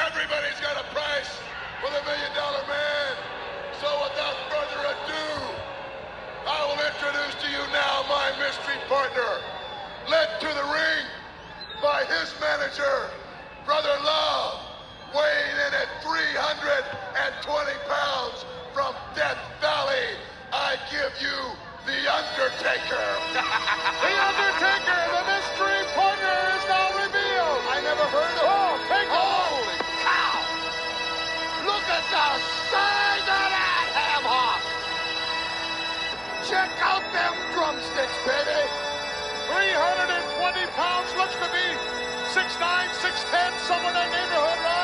Everybody's 0.00 0.56
got 0.64 0.80
a 0.80 0.86
price 0.96 1.28
for 1.84 1.92
the 1.92 2.00
Million 2.08 2.32
Dollar 2.32 2.64
Man. 2.64 3.12
So 3.84 3.88
without 4.00 4.36
further 4.48 4.80
ado, 4.88 5.28
I 6.48 6.58
will 6.64 6.80
introduce 6.80 7.36
to 7.44 7.48
you 7.52 7.60
now 7.68 8.08
my 8.08 8.32
mystery 8.40 8.80
partner, 8.88 9.44
led 10.08 10.40
to 10.40 10.48
the 10.48 10.66
ring 10.72 11.04
by 11.84 12.04
his 12.08 12.32
manager, 12.40 13.12
Brother 13.68 13.92
Love, 14.00 14.60
weighing 15.12 15.56
in 15.68 15.72
at 15.76 15.90
320 16.00 17.72
pounds 17.84 18.44
from 18.72 18.96
Death 19.14 19.38
Valley. 19.60 20.16
I 20.52 20.80
give 20.88 21.12
you 21.20 21.36
The 21.84 22.00
Undertaker. 22.08 23.08
The 24.00 24.14
Undertaker, 24.16 25.00
the 25.12 25.22
mystery 25.28 25.82
partner, 25.92 26.38
is 26.56 26.64
now 26.72 26.88
revealed. 27.04 27.60
I 27.68 27.80
never 27.84 28.06
heard 28.08 28.36
of 28.40 28.49
Check 36.60 36.82
out 36.82 37.00
them 37.14 37.32
drumsticks, 37.54 38.18
baby! 38.28 38.60
320 39.48 40.66
pounds, 40.76 41.08
looks 41.16 41.32
to 41.32 41.48
be 41.56 41.66
6'9", 42.36 42.92
6'10", 43.00 43.58
somewhere 43.66 43.88
in 43.88 43.94
that 43.94 44.10
neighborhood, 44.12 44.58
Rod. 44.62 44.79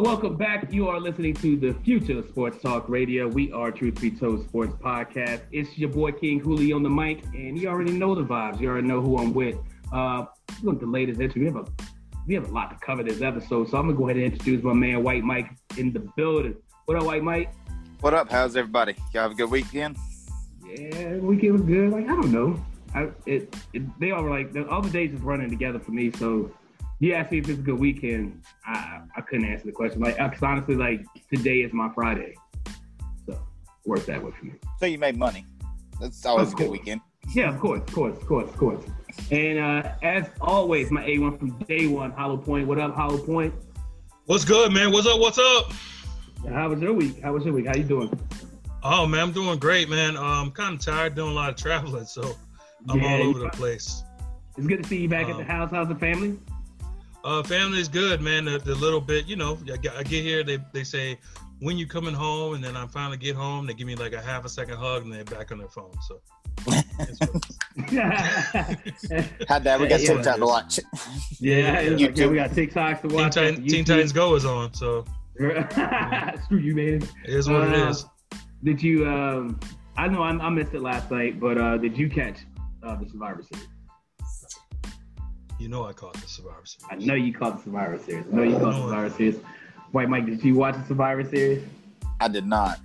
Welcome 0.00 0.36
back. 0.36 0.72
You 0.72 0.88
are 0.88 0.98
listening 0.98 1.34
to 1.34 1.54
the 1.54 1.74
Future 1.84 2.20
of 2.20 2.28
Sports 2.28 2.62
Talk 2.62 2.88
Radio. 2.88 3.28
We 3.28 3.52
are 3.52 3.70
Truth 3.70 4.00
Be 4.00 4.10
Told 4.10 4.42
Sports 4.42 4.74
Podcast. 4.82 5.42
It's 5.52 5.76
your 5.76 5.90
boy 5.90 6.12
King 6.12 6.40
Hulie 6.40 6.74
on 6.74 6.82
the 6.82 6.88
mic, 6.88 7.22
and 7.34 7.58
you 7.58 7.68
already 7.68 7.92
know 7.92 8.14
the 8.14 8.24
vibes. 8.24 8.58
You 8.58 8.70
already 8.70 8.88
know 8.88 9.02
who 9.02 9.18
I'm 9.18 9.34
with. 9.34 9.58
Uh, 9.92 10.24
look, 10.62 10.80
the 10.80 10.86
latest 10.86 11.20
entry. 11.20 11.42
We 11.42 11.46
have 11.48 11.56
a 11.56 11.66
we 12.26 12.34
have 12.34 12.48
a 12.48 12.52
lot 12.52 12.70
to 12.70 12.76
cover 12.84 13.02
this 13.02 13.20
episode, 13.20 13.68
so 13.68 13.76
I'm 13.76 13.86
gonna 13.86 13.98
go 13.98 14.08
ahead 14.08 14.16
and 14.16 14.32
introduce 14.32 14.64
my 14.64 14.72
man 14.72 15.02
White 15.02 15.24
Mike 15.24 15.50
in 15.76 15.92
the 15.92 16.00
building. 16.16 16.56
What 16.86 16.96
up, 16.96 17.04
White 17.04 17.22
Mike? 17.22 17.52
What 18.00 18.14
up? 18.14 18.30
How's 18.30 18.56
everybody? 18.56 18.96
Y'all 19.12 19.24
have 19.24 19.32
a 19.32 19.34
good 19.34 19.50
weekend? 19.50 19.98
Yeah, 20.64 21.16
weekend 21.16 21.52
was 21.52 21.62
good. 21.62 21.90
Like 21.90 22.04
I 22.04 22.16
don't 22.16 22.32
know. 22.32 22.58
I 22.94 23.10
it, 23.26 23.54
it 23.74 24.00
they 24.00 24.10
all 24.10 24.22
were 24.22 24.30
like 24.30 24.54
the, 24.54 24.66
all 24.68 24.80
the 24.80 24.90
days 24.90 25.12
is 25.12 25.20
running 25.20 25.50
together 25.50 25.78
for 25.78 25.92
me. 25.92 26.10
So 26.12 26.50
you 27.02 27.14
asked 27.14 27.32
me 27.32 27.38
if 27.38 27.48
it's 27.48 27.58
a 27.58 27.62
good 27.62 27.78
weekend. 27.78 28.42
I 28.64 29.00
I 29.16 29.20
couldn't 29.22 29.46
answer 29.46 29.66
the 29.66 29.72
question. 29.72 30.00
Like, 30.00 30.16
cause 30.18 30.42
honestly, 30.42 30.76
like 30.76 31.04
today 31.34 31.62
is 31.62 31.72
my 31.72 31.90
Friday, 31.94 32.34
so 33.26 33.38
works 33.84 34.06
that 34.06 34.22
way 34.22 34.30
for 34.38 34.44
me. 34.46 34.52
So 34.78 34.86
you 34.86 34.98
made 34.98 35.16
money. 35.18 35.44
That's 36.00 36.24
always 36.24 36.52
a 36.52 36.56
good 36.56 36.70
weekend. 36.70 37.00
Yeah, 37.34 37.52
of 37.54 37.60
course, 37.60 37.80
of 37.80 37.92
course, 37.92 38.16
of 38.16 38.26
course, 38.26 38.48
of 38.48 38.56
course. 38.56 38.84
And 39.30 39.58
uh, 39.58 39.92
as 40.02 40.26
always, 40.40 40.90
my 40.90 41.04
A1 41.04 41.38
from 41.38 41.50
day 41.60 41.86
one, 41.86 42.12
Hollowpoint. 42.12 42.66
What 42.66 42.78
up, 42.78 42.94
Hollowpoint? 42.96 43.52
What's 44.26 44.44
good, 44.44 44.72
man? 44.72 44.92
What's 44.92 45.06
up? 45.06 45.20
What's 45.20 45.38
up? 45.38 45.72
How 46.48 46.68
was 46.68 46.80
your 46.80 46.92
week? 46.92 47.20
How 47.20 47.32
was 47.32 47.44
your 47.44 47.54
week? 47.54 47.66
How 47.66 47.74
you 47.76 47.84
doing? 47.84 48.10
Oh 48.84 49.06
man, 49.06 49.20
I'm 49.20 49.32
doing 49.32 49.58
great, 49.58 49.88
man. 49.88 50.16
Uh, 50.16 50.22
I'm 50.22 50.50
kind 50.52 50.74
of 50.74 50.80
tired 50.84 51.14
doing 51.14 51.30
a 51.30 51.34
lot 51.34 51.50
of 51.50 51.56
traveling, 51.56 52.04
so 52.04 52.36
I'm 52.88 53.00
Yeah, 53.00 53.14
all 53.16 53.22
over 53.24 53.38
the 53.40 53.48
place. 53.50 54.02
It's 54.56 54.66
good 54.66 54.82
to 54.82 54.88
see 54.88 54.98
you 54.98 55.08
back 55.08 55.26
at 55.28 55.36
the 55.36 55.42
Um, 55.42 55.48
house. 55.48 55.70
How's 55.72 55.88
the 55.88 55.94
family? 55.94 56.38
Uh, 57.24 57.42
family's 57.42 57.88
good, 57.88 58.20
man. 58.20 58.44
The, 58.46 58.58
the 58.58 58.74
little 58.74 59.00
bit, 59.00 59.26
you 59.26 59.36
know, 59.36 59.58
I 59.72 59.76
get, 59.76 59.94
I 59.96 60.02
get 60.02 60.22
here, 60.24 60.42
they, 60.42 60.58
they 60.72 60.82
say, 60.84 61.18
when 61.60 61.78
you 61.78 61.86
coming 61.86 62.14
home? 62.14 62.54
And 62.54 62.64
then 62.64 62.76
I 62.76 62.86
finally 62.88 63.16
get 63.16 63.36
home, 63.36 63.66
they 63.66 63.74
give 63.74 63.86
me 63.86 63.94
like 63.94 64.12
a 64.12 64.20
half 64.20 64.44
a 64.44 64.48
second 64.48 64.76
hug, 64.76 65.04
and 65.04 65.12
they're 65.12 65.24
back 65.24 65.52
on 65.52 65.58
their 65.58 65.68
phone. 65.68 65.92
So 66.08 66.20
it's 66.98 67.18
good. 67.18 68.00
Had 69.48 69.64
that. 69.64 69.78
We 69.80 69.86
got 69.88 70.00
Yeah, 70.00 70.06
something 70.06 70.24
yeah. 70.24 70.36
to 70.36 70.44
watch. 70.44 70.80
yeah, 71.40 71.78
it's 71.78 72.02
like, 72.02 72.16
yeah, 72.16 72.26
we 72.26 72.34
got 72.36 72.50
TikToks 72.50 73.02
to 73.02 73.08
Teen, 73.08 73.16
watch. 73.16 73.34
Titan, 73.34 73.66
Teen 73.66 73.84
Titans 73.84 74.12
Go 74.12 74.34
is 74.34 74.44
on, 74.44 74.74
so 74.74 75.04
Screw 75.36 76.58
you, 76.58 76.74
man. 76.74 77.02
it 77.24 77.30
is 77.34 77.48
what 77.48 77.68
it 77.68 77.74
Uh, 77.74 77.88
is. 77.90 78.04
Did 78.64 78.82
you? 78.82 79.08
Um, 79.08 79.58
I 79.96 80.08
know 80.08 80.22
I, 80.22 80.30
I 80.30 80.48
missed 80.50 80.74
it 80.74 80.80
last 80.82 81.10
night, 81.10 81.38
but 81.40 81.58
uh, 81.58 81.76
did 81.78 81.96
you 81.96 82.08
catch 82.10 82.40
uh, 82.82 82.96
the 82.96 83.08
Survivor 83.08 83.42
Series? 83.42 83.68
You 85.62 85.68
know 85.68 85.86
I 85.86 85.92
caught 85.92 86.14
the 86.14 86.26
Survivor 86.26 86.62
Series. 86.64 86.88
I 86.90 86.96
know 86.96 87.14
you 87.14 87.32
caught 87.32 87.58
the 87.58 87.62
Survivor 87.62 87.96
Series. 87.96 88.26
I 88.26 88.34
know 88.34 88.42
you 88.42 88.58
caught 88.58 88.72
the 88.72 88.82
Survivor 88.82 89.10
Series. 89.10 89.38
White 89.92 90.08
Mike, 90.08 90.26
did 90.26 90.42
you 90.42 90.56
watch 90.56 90.74
the 90.74 90.84
Survivor 90.86 91.22
Series? 91.22 91.62
I 92.18 92.26
did 92.26 92.44
not. 92.44 92.80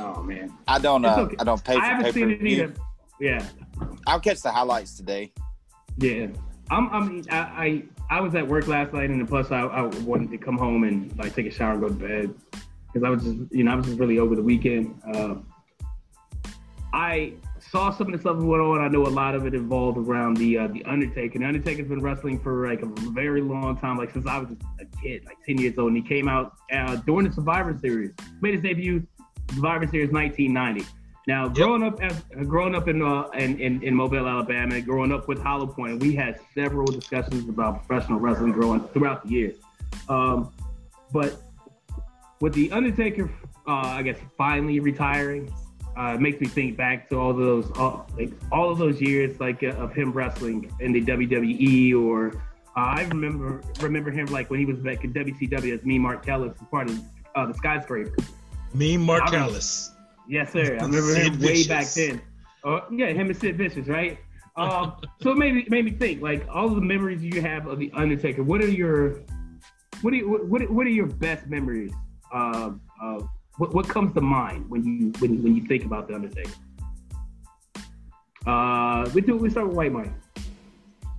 Oh 0.00 0.24
man, 0.24 0.52
I 0.66 0.80
don't. 0.80 1.04
Uh, 1.04 1.18
okay. 1.20 1.36
I 1.38 1.44
don't 1.44 1.62
pay 1.62 1.74
I 1.74 1.76
for 1.76 1.82
haven't 1.82 2.04
pay 2.06 2.12
seen 2.12 2.30
it 2.32 2.44
either. 2.44 2.74
Yeah, 3.20 3.46
I'll 4.08 4.18
catch 4.18 4.42
the 4.42 4.50
highlights 4.50 4.96
today. 4.96 5.32
yeah. 5.98 6.26
I'm. 6.68 6.88
I 6.90 7.00
mean, 7.04 7.24
I, 7.30 7.38
I 7.38 7.82
I 8.10 8.20
was 8.20 8.34
at 8.34 8.48
work 8.48 8.66
last 8.66 8.92
night, 8.92 9.08
and 9.08 9.20
then 9.20 9.26
plus 9.28 9.52
I, 9.52 9.60
I 9.60 9.82
wanted 9.82 10.32
to 10.32 10.38
come 10.38 10.58
home 10.58 10.82
and 10.82 11.16
like 11.16 11.32
take 11.36 11.46
a 11.46 11.50
shower 11.52 11.74
and 11.74 11.80
go 11.80 11.88
to 11.90 11.94
bed 11.94 12.34
because 12.92 13.06
I 13.06 13.10
was 13.10 13.22
just 13.22 13.52
you 13.52 13.62
know 13.62 13.70
I 13.70 13.76
was 13.76 13.86
just 13.86 14.00
really 14.00 14.18
over 14.18 14.34
the 14.34 14.42
weekend. 14.42 15.00
Uh, 15.14 15.36
I 16.92 17.34
saw 17.74 17.90
some 17.90 18.06
of 18.06 18.12
the 18.12 18.20
stuff 18.20 18.38
that 18.38 18.44
went 18.44 18.62
on. 18.62 18.80
I 18.80 18.86
know 18.86 19.02
a 19.02 19.10
lot 19.10 19.34
of 19.34 19.46
it 19.46 19.52
involved 19.52 19.98
around 19.98 20.36
the 20.36 20.58
uh, 20.58 20.68
the 20.68 20.84
Undertaker. 20.84 21.40
The 21.40 21.44
Undertaker's 21.44 21.88
been 21.88 22.00
wrestling 22.00 22.38
for 22.38 22.68
like 22.68 22.82
a 22.82 22.86
very 23.10 23.40
long 23.40 23.76
time, 23.78 23.98
like 23.98 24.12
since 24.12 24.28
I 24.28 24.38
was 24.38 24.50
a 24.80 24.84
kid, 25.02 25.24
like 25.24 25.38
ten 25.44 25.58
years 25.58 25.76
old. 25.76 25.88
And 25.88 25.96
he 25.96 26.08
came 26.08 26.28
out 26.28 26.52
uh, 26.72 26.94
during 27.04 27.26
the 27.26 27.32
Survivor 27.32 27.76
Series, 27.76 28.12
made 28.40 28.54
his 28.54 28.62
debut 28.62 29.04
Survivor 29.52 29.88
Series 29.88 30.12
1990. 30.12 30.88
Now, 31.26 31.48
growing 31.48 31.82
up 31.82 32.00
as 32.00 32.22
growing 32.46 32.76
up 32.76 32.86
in, 32.86 33.02
uh, 33.02 33.28
in 33.30 33.58
in 33.58 33.82
in 33.82 33.92
Mobile, 33.92 34.28
Alabama, 34.28 34.80
growing 34.80 35.10
up 35.10 35.26
with 35.26 35.40
Hollowpoint, 35.40 36.00
we 36.00 36.14
had 36.14 36.38
several 36.54 36.86
discussions 36.86 37.48
about 37.48 37.84
professional 37.84 38.20
wrestling 38.20 38.52
growing 38.52 38.86
throughout 38.88 39.24
the 39.24 39.30
years. 39.30 39.56
Um, 40.08 40.52
but 41.12 41.42
with 42.40 42.54
the 42.54 42.70
Undertaker, 42.70 43.28
uh, 43.66 43.98
I 43.98 44.02
guess 44.02 44.18
finally 44.38 44.78
retiring, 44.78 45.52
uh, 45.96 46.14
it 46.14 46.20
makes 46.20 46.40
me 46.40 46.46
think 46.46 46.76
back 46.76 47.08
to 47.08 47.16
all 47.16 47.32
those 47.32 47.70
all, 47.78 48.06
like, 48.18 48.32
all 48.50 48.70
of 48.70 48.78
those 48.78 49.00
years 49.00 49.38
like 49.40 49.62
uh, 49.62 49.68
of 49.68 49.92
him 49.92 50.12
wrestling 50.12 50.70
in 50.80 50.92
the 50.92 51.02
WWE 51.02 51.94
or 52.00 52.34
uh, 52.76 52.80
I 52.80 53.02
remember 53.04 53.62
remember 53.80 54.10
him 54.10 54.26
like 54.26 54.50
when 54.50 54.58
he 54.58 54.66
was 54.66 54.78
back 54.78 55.04
in 55.04 55.12
WCW 55.12 55.78
as 55.78 55.84
Mean 55.84 56.02
Mark 56.02 56.24
Callous 56.24 56.54
as 56.60 56.68
part 56.68 56.90
of 56.90 57.00
uh, 57.34 57.46
the 57.46 57.54
skyscraper. 57.54 58.16
Me, 58.72 58.96
Callous. 58.96 59.92
Yes, 60.28 60.52
sir. 60.52 60.78
I 60.80 60.84
remember 60.84 61.14
Sid 61.14 61.34
him 61.34 61.40
way 61.40 61.66
back 61.66 61.86
then. 61.92 62.20
Uh, 62.64 62.80
yeah, 62.90 63.08
him 63.08 63.28
and 63.28 63.36
Sid 63.36 63.56
Vicious, 63.56 63.86
right? 63.86 64.18
Um, 64.56 64.94
so 65.22 65.30
it 65.30 65.36
made 65.36 65.54
me, 65.54 65.66
made 65.68 65.84
me 65.84 65.92
think 65.92 66.22
like 66.22 66.46
all 66.48 66.66
of 66.66 66.74
the 66.74 66.80
memories 66.80 67.22
you 67.22 67.40
have 67.40 67.66
of 67.66 67.78
the 67.78 67.92
Undertaker. 67.94 68.42
What 68.42 68.60
are 68.62 68.68
your 68.68 69.20
what 70.02 70.12
are 70.12 70.16
you, 70.16 70.28
what 70.48 70.68
what 70.70 70.86
are 70.86 70.90
your 70.90 71.06
best 71.06 71.46
memories? 71.46 71.92
Um, 72.32 72.80
of 73.00 73.28
what 73.56 73.74
what 73.74 73.88
comes 73.88 74.12
to 74.14 74.20
mind 74.20 74.68
when 74.68 74.84
you 74.84 75.12
when 75.20 75.42
when 75.42 75.56
you 75.56 75.62
think 75.66 75.84
about 75.84 76.08
the 76.08 76.14
Undertaker? 76.14 76.50
Uh, 78.46 79.08
we 79.14 79.20
do 79.20 79.36
we 79.36 79.50
start 79.50 79.68
with 79.68 79.76
White 79.76 79.92
Mike. 79.92 80.12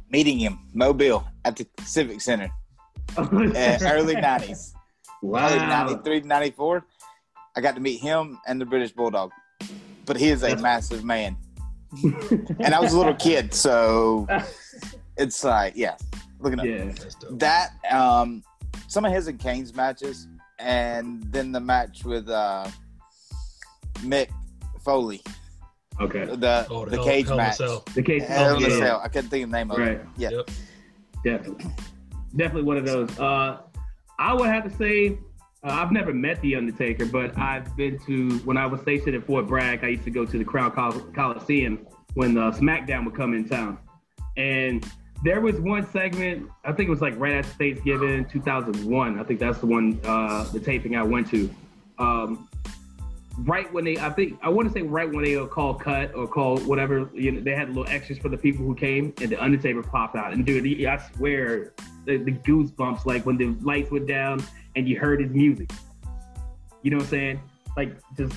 Meeting 0.10 0.38
him, 0.38 0.60
Mobile, 0.74 1.28
at 1.44 1.56
the 1.56 1.68
Civic 1.84 2.22
Center, 2.22 2.50
uh, 3.18 3.28
early 3.32 4.16
'90s, 4.16 4.74
early 5.24 5.58
wow. 5.58 5.86
'93, 5.88 6.22
'94. 6.22 6.86
I 7.58 7.62
got 7.62 7.76
to 7.76 7.82
meet 7.82 8.02
him 8.02 8.38
and 8.48 8.60
the 8.60 8.66
British 8.66 8.92
Bulldog, 8.92 9.32
but 10.06 10.18
he 10.18 10.30
is 10.30 10.44
a 10.44 10.56
massive 10.58 11.04
man, 11.04 11.38
and 12.60 12.76
I 12.76 12.80
was 12.80 12.94
a 12.94 12.98
little 12.98 13.16
kid, 13.16 13.54
so 13.54 14.28
it's 15.18 15.44
like, 15.44 15.74
yeah, 15.76 15.96
looking 16.40 16.60
up. 16.60 16.66
yeah. 16.66 16.92
That 17.32 17.72
um 17.92 18.44
some 18.88 19.06
of 19.06 19.12
his 19.12 19.28
and 19.28 19.40
Kane's 19.40 19.74
matches 19.74 20.28
and 20.60 21.24
then 21.32 21.52
the 21.52 21.60
match 21.60 22.04
with 22.06 22.30
uh 22.30 22.68
Mick 24.00 24.30
Foley 24.84 25.22
Okay. 26.02 26.26
the 26.26 26.68
Oh, 26.70 26.86
the 26.86 26.98
Hell- 26.98 27.06
cage 27.06 27.26
Hell 27.28 27.34
in 27.36 27.40
a 27.40 27.44
match 27.44 27.56
Cell. 27.58 27.84
The 27.94 28.02
case. 28.04 28.24
Hell 28.26 28.56
in 28.58 28.70
yeah. 28.70 28.78
Cell. 28.80 29.02
I 29.04 29.08
couldn't 29.08 29.30
think 29.30 29.46
of 29.46 29.52
the 29.52 29.58
name 29.58 29.72
of 29.72 29.78
Right. 29.78 29.92
it 29.92 30.06
yeah 30.18 30.30
Yep. 30.32 30.50
Definitely. 31.24 31.72
Definitely 32.36 32.64
one 32.64 32.78
of 32.78 32.86
those. 32.86 33.18
Uh, 33.20 33.60
I 34.20 34.34
would 34.34 34.48
have 34.50 34.64
to 34.70 34.70
say, 34.78 35.18
uh, 35.64 35.72
I've 35.72 35.92
never 35.92 36.14
met 36.14 36.40
The 36.42 36.56
Undertaker, 36.56 37.06
but 37.06 37.36
I've 37.38 37.76
been 37.76 37.98
to, 38.06 38.38
when 38.40 38.58
I 38.58 38.66
was 38.68 38.82
stationed 38.82 39.16
at 39.16 39.26
Fort 39.26 39.48
Bragg, 39.48 39.84
I 39.84 39.88
used 39.88 40.04
to 40.04 40.12
go 40.12 40.26
to 40.26 40.38
the 40.38 40.44
Crown 40.46 40.72
Col- 40.72 41.00
Coliseum 41.16 41.88
when 42.14 42.38
uh, 42.38 42.52
SmackDown 42.52 43.06
would 43.06 43.16
come 43.16 43.34
in 43.34 43.48
town. 43.50 43.78
And 44.38 44.86
there 45.24 45.42
was 45.42 45.60
one 45.60 45.90
segment, 45.92 46.50
I 46.64 46.72
think 46.72 46.88
it 46.88 46.92
was 46.92 47.02
like 47.02 47.18
right 47.18 47.34
after 47.34 47.54
Thanksgiving, 47.54 48.26
2001. 48.26 49.20
I 49.20 49.24
think 49.24 49.40
that's 49.40 49.60
the 49.60 49.66
one, 49.66 50.00
uh, 50.04 50.44
the 50.52 50.60
taping 50.60 50.96
I 50.96 51.04
went 51.04 51.30
to. 51.32 51.50
Um, 51.98 52.50
right 53.40 53.72
when 53.74 53.86
they, 53.86 53.98
I 53.98 54.10
think, 54.10 54.38
I 54.42 54.50
want 54.50 54.68
to 54.68 54.74
say 54.74 54.82
right 54.82 55.10
when 55.12 55.24
they 55.24 55.36
were 55.38 55.48
called 55.48 55.82
cut 55.82 56.14
or 56.14 56.28
called 56.28 56.66
whatever, 56.68 57.10
you 57.14 57.32
know, 57.32 57.42
they 57.42 57.56
had 57.56 57.70
little 57.70 57.88
extras 57.88 58.20
for 58.20 58.30
the 58.30 58.38
people 58.38 58.66
who 58.66 58.76
came, 58.76 59.14
and 59.22 59.30
the 59.30 59.42
Undertaker 59.42 59.82
popped 59.82 60.16
out. 60.16 60.34
And 60.34 60.46
dude, 60.46 60.86
I 60.86 60.98
swear, 61.16 61.74
the, 62.06 62.18
the 62.18 62.32
goosebumps, 62.32 63.06
like 63.06 63.26
when 63.26 63.38
the 63.38 63.48
lights 63.62 63.92
went 63.92 64.08
down 64.08 64.44
and 64.76 64.88
you 64.88 65.00
heard 65.00 65.22
his 65.22 65.32
music. 65.32 65.72
You 66.84 66.92
know 66.92 66.98
what 66.98 67.04
I'm 67.04 67.10
saying? 67.10 67.42
Like 67.76 67.98
just 68.16 68.36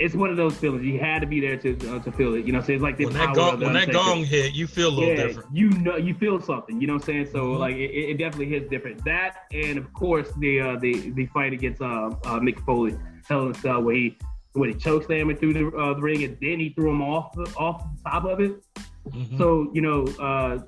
it's 0.00 0.14
one 0.14 0.30
of 0.30 0.36
those 0.36 0.56
feelings. 0.56 0.84
You 0.84 0.98
had 0.98 1.20
to 1.20 1.26
be 1.26 1.40
there 1.40 1.56
to 1.56 1.96
uh, 1.96 1.98
to 2.00 2.12
feel 2.12 2.34
it. 2.34 2.44
You 2.44 2.52
know 2.52 2.60
saying? 2.60 2.78
It's 2.78 2.82
like 2.82 2.96
the 2.96 3.04
When 3.06 3.14
that 3.14 3.34
gong, 3.34 3.60
when 3.60 3.72
that 3.74 3.92
gong 3.92 4.24
hit, 4.24 4.52
you 4.52 4.66
feel 4.66 4.88
a 4.88 4.90
little 4.90 5.08
yeah, 5.10 5.26
different. 5.26 5.54
you 5.54 5.70
know, 5.70 5.96
you 5.96 6.14
feel 6.14 6.40
something. 6.40 6.80
You 6.80 6.86
know 6.86 6.94
what 6.94 7.02
I'm 7.02 7.06
saying? 7.06 7.28
So 7.32 7.46
Mhm. 7.46 7.58
like, 7.58 7.76
it, 7.76 7.90
it 7.90 8.18
definitely 8.18 8.48
hits 8.48 8.68
different. 8.68 9.04
That 9.04 9.44
and 9.52 9.78
of 9.78 9.92
course 9.92 10.32
the 10.38 10.60
uh, 10.60 10.76
the 10.76 11.10
the 11.10 11.26
fight 11.26 11.52
against 11.52 11.80
uh, 11.80 12.10
uh 12.24 12.40
Mick 12.40 12.64
Foley, 12.64 12.96
Hell 13.28 13.44
in 13.46 13.50
a 13.52 13.54
Cell, 13.54 13.82
where 13.82 13.94
he 13.94 14.16
when 14.52 14.68
he 14.70 14.74
choked 14.76 15.10
him 15.10 15.34
through 15.36 15.52
the, 15.52 15.66
uh, 15.76 15.94
the 15.94 16.00
ring 16.00 16.22
and 16.22 16.36
then 16.40 16.60
he 16.60 16.70
threw 16.70 16.90
him 16.90 17.02
off 17.02 17.32
the, 17.34 17.42
off 17.56 17.82
the 17.82 18.10
top 18.10 18.24
of 18.24 18.40
it. 18.40 18.62
Mhm. 19.08 19.38
So 19.38 19.70
you 19.72 19.80
know, 19.80 20.06
uh, 20.20 20.58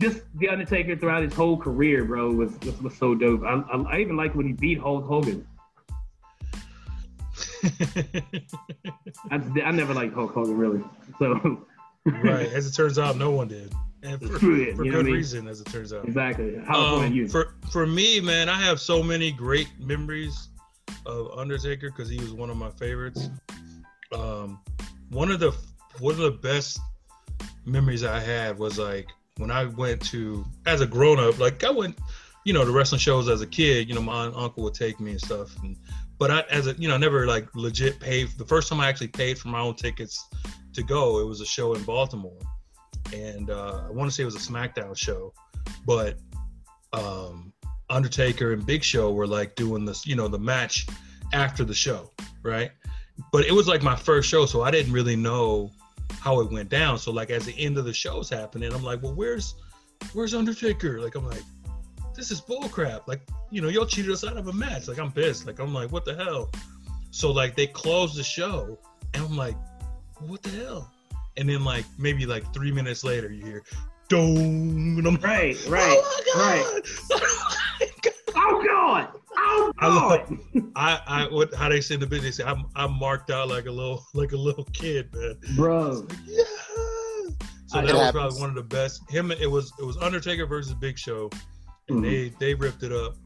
just 0.00 0.20
the 0.36 0.48
Undertaker 0.48 0.96
throughout 0.96 1.22
his 1.22 1.34
whole 1.34 1.56
career, 1.56 2.04
bro, 2.04 2.30
was 2.32 2.52
was, 2.60 2.80
was 2.82 2.94
so 2.96 3.14
dope. 3.14 3.42
I, 3.44 3.54
I, 3.72 3.96
I 3.96 3.98
even 4.00 4.16
like 4.16 4.34
when 4.34 4.46
he 4.46 4.52
beat 4.52 4.78
Hulk 4.78 5.06
Hogan. 5.06 5.46
I, 9.30 9.36
I 9.64 9.70
never 9.70 9.94
liked 9.94 10.14
Hulk 10.14 10.32
Hogan 10.32 10.56
really. 10.56 10.82
So 11.18 11.66
right. 12.06 12.46
As 12.52 12.66
it 12.66 12.72
turns 12.74 12.98
out, 12.98 13.16
no 13.16 13.30
one 13.30 13.48
did, 13.48 13.72
and 14.02 14.20
for, 14.20 14.26
it, 14.60 14.76
for 14.76 14.84
good 14.84 14.94
I 14.94 15.02
mean? 15.02 15.14
reason. 15.14 15.48
As 15.48 15.60
it 15.60 15.66
turns 15.66 15.92
out. 15.92 16.04
exactly. 16.04 16.56
How 16.66 16.96
Um, 16.96 17.12
you? 17.12 17.28
for 17.28 17.54
for 17.70 17.86
me, 17.86 18.20
man, 18.20 18.48
I 18.48 18.60
have 18.60 18.80
so 18.80 19.02
many 19.02 19.30
great 19.32 19.68
memories 19.78 20.48
of 21.06 21.30
Undertaker 21.36 21.90
because 21.90 22.08
he 22.08 22.18
was 22.18 22.32
one 22.32 22.50
of 22.50 22.56
my 22.56 22.70
favorites. 22.70 23.28
Um, 24.12 24.60
one 25.10 25.30
of 25.30 25.40
the 25.40 25.54
one 26.00 26.12
of 26.14 26.20
the 26.20 26.30
best 26.30 26.78
memories 27.66 28.04
I 28.04 28.20
had 28.20 28.58
was 28.58 28.78
like 28.78 29.08
when 29.36 29.50
I 29.50 29.64
went 29.66 30.00
to 30.06 30.44
as 30.66 30.80
a 30.80 30.86
grown 30.86 31.18
up. 31.18 31.38
Like 31.38 31.62
I 31.64 31.70
went, 31.70 31.98
you 32.48 32.54
know, 32.54 32.64
the 32.64 32.72
wrestling 32.72 32.98
shows 32.98 33.28
as 33.28 33.42
a 33.42 33.46
kid. 33.46 33.90
You 33.90 33.94
know, 33.94 34.00
my 34.00 34.24
uncle 34.24 34.62
would 34.62 34.72
take 34.72 34.98
me 35.00 35.10
and 35.10 35.20
stuff. 35.20 35.54
And, 35.62 35.76
but 36.16 36.30
I, 36.30 36.40
as 36.50 36.66
a 36.66 36.72
you 36.78 36.88
know, 36.88 36.94
I 36.94 36.96
never 36.96 37.26
like 37.26 37.46
legit 37.54 38.00
paid. 38.00 38.30
The 38.38 38.46
first 38.46 38.70
time 38.70 38.80
I 38.80 38.88
actually 38.88 39.08
paid 39.08 39.38
for 39.38 39.48
my 39.48 39.60
own 39.60 39.74
tickets 39.74 40.26
to 40.72 40.82
go, 40.82 41.20
it 41.20 41.26
was 41.26 41.42
a 41.42 41.46
show 41.46 41.74
in 41.74 41.82
Baltimore, 41.82 42.40
and 43.14 43.50
uh, 43.50 43.82
I 43.86 43.90
want 43.90 44.10
to 44.10 44.14
say 44.14 44.22
it 44.22 44.24
was 44.24 44.34
a 44.34 44.50
SmackDown 44.50 44.96
show, 44.96 45.34
but 45.84 46.16
um, 46.94 47.52
Undertaker 47.90 48.54
and 48.54 48.64
Big 48.64 48.82
Show 48.82 49.12
were 49.12 49.26
like 49.26 49.54
doing 49.54 49.84
this, 49.84 50.06
you 50.06 50.16
know, 50.16 50.26
the 50.26 50.38
match 50.38 50.86
after 51.34 51.64
the 51.64 51.74
show, 51.74 52.10
right? 52.42 52.70
But 53.30 53.44
it 53.44 53.52
was 53.52 53.68
like 53.68 53.82
my 53.82 53.94
first 53.94 54.26
show, 54.26 54.46
so 54.46 54.62
I 54.62 54.70
didn't 54.70 54.94
really 54.94 55.16
know 55.16 55.70
how 56.18 56.40
it 56.40 56.50
went 56.50 56.70
down. 56.70 56.96
So 56.96 57.12
like 57.12 57.28
as 57.28 57.44
the 57.44 57.58
end 57.58 57.76
of 57.76 57.84
the 57.84 57.92
show's 57.92 58.30
happening, 58.30 58.72
I'm 58.72 58.82
like, 58.82 59.02
well, 59.02 59.14
where's 59.14 59.54
where's 60.14 60.32
Undertaker? 60.32 60.98
Like 60.98 61.14
I'm 61.14 61.26
like, 61.26 61.42
this 62.18 62.32
is 62.32 62.40
bullcrap. 62.40 63.06
Like, 63.06 63.20
you 63.50 63.62
know, 63.62 63.68
y'all 63.68 63.86
cheated 63.86 64.10
us 64.10 64.24
out 64.24 64.36
of 64.36 64.48
a 64.48 64.52
match. 64.52 64.88
Like 64.88 64.98
I'm 64.98 65.12
pissed. 65.12 65.46
Like 65.46 65.60
I'm 65.60 65.72
like, 65.72 65.92
what 65.92 66.04
the 66.04 66.14
hell? 66.16 66.50
So 67.12 67.30
like 67.30 67.54
they 67.56 67.68
closed 67.68 68.16
the 68.18 68.24
show, 68.24 68.76
and 69.14 69.22
I'm 69.24 69.36
like, 69.36 69.54
what 70.26 70.42
the 70.42 70.50
hell? 70.50 70.90
And 71.36 71.48
then 71.48 71.64
like 71.64 71.84
maybe 71.96 72.26
like 72.26 72.52
three 72.52 72.72
minutes 72.72 73.04
later, 73.04 73.30
you 73.32 73.44
hear, 73.44 73.62
dong, 74.08 74.36
and 74.98 75.06
I'm 75.06 75.14
like, 75.14 75.56
Right, 75.68 75.96
oh 75.96 76.32
right, 76.36 76.82
oh 77.12 77.78
my 77.80 77.86
God. 78.02 78.12
Oh 78.40 78.64
God! 78.66 79.08
Oh 79.36 79.72
I 79.78 79.86
love- 79.86 80.28
God! 80.28 80.38
I, 80.76 81.00
I, 81.06 81.24
what, 81.32 81.54
how 81.54 81.68
they 81.68 81.80
say 81.80 81.94
in 81.94 82.00
the 82.00 82.06
business, 82.06 82.40
I'm, 82.40 82.66
I'm 82.76 82.92
marked 82.98 83.30
out 83.30 83.48
like 83.48 83.66
a 83.66 83.70
little, 83.70 84.04
like 84.14 84.32
a 84.32 84.36
little 84.36 84.64
kid, 84.72 85.08
man. 85.14 85.36
Bro, 85.56 86.06
Yeah. 86.26 86.42
So 87.66 87.80
It 87.80 87.86
that 87.86 87.92
was 87.92 87.92
happens. 87.92 88.12
probably 88.12 88.40
one 88.40 88.48
of 88.50 88.54
the 88.56 88.62
best. 88.62 89.08
Him, 89.10 89.30
it 89.32 89.50
was, 89.50 89.72
it 89.80 89.84
was 89.84 89.96
Undertaker 89.98 90.46
versus 90.46 90.72
Big 90.74 90.98
Show, 90.98 91.30
and 91.88 92.00
Mhm. 92.00 92.02
they, 92.02 92.28
they 92.38 92.54
ripped 92.54 92.82
it 92.82 92.92
up. 92.92 93.16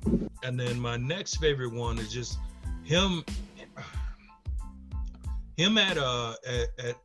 And 0.45 0.59
then 0.59 0.79
my 0.79 0.97
next 0.97 1.37
favorite 1.37 1.73
one 1.73 1.99
is 1.99 2.13
just 2.13 2.39
him, 2.85 3.25
him 5.57 5.79
at 5.79 5.99
uh 5.99 6.35
at 6.47 6.69
at, 6.85 6.97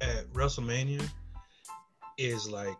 at 0.00 0.32
WrestleMania 0.32 1.02
is 2.18 2.50
like 2.50 2.76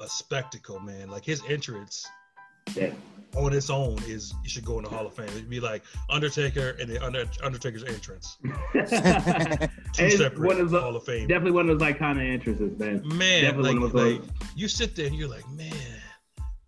a 0.00 0.08
spectacle, 0.08 0.80
man. 0.80 1.10
Like 1.10 1.24
his 1.24 1.42
entrance 1.48 2.06
Yeah. 2.74 2.92
on 3.36 3.52
its 3.52 3.70
own 3.70 3.98
is 4.06 4.32
you 4.42 4.48
should 4.50 4.64
go 4.64 4.78
in 4.78 4.84
the 4.84 4.90
Hall 4.90 5.06
of 5.06 5.14
Fame. 5.14 5.28
It'd 5.28 5.50
be 5.50 5.60
like 5.60 5.82
Undertaker 6.10 6.76
and 6.80 6.88
the 6.88 7.04
Under, 7.04 7.24
Undertaker's 7.42 7.84
entrance. 7.84 8.38
Two 9.92 10.10
separate 10.10 10.38
one 10.46 10.60
of 10.60 10.70
the- 10.70 10.80
Hall 10.80 10.94
of 10.96 11.04
Fame. 11.04 11.28
definitely 11.28 11.52
one 11.52 11.68
of 11.68 11.78
those 11.78 11.88
iconic 11.92 12.28
entrances, 12.32 12.78
man. 12.78 13.02
Man, 13.06 13.42
definitely 13.44 13.70
like, 13.72 13.74
one 13.80 13.82
of 13.84 13.92
those- 13.92 14.18
like 14.20 14.30
you 14.56 14.68
sit 14.68 14.94
there 14.96 15.06
and 15.06 15.14
you're 15.16 15.28
like, 15.28 15.48
man, 15.50 15.72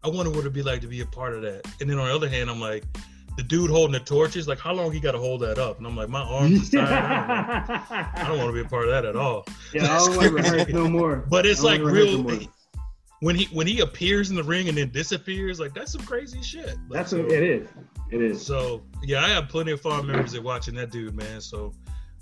I 0.02 0.08
wonder 0.08 0.31
what 0.31 0.41
it'd 0.41 0.52
be 0.52 0.62
like 0.62 0.81
to 0.81 0.87
be 0.87 1.00
a 1.00 1.06
part 1.06 1.35
of 1.35 1.43
that. 1.43 1.67
And 1.81 1.91
then 1.91 1.99
on 1.99 2.06
the 2.08 2.14
other 2.14 2.29
hand, 2.29 2.50
I'm 2.50 2.61
like, 2.61 2.85
the 3.37 3.43
dude 3.43 3.70
holding 3.70 3.93
the 3.93 4.00
torches, 4.00 4.49
like 4.49 4.58
how 4.58 4.73
long 4.73 4.93
he 4.93 5.00
got 5.00 5.12
to 5.12 5.19
hold 5.19 5.41
that 5.43 5.58
up? 5.58 5.79
And 5.79 5.87
I'm 5.87 5.97
like, 5.97 6.08
my 6.08 6.23
arms 6.23 6.70
tired. 6.70 6.88
I 6.88 7.58
don't, 7.58 7.91
know. 7.91 8.23
I 8.23 8.29
don't 8.29 8.38
want 8.38 8.49
to 8.49 8.55
be 8.55 8.67
a 8.67 8.69
part 8.69 8.85
of 8.85 8.91
that 8.91 9.05
at 9.05 9.17
all. 9.17 9.47
Yeah, 9.73 9.85
I 9.85 9.99
don't 9.99 10.17
want 10.17 10.29
to 10.29 10.35
rehearse 10.35 10.69
no 10.69 10.88
more. 10.88 11.17
But 11.29 11.47
it's 11.47 11.62
like 11.62 11.81
real 11.81 12.23
no 12.23 12.41
when 13.20 13.37
he 13.37 13.44
when 13.55 13.67
he 13.67 13.81
appears 13.81 14.31
in 14.31 14.37
the 14.37 14.43
ring 14.43 14.69
and 14.69 14.76
then 14.76 14.91
disappears, 14.91 15.61
like 15.61 15.75
that's 15.75 15.93
some 15.93 16.02
crazy 16.02 16.43
shit. 16.43 16.67
Like, 16.67 16.91
That's 16.91 17.11
so- 17.11 17.19
it 17.19 17.43
is. 17.43 17.69
It 18.11 18.23
is. 18.23 18.44
So 18.44 18.82
yeah, 19.05 19.25
I 19.25 19.29
have 19.29 19.49
plenty 19.49 19.73
of 19.73 19.81
fond 19.81 20.08
memories 20.08 20.35
of 20.35 20.43
watching 20.43 20.75
that 20.76 20.91
dude, 20.91 21.14
man. 21.14 21.41
So, 21.41 21.73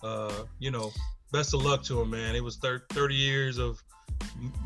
uh, 0.03 0.45
you 0.59 0.71
know, 0.71 0.93
best 1.33 1.55
of 1.55 1.65
luck 1.65 1.83
to 1.85 2.01
him, 2.01 2.11
man. 2.11 2.35
It 2.35 2.45
was 2.45 2.57
thir- 2.57 2.85
30 2.91 3.15
years 3.15 3.59
of 3.59 3.83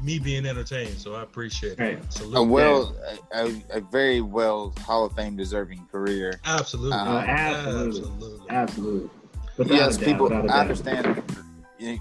me 0.02 0.18
being 0.18 0.44
entertained, 0.46 0.98
so 0.98 1.14
I 1.14 1.22
appreciate 1.22 1.78
it. 1.78 1.80
Right. 1.80 2.20
A 2.34 2.42
well, 2.42 2.94
a, 3.34 3.46
a, 3.46 3.62
a 3.78 3.80
very 3.80 4.20
well 4.20 4.74
Hall 4.80 5.04
of 5.06 5.14
Fame 5.14 5.36
deserving 5.36 5.86
career. 5.90 6.40
absolutely, 6.44 6.96
Uh, 6.98 7.18
absolutely. 7.20 8.00
absolutely. 8.10 8.50
Absolutely. 8.50 9.10
Without 9.56 9.74
yes, 9.74 9.96
doubt, 9.96 10.06
people. 10.06 10.24
without 10.24 10.44
a 10.44 10.44
I 10.44 10.46
doubt. 10.48 10.60
understand. 10.60 11.22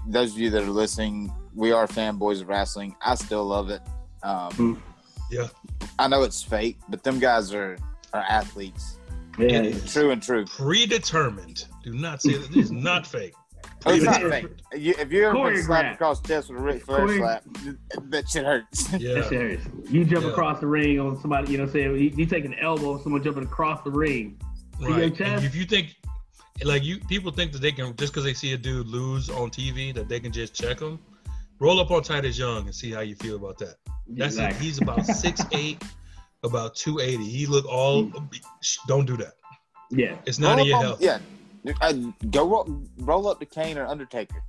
Those 0.06 0.32
of 0.32 0.38
you 0.38 0.50
that 0.50 0.62
are 0.62 0.70
listening, 0.70 1.32
we 1.54 1.72
are 1.72 1.86
fanboys 1.86 2.40
of 2.40 2.48
wrestling. 2.48 2.94
I 3.04 3.14
still 3.16 3.44
love 3.44 3.68
it. 3.70 3.82
Um, 4.22 4.52
Hmm. 4.52 4.74
Yeah. 5.30 5.48
I 5.98 6.08
know 6.08 6.22
it's 6.22 6.42
fake, 6.42 6.78
but 6.88 7.02
them 7.04 7.18
guys 7.18 7.52
are 7.54 7.78
are 8.12 8.24
athletes, 8.28 8.98
Yeah, 9.38 9.46
It 9.46 9.66
is. 9.66 9.92
true 9.92 10.10
and 10.10 10.22
true. 10.22 10.44
Predetermined. 10.44 11.64
Do 11.82 11.94
not 11.94 12.20
say 12.20 12.34
that. 12.36 12.48
This 12.52 12.66
is 12.66 12.70
not 12.72 13.06
fake. 13.06 13.32
Oh, 13.86 13.92
it's 13.94 14.04
not 14.04 14.22
Yeah. 14.22 14.30
fake. 14.30 14.46
You, 14.74 14.94
if 14.98 15.12
you 15.12 15.24
ever 15.24 15.34
been 15.34 15.42
Choreographed. 15.42 15.64
slapped 15.66 15.94
across 15.94 16.20
the 16.20 16.28
chest 16.28 16.50
with 16.50 16.58
a 16.60 16.62
Ric 16.62 16.82
Flair 16.84 17.06
Chore- 17.06 17.16
slap, 17.18 17.44
that 18.10 18.28
shit 18.28 18.44
hurts. 18.44 18.92
Yeah. 18.98 19.14
That's 19.14 19.28
serious. 19.28 19.62
You 19.90 20.04
jump 20.04 20.24
Yeah. 20.24 20.30
across 20.32 20.60
the 20.60 20.66
ring 20.66 21.00
on 21.00 21.20
somebody, 21.20 21.52
you 21.52 21.58
know, 21.58 21.66
say 21.66 21.82
you, 21.82 22.12
you 22.16 22.26
take 22.26 22.44
an 22.44 22.54
elbow, 22.60 22.92
of 22.92 23.02
someone 23.02 23.22
jumping 23.22 23.44
across 23.44 23.82
the 23.82 23.90
ring. 23.90 24.38
your 24.80 24.90
Right. 24.90 25.14
chest? 25.14 25.30
And 25.30 25.44
if 25.44 25.54
you 25.54 25.64
think, 25.64 25.94
like 26.64 26.82
you, 26.84 26.98
people 27.00 27.30
think 27.32 27.52
that 27.52 27.60
they 27.62 27.72
can 27.72 27.94
just 27.96 28.12
because 28.12 28.24
they 28.24 28.34
see 28.34 28.52
a 28.52 28.56
dude 28.58 28.86
lose 28.86 29.28
on 29.30 29.50
TV 29.50 29.92
that 29.94 30.08
they 30.08 30.20
can 30.20 30.32
just 30.32 30.54
check 30.54 30.80
him. 30.80 30.98
Roll 31.60 31.78
up 31.80 31.90
on 31.90 32.02
Titus 32.02 32.36
Young 32.38 32.64
and 32.66 32.74
see 32.74 32.90
how 32.90 33.00
you 33.00 33.14
feel 33.16 33.36
about 33.36 33.58
that. 33.58 33.76
That's 34.08 34.36
it. 34.36 34.40
Exactly. 34.44 34.66
He's 34.66 34.80
about 34.82 35.06
six 35.24 35.42
eight, 35.52 35.82
about 36.42 36.74
two 36.74 36.98
eighty. 36.98 37.24
He 37.24 37.46
look 37.46 37.64
all. 37.66 38.10
Shh, 38.62 38.78
Don't 38.88 39.06
do 39.06 39.16
that. 39.18 39.34
Yeah. 39.90 40.16
It's 40.26 40.38
not 40.40 40.52
in 40.52 40.58
Roll 40.58 40.66
your 40.66 40.76
on- 40.78 40.82
health. 40.84 41.00
Yeah, 41.00 41.18
uh, 41.80 41.92
go 42.30 42.48
roll, 42.48 42.82
roll 42.98 43.28
up 43.28 43.38
the 43.40 43.46
Kane 43.46 43.78
or 43.78 43.86
Undertaker. 43.86 44.42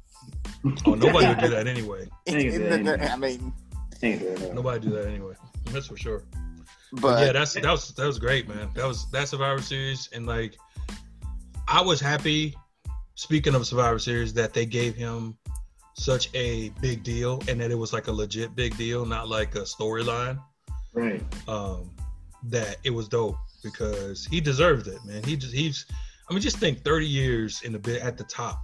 Oh, 0.85 0.95
nobody 0.95 1.27
would 1.27 1.39
do 1.39 1.49
that 1.49 1.67
anyway. 1.67 2.07
Ain't 2.27 2.55
it, 2.55 2.87
ain't? 2.87 3.01
I 3.11 3.15
mean, 3.17 3.53
Ain't 4.03 4.19
there. 4.39 4.53
Nobody 4.53 4.85
do 4.85 4.93
that 4.95 5.07
anyway. 5.07 5.33
That's 5.71 5.87
for 5.87 5.95
sure. 5.95 6.23
but 6.91 7.25
yeah, 7.25 7.31
that's 7.31 7.53
that 7.53 7.63
was 7.65 7.93
that 7.93 8.05
was 8.05 8.19
great, 8.19 8.49
man. 8.49 8.69
That 8.75 8.85
was 8.85 9.09
that 9.11 9.29
Survivor 9.29 9.61
Series, 9.61 10.09
and 10.13 10.27
like, 10.27 10.57
I 11.67 11.81
was 11.81 12.01
happy. 12.01 12.55
Speaking 13.15 13.55
of 13.55 13.65
Survivor 13.65 13.99
Series, 13.99 14.33
that 14.33 14.53
they 14.53 14.65
gave 14.65 14.95
him 14.95 15.37
such 15.93 16.29
a 16.33 16.69
big 16.81 17.03
deal, 17.03 17.41
and 17.47 17.61
that 17.61 17.71
it 17.71 17.75
was 17.75 17.93
like 17.93 18.07
a 18.07 18.11
legit 18.11 18.55
big 18.55 18.75
deal, 18.75 19.05
not 19.05 19.29
like 19.29 19.55
a 19.55 19.61
storyline. 19.61 20.39
Right. 20.93 21.23
Um, 21.47 21.91
that 22.49 22.77
it 22.83 22.89
was 22.89 23.07
dope 23.07 23.37
because 23.63 24.25
he 24.25 24.41
deserved 24.41 24.87
it, 24.87 24.99
man. 25.05 25.23
He 25.23 25.37
just 25.37 25.53
he's. 25.53 25.85
I 26.29 26.33
mean, 26.33 26.41
just 26.41 26.57
think, 26.57 26.83
thirty 26.83 27.07
years 27.07 27.61
in 27.63 27.71
the 27.73 27.79
bit 27.79 28.01
at 28.01 28.17
the 28.17 28.23
top 28.25 28.63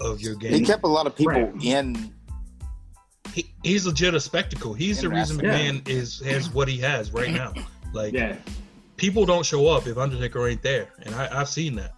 of 0.00 0.20
your 0.20 0.34
game. 0.34 0.52
he 0.54 0.60
kept 0.62 0.82
a 0.84 0.88
lot 0.88 1.06
of 1.06 1.14
people 1.14 1.32
Right. 1.32 1.52
in. 1.62 2.12
he, 3.32 3.54
he's 3.62 3.86
legit 3.86 4.14
a 4.14 4.20
spectacle. 4.20 4.74
He's 4.74 5.00
the 5.00 5.06
In 5.08 5.12
reason 5.14 5.38
wrestling. 5.38 5.82
McMahon 5.82 5.88
is 5.88 6.20
has 6.20 6.50
what 6.50 6.66
he 6.68 6.78
has 6.78 7.12
right 7.12 7.30
now. 7.30 7.52
Like 7.94 8.14
Yeah. 8.14 8.36
people 8.96 9.26
don't 9.26 9.44
show 9.44 9.66
up 9.68 9.86
if 9.86 9.98
Undertaker 9.98 10.48
ain't 10.48 10.62
there, 10.62 10.88
and 11.02 11.14
I, 11.14 11.40
I've 11.40 11.48
seen 11.48 11.74
that. 11.76 11.92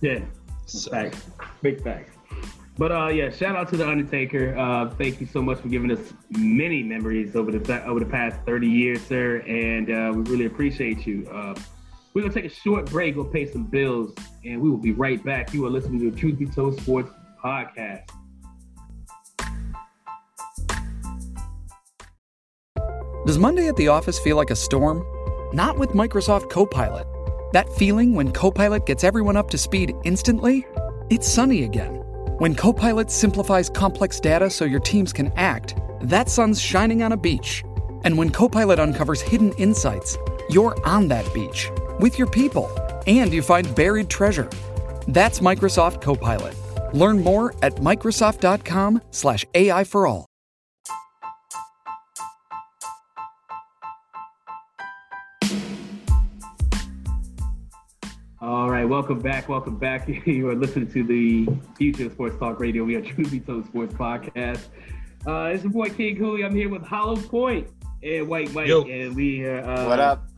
Yeah. 0.00 0.20
So, 0.64 0.90
Facts. 0.90 1.26
Big 1.62 1.82
facts. 1.82 2.12
But 2.78 2.90
uh, 2.90 3.08
yeah, 3.08 3.30
shout 3.30 3.54
out 3.54 3.68
to 3.68 3.76
the 3.76 3.86
Undertaker. 3.86 4.56
Uh, 4.58 4.88
thank 4.96 5.20
you 5.20 5.26
so 5.26 5.42
much 5.42 5.58
for 5.60 5.68
giving 5.68 5.90
us 5.90 6.12
many 6.30 6.82
memories 6.82 7.36
over 7.36 7.52
the 7.52 7.84
over 7.84 8.00
the 8.00 8.06
past 8.06 8.38
30 8.46 8.66
years, 8.66 9.02
sir, 9.02 9.40
and 9.46 9.90
uh, 9.90 10.12
we 10.16 10.22
really 10.30 10.46
appreciate 10.46 11.06
you. 11.06 11.26
We're 12.16 12.22
gonna 12.22 12.32
take 12.32 12.46
a 12.46 12.48
short 12.48 12.86
break. 12.86 13.14
We'll 13.14 13.26
pay 13.26 13.44
some 13.44 13.64
bills, 13.64 14.14
and 14.42 14.58
we 14.58 14.70
will 14.70 14.78
be 14.78 14.92
right 14.92 15.22
back. 15.22 15.52
You 15.52 15.66
are 15.66 15.68
listening 15.68 16.00
to 16.00 16.10
the 16.10 16.18
Truth 16.18 16.38
Be 16.38 16.46
Told 16.46 16.80
Sports 16.80 17.10
podcast. 17.44 18.08
Does 23.26 23.36
Monday 23.36 23.68
at 23.68 23.76
the 23.76 23.88
office 23.88 24.18
feel 24.18 24.38
like 24.38 24.48
a 24.48 24.56
storm? 24.56 25.04
Not 25.54 25.76
with 25.76 25.90
Microsoft 25.90 26.48
Copilot. 26.48 27.06
That 27.52 27.70
feeling 27.74 28.14
when 28.14 28.32
Copilot 28.32 28.86
gets 28.86 29.04
everyone 29.04 29.36
up 29.36 29.50
to 29.50 29.58
speed 29.58 29.94
instantly? 30.04 30.66
It's 31.10 31.28
sunny 31.28 31.64
again. 31.64 31.96
When 32.38 32.54
Copilot 32.54 33.10
simplifies 33.10 33.68
complex 33.68 34.20
data 34.20 34.48
so 34.48 34.64
your 34.64 34.80
teams 34.80 35.12
can 35.12 35.30
act, 35.36 35.76
that 36.00 36.30
sun's 36.30 36.62
shining 36.62 37.02
on 37.02 37.12
a 37.12 37.16
beach. 37.18 37.62
And 38.04 38.16
when 38.16 38.30
Copilot 38.30 38.78
uncovers 38.78 39.20
hidden 39.20 39.52
insights, 39.58 40.16
you're 40.48 40.74
on 40.86 41.08
that 41.08 41.30
beach 41.34 41.70
with 42.00 42.18
your 42.18 42.28
people 42.28 42.70
and 43.06 43.32
you 43.32 43.42
find 43.42 43.74
buried 43.74 44.08
treasure. 44.08 44.48
That's 45.08 45.40
Microsoft 45.40 46.00
Copilot. 46.02 46.54
Learn 46.94 47.22
more 47.22 47.54
at 47.62 47.76
Microsoft.com/slash 47.76 49.44
AI 49.54 49.84
for 49.84 50.06
all. 50.06 50.26
All 58.40 58.70
right, 58.70 58.84
welcome 58.84 59.18
back. 59.18 59.48
Welcome 59.48 59.76
back. 59.78 60.08
you 60.26 60.48
are 60.50 60.54
listening 60.54 60.90
to 60.92 61.02
the 61.02 61.48
Future 61.76 62.10
Sports 62.10 62.36
Talk 62.38 62.60
Radio. 62.60 62.84
We 62.84 62.94
are 62.96 63.00
Truth 63.02 63.30
Be 63.30 63.40
Told 63.40 63.66
Sports 63.66 63.94
Podcast. 63.94 64.60
Uh, 65.26 65.50
it's 65.52 65.64
your 65.64 65.72
boy 65.72 65.88
King 65.88 66.16
Hulie. 66.16 66.44
I'm 66.44 66.54
here 66.54 66.68
with 66.68 66.82
Hollowpoint 66.82 67.68
and 68.02 68.28
White 68.28 68.52
Mike, 68.52 68.68
Yo. 68.68 68.82
and 68.84 69.16
we 69.16 69.48
uh, 69.48 69.88
what 69.88 69.98
up? 69.98 70.28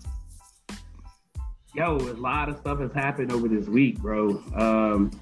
Yo, 1.78 1.96
a 1.96 2.18
lot 2.18 2.48
of 2.48 2.58
stuff 2.58 2.80
has 2.80 2.92
happened 2.92 3.30
over 3.30 3.46
this 3.46 3.68
week, 3.68 4.00
bro. 4.00 4.30
Um, 4.56 5.12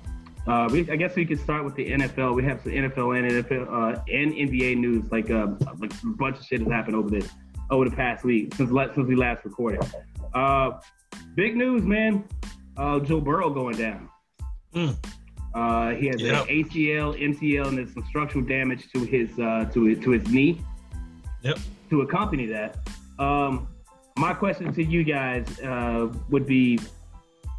uh, 0.47 0.67
we, 0.73 0.91
I 0.91 0.97
guess 0.97 1.15
we 1.15 1.27
could 1.27 1.39
start 1.39 1.67
with 1.67 1.75
the 1.75 1.91
NFL. 1.91 2.35
We 2.35 2.45
have 2.45 2.63
some 2.63 2.73
NFL 2.73 3.19
and 3.19 3.45
NFL 3.45 3.69
uh, 3.69 4.01
and 4.11 4.33
NBA 4.33 4.79
news. 4.79 5.13
Like, 5.13 5.31
uh, 5.31 5.49
like 5.79 5.93
a 5.93 6.07
bunch 6.17 6.39
of 6.39 6.47
shit 6.47 6.63
has 6.63 6.73
happened 6.73 6.97
over 6.97 7.11
this 7.11 7.29
over 7.71 7.85
the 7.91 7.95
past 7.95 8.25
week 8.25 8.55
since 8.55 8.71
since 8.71 9.07
we 9.07 9.15
last 9.15 9.45
recorded. 9.45 9.83
Uh, 10.33 10.81
big 11.35 11.59
news, 11.59 11.83
man. 11.83 12.25
Uh, 12.79 13.01
Joe 13.01 13.21
Burrow 13.21 13.51
going 13.51 13.77
down. 13.77 14.09
Mm. 14.75 14.97
Uh, 15.55 15.91
he 15.91 16.07
has 16.07 16.23
Yep. 16.23 16.49
an 16.49 16.49
ACL, 16.49 17.21
MCL, 17.21 17.69
and 17.69 17.77
there's 17.77 17.93
some 17.93 18.05
structural 18.09 18.43
damage 18.43 18.91
to 18.95 19.01
his 19.01 19.39
uh, 19.39 19.69
to 19.75 19.85
his, 19.85 19.99
to 19.99 20.13
his 20.13 20.27
knee. 20.31 20.63
Yep. 21.43 21.59
To 21.91 22.01
accompany 22.01 22.47
that, 22.47 22.79
um, 23.19 23.69
my 24.17 24.33
question 24.33 24.73
to 24.73 24.83
you 24.83 25.05
guys 25.05 25.61
uh, 25.61 26.09
would 26.31 26.47
be, 26.47 26.79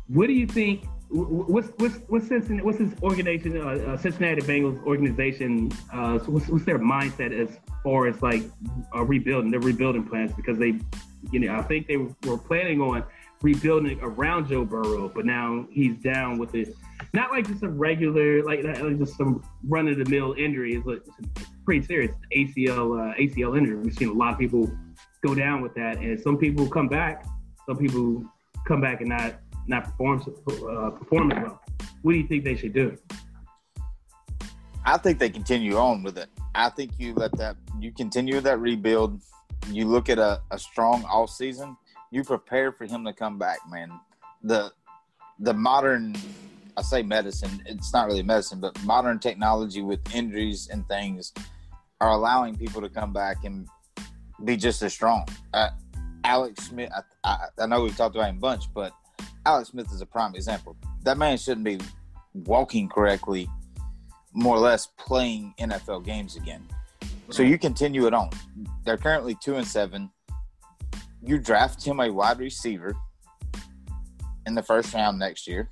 what 0.07 0.27
do 0.27 0.33
you 0.33 0.47
think? 0.47 0.85
wh- 1.09 1.27
wh- 1.27 1.49
What's 1.49 1.69
what's 1.77 1.97
what's 2.07 2.27
Cincinnati, 2.27 2.65
what's 2.65 2.79
his 2.79 2.93
organization? 3.01 3.57
Uh, 3.57 3.93
uh, 3.93 3.97
Cincinnati 3.97 4.41
Bengals 4.41 4.83
organization. 4.85 5.71
Uh, 5.93 6.19
so 6.19 6.31
what's, 6.31 6.47
what's 6.47 6.65
their 6.65 6.79
mindset 6.79 7.31
as 7.37 7.57
far 7.83 8.07
as 8.07 8.21
like 8.21 8.43
uh, 8.95 9.03
rebuilding? 9.03 9.51
Their 9.51 9.59
rebuilding 9.59 10.05
plans 10.05 10.33
because 10.33 10.57
they, 10.57 10.79
you 11.31 11.39
know, 11.39 11.55
I 11.55 11.61
think 11.61 11.87
they 11.87 11.97
were 11.97 12.37
planning 12.37 12.81
on 12.81 13.03
rebuilding 13.41 13.99
around 14.01 14.47
Joe 14.47 14.65
Burrow, 14.65 15.09
but 15.13 15.25
now 15.25 15.67
he's 15.71 15.95
down 15.97 16.37
with 16.37 16.55
it. 16.55 16.75
Not 17.13 17.31
like 17.31 17.47
just 17.47 17.63
a 17.63 17.69
regular, 17.69 18.43
like, 18.43 18.63
like 18.63 18.97
just 18.97 19.15
some 19.15 19.43
run 19.67 19.87
of 19.87 19.97
the 19.97 20.05
mill 20.05 20.33
injury. 20.33 20.73
It's, 20.75 20.85
like, 20.85 21.01
it's 21.35 21.47
pretty 21.63 21.85
serious 21.85 22.15
ACL 22.35 22.99
uh, 22.99 23.15
ACL 23.15 23.57
injury. 23.57 23.75
We've 23.77 23.93
seen 23.93 24.09
a 24.09 24.13
lot 24.13 24.33
of 24.33 24.39
people 24.39 24.71
go 25.27 25.35
down 25.35 25.61
with 25.61 25.73
that, 25.75 25.97
and 25.97 26.19
some 26.19 26.37
people 26.37 26.67
come 26.67 26.87
back. 26.87 27.25
Some 27.65 27.77
people 27.77 28.23
come 28.65 28.81
back 28.81 29.01
and 29.01 29.09
not 29.09 29.39
not 29.67 29.83
perform 29.85 30.21
uh, 30.47 30.89
perform 30.91 31.31
as 31.31 31.43
well. 31.43 31.61
What 32.01 32.13
do 32.13 32.17
you 32.17 32.27
think 32.27 32.43
they 32.43 32.55
should 32.55 32.73
do? 32.73 32.97
I 34.85 34.97
think 34.97 35.19
they 35.19 35.29
continue 35.29 35.75
on 35.77 36.03
with 36.03 36.17
it. 36.17 36.29
I 36.55 36.69
think 36.69 36.91
you 36.97 37.13
let 37.13 37.37
that 37.37 37.57
you 37.79 37.91
continue 37.91 38.39
that 38.41 38.59
rebuild. 38.59 39.21
You 39.69 39.85
look 39.85 40.07
at 40.07 40.17
a, 40.17 40.41
a 40.51 40.57
strong 40.57 41.03
off 41.05 41.29
season. 41.29 41.75
You 42.11 42.23
prepare 42.23 42.71
for 42.71 42.85
him 42.85 43.03
to 43.05 43.13
come 43.13 43.37
back, 43.37 43.59
man. 43.69 43.91
The 44.43 44.71
the 45.39 45.53
modern 45.53 46.15
I 46.77 46.83
say 46.83 47.01
medicine, 47.01 47.63
it's 47.65 47.91
not 47.91 48.05
really 48.05 48.23
medicine, 48.23 48.59
but 48.59 48.81
modern 48.83 49.19
technology 49.19 49.81
with 49.81 49.99
injuries 50.13 50.69
and 50.71 50.87
things 50.87 51.33
are 51.99 52.11
allowing 52.11 52.55
people 52.55 52.81
to 52.81 52.89
come 52.89 53.11
back 53.11 53.43
and 53.43 53.67
be 54.43 54.57
just 54.57 54.81
as 54.81 54.93
strong. 54.93 55.25
Uh, 55.53 55.69
Alex 56.23 56.65
Smith, 56.65 56.91
I, 56.93 57.01
I, 57.29 57.63
I 57.63 57.65
know 57.67 57.83
we've 57.83 57.95
talked 57.95 58.15
about 58.15 58.29
him 58.29 58.37
a 58.37 58.39
bunch, 58.39 58.65
but 58.73 58.91
Alex 59.45 59.69
Smith 59.69 59.91
is 59.93 60.01
a 60.01 60.05
prime 60.05 60.35
example. 60.35 60.75
That 61.03 61.17
man 61.17 61.37
shouldn't 61.37 61.63
be 61.63 61.79
walking 62.33 62.89
correctly 62.89 63.49
more 64.33 64.55
or 64.55 64.59
less 64.59 64.87
playing 64.97 65.53
NFL 65.59 66.03
games 66.05 66.35
again. 66.35 66.67
So 67.29 67.43
you 67.43 67.57
continue 67.57 68.07
it 68.07 68.13
on. 68.13 68.29
They're 68.85 68.97
currently 68.97 69.35
two 69.41 69.55
and 69.55 69.67
seven. 69.67 70.11
You 71.23 71.39
draft 71.39 71.83
him 71.83 71.99
a 71.99 72.11
wide 72.11 72.39
receiver 72.39 72.95
in 74.45 74.55
the 74.55 74.63
first 74.63 74.93
round 74.93 75.19
next 75.19 75.47
year. 75.47 75.69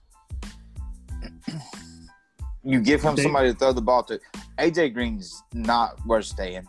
you 2.63 2.81
give 2.81 3.01
him 3.01 3.15
somebody 3.15 3.53
to 3.53 3.57
throw 3.57 3.71
the 3.71 3.81
ball 3.81 4.03
to. 4.03 4.19
AJ 4.57 4.93
Green's 4.93 5.43
not 5.53 6.03
worth 6.05 6.25
staying. 6.25 6.67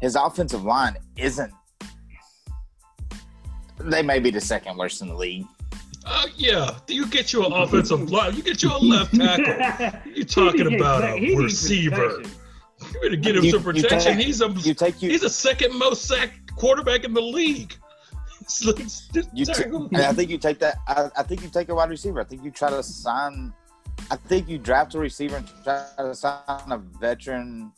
His 0.00 0.16
offensive 0.16 0.64
line 0.64 0.96
isn't. 1.16 1.52
They 3.78 4.02
may 4.02 4.18
be 4.18 4.30
the 4.30 4.40
second 4.40 4.76
worst 4.76 5.00
in 5.02 5.08
the 5.08 5.14
league. 5.14 5.46
Uh, 6.04 6.26
yeah, 6.36 6.78
you 6.88 7.06
get 7.06 7.32
you 7.32 7.44
an 7.44 7.52
offensive 7.52 8.10
line. 8.10 8.34
You 8.34 8.42
get 8.42 8.62
you 8.62 8.70
a 8.72 8.78
left 8.78 9.14
tackle. 9.14 10.00
You 10.14 10.24
talking 10.24 10.74
about 10.74 11.04
a 11.04 11.12
he 11.16 11.28
needs 11.34 11.40
receiver? 11.42 11.96
protection. 11.96 12.36
You 12.94 13.00
better 13.02 13.16
get 13.16 13.36
him 13.36 13.44
You- 13.44 13.50
some 13.50 13.62
protection. 13.62 14.16
take- 14.16 14.26
he's 14.26 14.40
a 14.40 14.48
You 14.50 14.74
take 14.74 15.02
you. 15.02 15.10
he's 15.10 15.20
the 15.20 15.30
second 15.30 15.78
most 15.78 16.06
sacked 16.06 16.54
quarterback 16.56 17.04
in 17.04 17.12
the 17.14 17.20
league. 17.20 17.74
It's 18.40 18.64
like- 18.64 18.80
it's 18.80 19.08
You 19.34 19.44
t- 19.44 19.62
and 19.64 19.96
I 19.96 20.12
think 20.12 20.30
you 20.30 20.38
take 20.38 20.58
that. 20.60 20.76
I, 20.88 21.10
I 21.16 21.22
think 21.22 21.42
you 21.42 21.48
take 21.50 21.68
a 21.68 21.74
wide 21.74 21.90
receiver. 21.90 22.20
I 22.20 22.24
think 22.24 22.42
you 22.42 22.50
try 22.50 22.70
to 22.70 22.82
sign. 22.82 23.52
I 24.10 24.16
think 24.16 24.48
you 24.48 24.58
draft 24.58 24.94
a 24.94 24.98
receiver 24.98 25.36
and 25.36 25.46
try 25.62 25.84
to 25.98 26.14
sign 26.14 26.72
a 26.72 26.78
veteran 26.78 27.70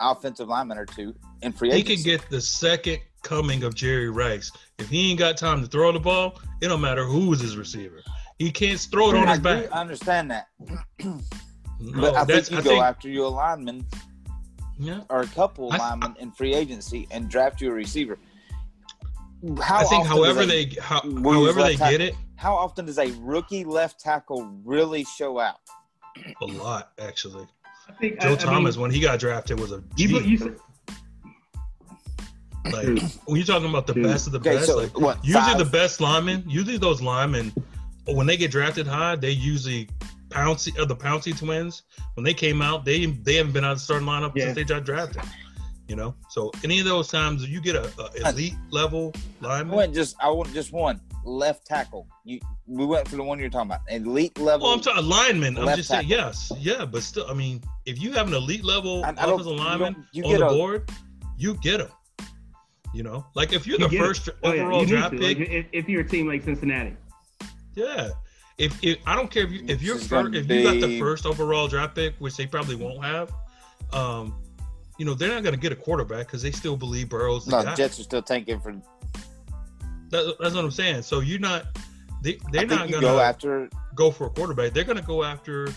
offensive 0.00 0.48
lineman 0.48 0.78
or 0.78 0.86
two 0.86 1.14
in 1.42 1.52
free 1.52 1.70
agency. 1.72 1.90
he 1.90 1.96
can 1.96 2.04
get 2.04 2.30
the 2.30 2.40
second 2.40 2.98
coming 3.22 3.64
of 3.64 3.74
Jerry 3.74 4.10
Rice. 4.10 4.50
If 4.78 4.88
he 4.88 5.10
ain't 5.10 5.18
got 5.18 5.36
time 5.36 5.60
to 5.62 5.66
throw 5.68 5.90
the 5.92 5.98
ball, 6.00 6.40
it 6.60 6.68
don't 6.68 6.80
matter 6.80 7.04
who 7.04 7.32
is 7.32 7.40
his 7.40 7.56
receiver. 7.56 8.00
He 8.38 8.50
can't 8.52 8.78
throw 8.78 9.10
it 9.10 9.16
on 9.16 9.26
I, 9.28 9.32
his 9.32 9.40
back. 9.40 9.72
I 9.74 9.80
understand 9.80 10.30
that, 10.30 10.48
No, 11.80 12.00
but 12.00 12.14
I 12.16 12.24
think 12.24 12.50
you 12.50 12.58
I 12.58 12.62
go 12.62 12.70
think 12.70 12.84
after 12.84 13.08
you 13.08 13.24
a 13.24 13.28
lineman 13.28 13.86
yeah. 14.78 15.00
or 15.10 15.20
a 15.22 15.26
couple 15.28 15.72
I- 15.72 15.78
linemen 15.78 16.14
in 16.18 16.30
free 16.32 16.54
agency 16.54 17.06
and 17.10 17.28
draft 17.28 17.60
you 17.60 17.70
a 17.70 17.72
receiver. 17.72 18.18
How 19.62 19.78
I 19.78 19.84
think 19.84 20.06
however 20.06 20.42
a- 20.42 20.46
they 20.46 20.72
how, 20.80 21.00
however 21.22 21.62
they 21.62 21.76
tackle- 21.76 21.98
get 21.98 22.00
it 22.00 22.14
How 22.36 22.54
often 22.56 22.86
does 22.86 22.98
a 22.98 23.12
rookie 23.20 23.64
left 23.64 24.00
tackle 24.00 24.52
really 24.64 25.04
show 25.04 25.38
out? 25.38 25.58
a 26.42 26.46
lot 26.46 26.90
actually. 26.98 27.46
I 27.98 28.00
think 28.00 28.20
Joe 28.20 28.28
I, 28.28 28.32
I 28.32 28.36
Thomas 28.36 28.76
mean, 28.76 28.82
when 28.82 28.90
he 28.92 29.00
got 29.00 29.18
drafted 29.18 29.58
was 29.58 29.72
a 29.72 29.82
you, 29.96 30.20
you, 30.20 30.38
said- 30.38 30.56
like 32.66 32.86
when 33.24 33.36
you're 33.36 33.44
talking 33.46 33.68
about 33.68 33.86
the 33.86 33.94
True. 33.94 34.02
best 34.04 34.26
of 34.26 34.32
the 34.32 34.38
Okay, 34.38 34.56
best, 34.56 34.66
so 34.66 34.76
like 34.76 34.98
what? 35.00 35.24
usually 35.24 35.42
five? 35.44 35.58
the 35.58 35.64
best 35.64 36.00
linemen, 36.00 36.44
usually 36.46 36.76
those 36.76 37.00
linemen, 37.02 37.52
when 38.06 38.26
they 38.26 38.36
get 38.36 38.50
drafted 38.50 38.86
high, 38.86 39.16
they 39.16 39.30
usually 39.30 39.88
Pouncey 40.28 40.78
or 40.78 40.84
the 40.84 40.94
Pouncey 40.94 41.36
twins. 41.36 41.82
When 42.14 42.24
they 42.24 42.34
came 42.34 42.60
out, 42.62 42.84
they 42.84 43.06
they 43.06 43.34
haven't 43.36 43.52
been 43.52 43.64
out 43.64 43.72
of 43.72 43.78
the 43.78 43.84
starting 43.84 44.06
lineup 44.06 44.32
Yeah. 44.36 44.44
since 44.44 44.56
they 44.56 44.64
got 44.64 44.84
drafted. 44.84 45.22
You 45.88 45.96
know, 45.96 46.14
so 46.28 46.52
any 46.62 46.78
of 46.80 46.84
those 46.84 47.08
times 47.08 47.48
you 47.48 47.60
get 47.62 47.74
a, 47.74 47.90
a 47.98 48.28
elite 48.30 48.54
level 48.70 49.12
I 49.42 49.46
lineman. 49.46 49.74
went 49.76 49.94
just 49.94 50.16
I 50.22 50.28
went 50.30 50.52
just 50.52 50.70
one 50.72 51.00
left 51.24 51.66
tackle. 51.66 52.06
You 52.24 52.40
we 52.66 52.84
went 52.86 53.08
for 53.08 53.16
the 53.16 53.22
one 53.22 53.38
you're 53.38 53.48
talking 53.50 53.70
about. 53.70 53.80
Elite 53.88 54.38
level. 54.38 54.66
Well, 54.66 54.74
I'm 54.74 54.80
talking 54.80 55.06
lineman. 55.06 55.56
I'm 55.58 55.64
Left 55.64 55.76
just 55.78 55.88
saying, 55.88 56.06
yes, 56.08 56.52
yeah, 56.58 56.84
but 56.84 57.02
still, 57.02 57.26
I 57.28 57.34
mean, 57.34 57.62
if 57.86 58.00
you 58.00 58.12
have 58.12 58.28
an 58.28 58.34
elite 58.34 58.64
level 58.64 59.04
I- 59.04 59.08
I 59.08 59.12
offensive 59.12 59.46
lineman 59.46 59.92
don't- 59.94 60.06
you 60.12 60.24
on 60.24 60.30
get 60.30 60.38
the 60.40 60.46
a- 60.46 60.50
board, 60.54 60.90
you 61.36 61.54
get 61.54 61.80
him. 61.80 61.88
You 62.94 63.02
know, 63.02 63.26
like 63.34 63.52
if 63.52 63.66
you're 63.66 63.78
you 63.78 63.84
the 63.86 63.90
get 63.90 64.00
it. 64.02 64.06
first 64.06 64.28
Oh, 64.42 64.52
yeah, 64.52 64.62
overall 64.62 64.84
draft 64.86 65.12
to. 65.12 65.18
pick, 65.18 65.38
Like, 65.38 65.48
if, 65.50 65.66
if 65.72 65.88
you're 65.88 66.00
a 66.00 66.08
team 66.08 66.26
like 66.26 66.42
Cincinnati, 66.44 66.96
Yeah. 67.74 68.10
If, 68.56 68.82
if 68.82 68.98
I 69.06 69.14
don't 69.14 69.30
care 69.30 69.44
if 69.44 69.52
you 69.52 69.64
if 69.68 69.80
you're 69.82 69.94
This 69.94 70.04
is 70.04 70.08
fir- 70.08 70.24
gonna 70.24 70.38
if 70.38 70.48
you 70.50 70.62
got 70.64 70.80
the 70.80 70.98
first 70.98 71.26
overall 71.26 71.68
draft 71.68 71.94
pick, 71.94 72.14
which 72.18 72.36
they 72.36 72.44
probably 72.46 72.74
won't 72.74 73.04
have, 73.04 73.30
um, 73.92 74.34
you 74.98 75.04
know 75.04 75.14
they're 75.14 75.32
not 75.32 75.44
going 75.44 75.54
to 75.54 75.60
get 75.60 75.70
a 75.70 75.76
quarterback 75.76 76.26
because 76.26 76.42
they 76.42 76.50
still 76.50 76.76
believe 76.76 77.08
Burrow's 77.08 77.44
the 77.44 77.52
no, 77.52 77.62
guy. 77.62 77.74
Jets 77.76 78.00
are 78.00 78.02
still 78.02 78.20
tanking 78.22 78.58
for. 78.58 78.74
That, 80.10 80.36
that's 80.40 80.54
what 80.54 80.64
I'm 80.64 80.70
saying. 80.70 81.02
So 81.02 81.20
you're 81.20 81.38
not 81.38 81.66
they 82.22 82.38
they're 82.50 82.66
not 82.66 82.88
going 82.88 82.92
to 82.92 83.00
go 83.00 83.20
after 83.20 83.68
go, 83.94 84.10
for 84.10 84.26
a 84.26 84.30
quarterback. 84.30 84.72
They're 84.72 84.84
going 84.84 84.98
to 84.98 85.04
go 85.04 85.24
after 85.24 85.68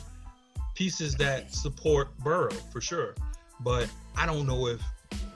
pieces 0.76 1.16
that 1.16 1.54
support 1.54 2.18
Burrow 2.20 2.52
for 2.72 2.82
sure. 2.82 3.16
But 3.60 3.90
I 4.18 4.26
don't 4.26 4.48
know 4.48 4.68
if 4.68 4.82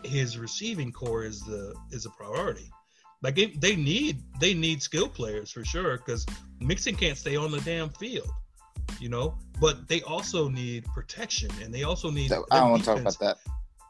his 0.04 0.38
receiving 0.38 0.92
core 0.92 1.24
is 1.24 1.42
the 1.42 1.75
is 1.92 2.06
a 2.06 2.10
priority. 2.10 2.72
Like 3.22 3.36
they, 3.36 3.48
they 3.48 3.75
need 3.75 4.22
they 4.40 4.54
need 4.54 4.82
skill 4.82 5.08
players 5.08 5.52
for 5.52 5.64
sure 5.64 5.98
because 5.98 6.25
Mixon 6.60 6.96
can't 6.96 7.18
stay 7.18 7.36
on 7.36 7.52
the 7.52 7.62
damn 7.62 7.90
field, 7.90 8.30
you 9.00 9.10
know. 9.10 9.38
But 9.60 9.88
they 9.88 10.02
also 10.02 10.50
need 10.50 10.86
protection 10.86 11.50
and 11.64 11.74
they 11.74 11.84
also 11.84 12.10
need. 12.10 12.30
So, 12.30 12.46
I 12.52 12.60
don't 12.60 12.72
want 12.72 12.84
to 12.84 12.90
talk 12.90 13.00
about 13.00 13.20
that. 13.20 13.38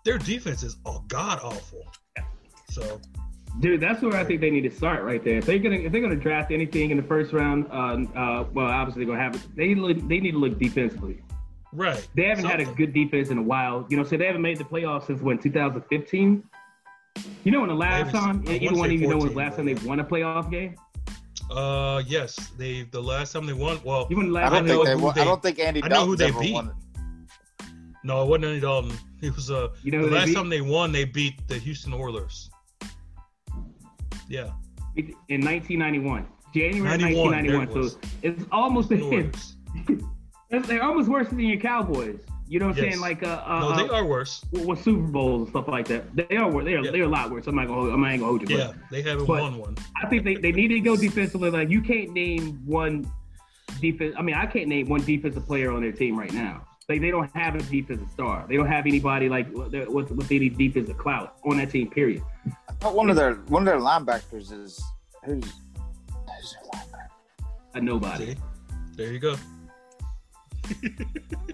Their 0.04 0.18
defense 0.18 0.64
is 0.64 0.78
all 0.86 1.04
god 1.08 1.40
awful. 1.42 1.86
So 2.70 3.02
Dude, 3.62 3.80
that's 3.80 4.02
where 4.02 4.16
I 4.16 4.24
think 4.26 4.42
they 4.42 4.50
need 4.50 4.64
to 4.64 4.72
start 4.72 5.04
right 5.04 5.24
there. 5.24 5.38
If 5.38 5.46
they're 5.46 5.60
gonna 5.60 5.78
if 5.78 5.92
they're 5.92 6.02
gonna 6.02 6.16
draft 6.16 6.52
anything 6.52 6.92
in 6.92 6.98
the 6.98 7.04
first 7.04 7.32
round, 7.32 7.68
uh, 7.72 7.98
uh, 8.20 8.46
well, 8.54 8.66
obviously 8.68 9.06
they're 9.06 9.16
gonna 9.16 9.24
have 9.24 9.36
it. 9.36 9.42
They 9.56 9.68
need 9.68 9.76
to 9.76 9.82
look, 9.82 10.08
they 10.10 10.20
need 10.20 10.32
to 10.32 10.38
look 10.40 10.60
defensively. 10.60 11.22
Right. 11.72 12.06
They 12.16 12.24
haven't 12.24 12.46
had 12.46 12.60
a 12.60 12.66
good 12.66 12.94
defense 12.94 13.30
in 13.30 13.38
a 13.38 13.42
while. 13.42 13.86
You 13.90 13.98
know, 13.98 14.04
so 14.04 14.18
they 14.18 14.26
haven't 14.26 14.42
made 14.42 14.58
the 14.58 14.64
playoffs 14.66 15.08
since 15.08 15.22
when 15.22 15.38
2015. 15.38 16.44
You 17.46 17.52
know, 17.52 17.62
when 17.62 17.70
the 17.70 17.76
last 17.76 18.12
time 18.12 18.24
I 18.24 18.52
wanna 18.52 18.52
anyone 18.52 18.90
say 18.90 18.94
even 18.96 19.10
know 19.10 19.18
when 19.18 19.28
the 19.28 19.34
14, 19.34 19.38
last 19.38 19.56
time 19.56 19.66
they've 19.66 19.86
won 19.86 20.00
a 20.02 20.04
playoff 20.06 20.52
game. 20.52 20.76
Uh, 21.50 22.02
yes. 22.06 22.36
They 22.58 22.84
the 22.92 23.02
last 23.02 23.32
time 23.32 23.46
they 23.46 23.54
won. 23.54 23.80
Well, 23.86 24.08
You 24.10 24.18
won 24.18 24.34
the 24.34 24.40
I 24.40 24.44
last 24.44 24.52
don't 24.52 24.68
time 24.68 24.68
think 24.68 24.86
they. 24.86 24.96
won- 24.96 25.16
they- 25.16 25.22
I 25.22 25.26
don't 25.26 25.42
think 25.42 25.60
Andy 25.60 25.84
I 25.84 25.88
know 25.88 26.06
who 26.06 26.16
they 26.18 26.26
ever 26.28 26.40
beat. 26.42 26.54
won. 26.54 26.72
no, 28.04 28.24
it 28.24 28.28
wasn't 28.28 28.46
Andy 28.46 28.60
Dalton. 28.60 28.92
It 29.22 29.34
was 29.36 29.50
uh 29.50 29.70
You 29.84 29.92
know 29.92 30.00
the 30.00 30.04
who 30.06 30.10
they 30.10 30.16
last 30.18 30.26
beat? 30.28 30.36
time 30.36 30.50
they 30.50 30.62
won, 30.62 30.92
they 30.92 31.06
beat 31.06 31.48
the 31.48 31.58
Houston 31.58 31.94
Oilers. 31.94 32.50
Yeah, 34.28 34.52
in 34.96 35.42
1991, 35.44 36.26
January 36.54 36.98
91, 36.98 37.32
1991. 37.32 37.86
it 37.86 37.90
So 37.92 38.00
it's 38.22 38.44
almost 38.52 38.90
the 38.90 39.02
Oilers. 39.02 39.56
they're 40.68 40.84
almost 40.84 41.10
worse 41.10 41.28
than 41.30 41.40
your 41.40 41.60
Cowboys. 41.60 42.20
You 42.48 42.60
know 42.60 42.68
what 42.68 42.78
I'm 42.78 42.84
Yes. 42.84 42.94
saying? 42.94 43.02
Like 43.02 43.24
uh, 43.24 43.42
uh, 43.46 43.60
No, 43.60 43.76
they 43.76 43.90
uh, 43.90 43.98
are 43.98 44.06
worse. 44.06 44.46
with 44.52 44.82
Super 44.84 45.02
Bowls 45.08 45.42
and 45.42 45.50
stuff 45.50 45.68
like 45.68 45.88
that. 45.88 46.16
They 46.16 46.38
are 46.38 46.52
they 46.64 46.76
are 46.76 46.84
Yeah. 46.86 46.92
they're 46.92 47.04
a 47.04 47.08
lot 47.08 47.32
worse. 47.32 47.48
I'm 47.48 47.56
not 47.56 47.68
gonna 47.68 47.92
I'm 47.92 48.02
not 48.02 48.12
gonna 48.12 48.26
hold 48.26 48.48
you. 48.50 48.56
Yeah, 48.58 48.68
But 48.68 48.76
they 48.92 49.02
haven't 49.02 49.28
won 49.28 49.58
one. 49.58 49.76
I 50.02 50.08
think 50.08 50.24
they, 50.24 50.36
they 50.36 50.52
need 50.52 50.68
to 50.70 50.80
go 50.80 50.96
defensively. 50.96 51.50
Like 51.50 51.70
you 51.70 51.82
can't 51.82 52.12
name 52.12 52.62
one 52.66 53.12
defense. 53.82 54.16
I 54.18 54.22
mean, 54.22 54.36
I 54.36 54.46
can't 54.46 54.68
name 54.68 54.88
one 54.88 55.02
defensive 55.04 55.46
player 55.46 55.72
on 55.72 55.82
their 55.82 55.92
team 55.92 56.18
right 56.18 56.32
now. 56.34 56.66
Like 56.88 57.02
they 57.02 57.10
don't 57.10 57.36
have 57.36 57.56
a 57.56 57.64
defensive 57.64 58.12
star. 58.12 58.46
They 58.48 58.58
don't 58.58 58.68
have 58.68 58.86
anybody 58.86 59.28
like 59.28 59.52
with 59.52 60.12
with 60.12 60.32
any 60.32 60.50
defensive 60.50 61.00
clout 61.00 61.38
on 61.44 61.58
that 61.58 61.72
team. 61.72 61.90
Period. 61.90 62.22
I 62.86 62.92
one 62.92 63.10
of 63.10 63.16
their 63.16 63.34
one 63.48 63.64
of 63.64 63.66
their 63.66 63.80
linebackers 63.82 64.52
is 64.52 64.82
who's 65.24 65.44
who's 65.46 65.52
their 66.54 66.72
linebacker? 66.72 67.08
A 67.74 67.82
nobody. 67.82 68.26
See, 68.34 68.38
there 68.96 69.12
you 69.12 69.20
go. 69.20 69.36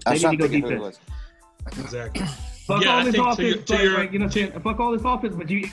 I 0.06 0.12
was 0.12 0.20
trying 0.20 0.32
need 0.32 0.40
to 0.40 0.42
to 0.44 0.48
think 0.48 0.64
go 0.64 0.70
of 0.70 0.74
who 0.78 0.78
it 0.78 0.80
was. 0.80 0.98
Exactly. 1.78 2.26
Fuck 2.66 2.84
Yeah, 2.84 2.90
all 2.90 2.98
I 2.98 3.04
this 3.04 3.14
think 3.14 3.24
to 3.24 3.30
offense, 3.30 3.38
your- 3.48 3.56
to 3.56 3.72
but, 3.72 3.82
your- 3.82 3.98
like, 3.98 4.12
you 4.12 4.18
know, 4.18 4.24
what 4.26 4.36
I'm 4.36 4.50
saying? 4.50 4.60
fuck 4.60 4.78
all 4.80 4.92
this 4.92 5.02
offense. 5.04 5.34
But 5.34 5.50
you, 5.50 5.68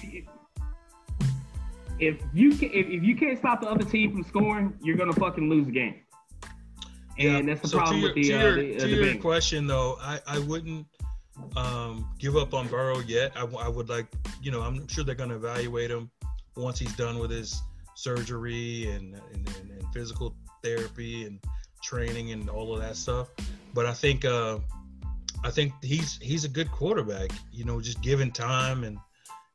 if 2.00 2.16
you 2.34 2.52
can, 2.56 2.70
if, 2.74 2.88
if 2.88 3.04
you 3.04 3.16
can't 3.16 3.38
stop 3.38 3.62
the 3.62 3.68
other 3.68 3.84
team 3.86 4.12
from 4.12 4.24
scoring, 4.24 4.74
you're 4.82 4.98
gonna 4.98 5.14
fucking 5.14 5.50
lose 5.50 5.66
the 5.66 5.72
game. 5.72 5.96
And 7.18 7.48
that's 7.50 7.62
the 7.62 7.68
So 7.68 7.78
problem 7.80 8.02
to 8.02 8.02
your, 8.02 8.14
with 8.16 8.16
the 8.16 8.30
to 8.30 8.34
uh, 8.34 8.42
your, 8.42 8.56
the, 8.56 8.76
uh, 8.76 8.80
to 8.80 8.88
the 8.88 9.12
your 9.12 9.22
question 9.22 9.68
though, 9.68 9.98
I, 10.02 10.20
I 10.26 10.40
wouldn't 10.40 10.88
um, 11.56 12.10
give 12.20 12.36
up 12.36 12.54
on 12.54 12.68
Burrow 12.68 13.00
yet. 13.00 13.32
I 13.36 13.44
would 13.44 13.90
like, 13.90 14.08
you 14.42 14.52
know, 14.52 14.62
I'm 14.62 14.88
sure 14.88 15.04
they're 15.04 15.16
going 15.16 15.30
to 15.30 15.36
evaluate 15.36 15.92
him 15.92 16.10
once 16.56 16.80
he's 16.80 16.96
done 16.96 17.20
with 17.20 17.32
his 17.32 17.62
surgery 17.96 18.90
and, 18.92 19.16
and, 19.34 19.50
and, 19.60 19.72
and 19.72 19.94
physical 19.94 20.36
therapy 20.64 21.26
and 21.26 21.40
training 21.84 22.32
and 22.32 22.50
all 22.50 22.74
of 22.74 22.82
that 22.82 22.96
stuff. 22.96 23.30
But 23.74 23.86
I 23.86 23.94
think 23.94 24.26
uh, 24.26 24.60
I 25.44 25.50
think 25.50 25.74
he's 25.84 26.18
he's 26.22 26.44
a 26.44 26.50
good 26.50 26.72
quarterback. 26.72 27.32
You 27.52 27.66
know, 27.66 27.80
just 27.82 28.02
given 28.02 28.32
time 28.32 28.84
and 28.84 28.98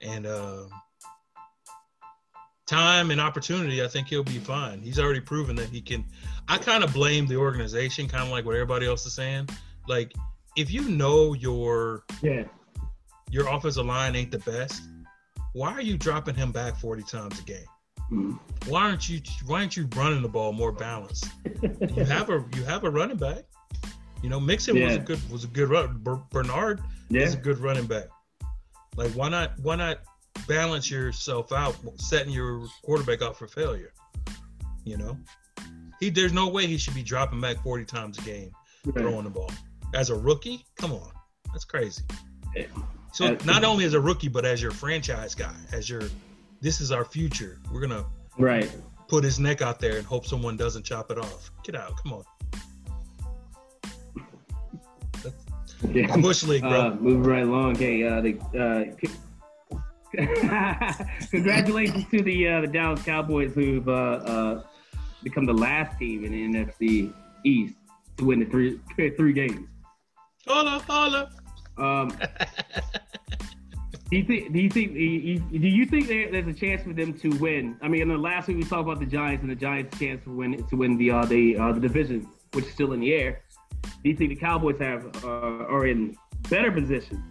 and 0.01 0.27
uh, 0.27 0.65
time 2.67 3.11
and 3.11 3.21
opportunity, 3.21 3.83
I 3.83 3.89
think 3.89 4.09
he'll 4.09 4.25
be 4.25 4.39
fine. 4.39 4.81
He's 4.81 4.99
already 4.99 5.21
proven 5.21 5.57
that 5.57 5.69
he 5.69 5.81
can. 5.81 6.05
I 6.49 6.59
kind 6.59 6.85
of 6.85 6.93
blame 6.93 7.27
the 7.27 7.37
organization, 7.37 8.09
kind 8.09 8.25
of 8.25 8.31
like 8.31 8.45
what 8.45 8.55
everybody 8.55 8.87
else 8.87 9.07
is 9.07 9.15
saying. 9.15 9.49
Like, 9.89 10.13
if 10.57 10.71
you 10.71 10.83
know 10.89 11.35
your 11.35 12.05
Yeah. 12.23 12.45
your 13.31 13.49
offensive 13.49 13.87
line 13.87 14.15
ain't 14.15 14.31
the 14.31 14.39
best, 14.41 14.83
why 15.53 15.73
are 15.73 15.81
you 15.83 15.97
dropping 15.99 16.35
him 16.35 16.53
back 16.53 16.77
40 16.77 17.03
times 17.03 17.39
a 17.41 17.43
game? 17.43 17.67
Mhm. 18.13 18.39
Why 18.69 18.83
aren't 18.83 19.09
you 19.09 19.21
why 19.47 19.61
aren't 19.61 19.77
you 19.77 19.89
running 19.97 20.23
the 20.23 20.29
ball 20.29 20.53
more 20.53 20.73
balanced? 20.73 21.27
You 21.53 22.05
have 22.05 22.31
a 22.31 22.45
you 22.55 22.65
have 22.65 22.85
a 22.85 22.91
running 22.91 23.17
back. 23.17 23.45
You 24.23 24.31
know, 24.31 24.41
Mixon 24.41 24.81
was 24.83 24.97
a 24.97 24.99
good 25.01 25.31
was 25.31 25.45
a 25.45 25.49
good 25.49 25.69
run. 25.69 26.03
Bernard 26.31 26.81
Yeah. 27.09 27.23
is 27.23 27.35
a 27.35 27.39
good 27.39 27.59
running 27.59 27.87
back. 27.87 28.07
Like 28.97 29.11
why 29.13 29.29
not 29.29 29.59
why 29.61 29.77
not 29.77 29.99
balance 30.47 30.91
yourself 30.91 31.53
out, 31.53 31.77
setting 31.97 32.33
your 32.33 32.67
quarterback 32.85 33.23
up 33.23 33.37
for 33.37 33.47
failure? 33.49 33.93
You 34.85 34.99
know, 34.99 35.19
he 35.99 36.11
there's 36.11 36.33
no 36.33 36.49
way 36.49 36.67
he 36.67 36.77
should 36.79 36.95
be 36.95 37.03
dropping 37.03 37.41
back 37.41 37.63
40 37.63 37.85
times 37.85 38.19
a 38.19 38.23
game 38.23 38.51
Right. 38.85 39.03
throwing 39.03 39.25
the 39.25 39.31
ball 39.31 39.51
as 39.95 40.11
a 40.11 40.15
rookie. 40.15 40.65
Come 40.77 40.93
on, 40.93 41.11
that's 41.53 41.65
crazy. 41.65 42.03
So 43.13 43.37
not 43.45 43.65
only 43.65 43.85
as 43.85 43.95
a 43.95 44.01
rookie, 44.01 44.29
but 44.29 44.45
as 44.45 44.61
your 44.61 44.71
franchise 44.73 45.35
guy, 45.35 45.55
as 45.73 45.89
your 45.89 46.03
this 46.61 46.81
is 46.81 46.91
our 46.93 47.05
future. 47.05 47.59
We're 47.73 47.81
gonna 47.81 48.05
Right. 48.39 48.71
put 49.09 49.23
his 49.23 49.39
neck 49.39 49.63
out 49.63 49.79
there 49.81 49.97
and 49.99 50.07
hope 50.07 50.27
someone 50.27 50.57
doesn't 50.57 50.85
chop 50.85 51.11
it 51.11 51.19
off. 51.19 51.51
Get 51.63 51.77
out, 51.77 51.93
come 52.03 52.13
on. 52.15 52.25
Yeah. 55.93 56.17
Bush 56.17 56.43
League, 56.45 56.63
bro. 56.63 56.71
Uh, 56.93 56.95
moving 56.99 57.23
right 57.25 57.43
along. 57.43 57.75
Hey, 57.77 58.03
Uh, 58.05 58.21
the, 58.23 58.39
uh, 58.57 58.85
congratulations 61.31 62.05
to 62.11 62.23
the 62.23 62.49
uh, 62.49 62.61
the 62.63 62.67
Dallas 62.69 63.03
Cowboys 63.03 63.53
who've 63.55 63.87
uh, 63.89 63.93
uh, 63.93 64.63
become 65.23 65.45
the 65.45 65.53
last 65.53 65.99
team 65.99 66.25
in 66.25 66.33
the 66.33 66.65
NFC 66.65 67.13
East 67.45 67.75
to 68.17 68.25
win 68.25 68.39
the 68.39 68.47
three 68.47 68.79
three 69.17 69.33
games. 69.33 69.69
Holla, 70.47 70.83
holla. 70.87 71.31
Um, 71.77 72.09
do 74.11 74.17
you 74.17 74.25
think? 74.25 74.53
Do 74.53 74.61
you 74.61 74.71
think? 74.71 74.93
Do 74.95 74.99
you, 75.69 75.87
think 75.87 76.07
there, 76.09 76.31
there's 76.31 76.47
a 76.47 76.53
chance 76.59 76.83
for 76.83 76.93
them 76.93 77.13
to 77.15 77.31
win? 77.39 77.77
I 77.83 77.89
mean, 77.89 78.03
in 78.03 78.09
the 78.09 78.19
last 78.19 78.49
week 78.49 78.59
we 78.59 78.63
talked 78.65 78.83
about 78.83 79.01
the 79.01 79.07
Giants 79.07 79.43
and 79.43 79.51
the 79.51 79.57
Giants' 79.57 79.99
chance 79.99 80.23
to 80.25 80.31
win 80.31 80.65
to 80.69 80.77
win 80.77 80.97
the 80.97 81.11
uh, 81.11 81.25
the 81.25 81.57
uh, 81.57 81.73
the 81.73 81.81
division, 81.81 82.29
which 82.53 82.67
is 82.67 82.73
still 82.73 82.93
in 82.93 83.01
the 83.01 83.13
air. 83.13 83.43
Do 83.83 84.11
you 84.11 84.17
think 84.17 84.31
the 84.31 84.37
Cowboys 84.37 84.79
have 84.79 85.25
uh, 85.25 85.29
are 85.29 85.87
in 85.87 86.17
better 86.51 86.71
position 86.71 87.23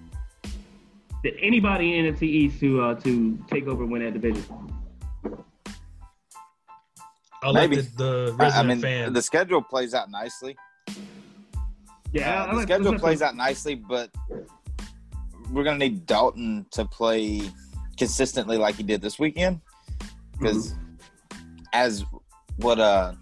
than 1.24 1.34
anybody 1.40 1.98
in 1.98 2.14
NFC 2.14 2.24
East 2.24 2.60
to 2.60 2.82
uh, 2.82 2.96
to 3.02 3.38
take 3.50 3.68
over 3.68 3.84
and 3.84 3.92
win 3.92 4.04
that 4.04 4.14
division? 4.20 4.44
I'll 7.44 7.54
Maybe. 7.54 7.76
let 7.78 7.98
the, 7.98 8.36
the 8.38 8.44
I- 8.46 8.60
I 8.60 8.64
mean, 8.64 8.80
fan. 8.80 9.12
the 9.14 9.22
schedule 9.22 9.62
plays 9.62 9.94
out 9.94 10.10
nicely. 10.10 10.56
Yeah, 12.14 12.44
Uh, 12.44 12.48
the 12.52 12.54
like- 12.58 12.64
schedule 12.68 12.98
plays 13.00 13.22
out 13.22 13.36
nicely, 13.36 13.76
but 13.76 14.10
we're 15.52 15.64
gonna 15.64 15.78
need 15.80 16.06
Dalton 16.06 16.66
to 16.72 16.86
play 16.86 17.42
consistently 17.98 18.58
like 18.58 18.76
he 18.76 18.84
did 18.84 19.02
this 19.02 19.20
weekend. 19.20 19.60
Because 20.40 20.74
Mm-hmm. 20.74 21.64
as 21.74 22.06
what 22.58 22.80
uh 22.80 23.14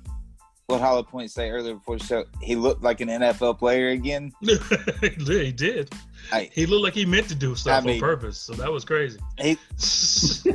what 0.68 0.80
Hollowpoint 0.82 1.30
say 1.30 1.50
earlier 1.50 1.74
before 1.76 1.98
the 1.98 2.06
show, 2.06 2.24
he 2.42 2.56
looked 2.56 2.82
like 2.82 3.02
an 3.02 3.10
NFL 3.10 3.60
player 3.60 3.90
again. 3.90 4.32
he 4.42 5.52
did. 5.52 5.94
I, 6.32 6.50
He 6.54 6.66
looked 6.66 6.84
like 6.84 6.94
he 6.94 7.06
meant 7.06 7.28
to 7.28 7.36
do 7.36 7.56
stuff 7.56 7.84
I 7.84 7.86
mean- 7.86 7.96
on 7.96 8.00
purpose, 8.00 8.38
so 8.38 8.54
that 8.54 8.72
was 8.72 8.86
crazy. 8.86 9.20
he 9.38 9.58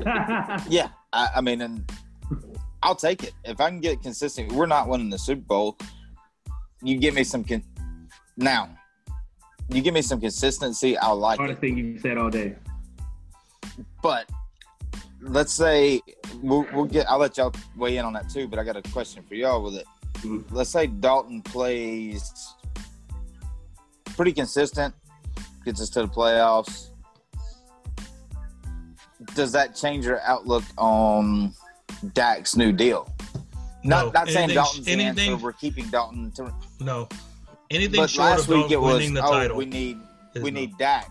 yeah, 0.70 0.88
I, 1.12 1.28
I 1.36 1.40
mean, 1.42 1.60
and 1.60 1.90
I'll 2.82 2.94
take 2.94 3.24
it 3.24 3.32
if 3.44 3.60
I 3.60 3.68
can 3.68 3.80
get 3.80 4.00
consistent. 4.02 4.52
We're 4.52 4.66
not 4.66 4.88
winning 4.88 5.10
the 5.10 5.18
Super 5.18 5.42
Bowl. 5.42 5.76
You 6.82 6.96
give 6.98 7.14
me 7.14 7.24
some 7.24 7.44
con- 7.44 7.64
now. 8.36 8.70
You 9.68 9.82
give 9.82 9.94
me 9.94 10.02
some 10.02 10.20
consistency. 10.20 10.96
I'll 10.96 11.16
like 11.16 11.36
it. 11.38 11.40
Hardest 11.40 11.60
thing 11.60 11.76
you 11.76 11.98
said 11.98 12.18
all 12.18 12.30
day. 12.30 12.54
But 14.02 14.28
let's 15.20 15.52
say 15.52 16.00
we'll, 16.40 16.66
we'll 16.72 16.84
get. 16.84 17.08
I'll 17.10 17.18
let 17.18 17.36
y'all 17.36 17.52
weigh 17.76 17.96
in 17.96 18.04
on 18.04 18.12
that 18.12 18.28
too. 18.30 18.46
But 18.46 18.58
I 18.58 18.64
got 18.64 18.76
a 18.76 18.82
question 18.92 19.24
for 19.26 19.34
y'all 19.34 19.62
with 19.62 19.74
it. 19.74 19.86
Mhm. 20.18 20.44
Let's 20.50 20.70
say 20.70 20.86
Dalton 20.86 21.42
plays 21.42 22.54
pretty 24.16 24.32
consistent, 24.32 24.94
gets 25.64 25.80
us 25.80 25.90
to 25.90 26.02
the 26.02 26.08
playoffs. 26.08 26.90
Does 29.34 29.50
that 29.52 29.74
change 29.74 30.06
your 30.06 30.20
outlook 30.22 30.62
on 30.78 31.52
Dak's 32.12 32.56
new 32.56 32.72
deal? 32.72 33.12
Not 33.82 34.06
No. 34.06 34.10
not 34.12 34.26
saying 34.28 34.36
Anything- 34.50 34.54
Dalton's 34.54 34.86
the 34.86 34.92
answer. 34.92 35.36
We're 35.36 35.52
keeping 35.52 35.86
Dalton 35.88 36.30
to. 36.32 36.54
No. 36.80 37.08
Anything 37.70 38.00
But 38.00 38.10
short 38.10 38.30
last 38.30 38.48
of 38.48 38.70
it 38.70 38.80
was 38.80 38.94
winning 38.94 39.14
the 39.14 39.24
oh 39.24 39.30
title. 39.30 39.56
we 39.56 39.66
need 39.66 39.98
we 40.36 40.50
no. 40.50 40.60
need 40.60 40.78
Dak. 40.78 41.10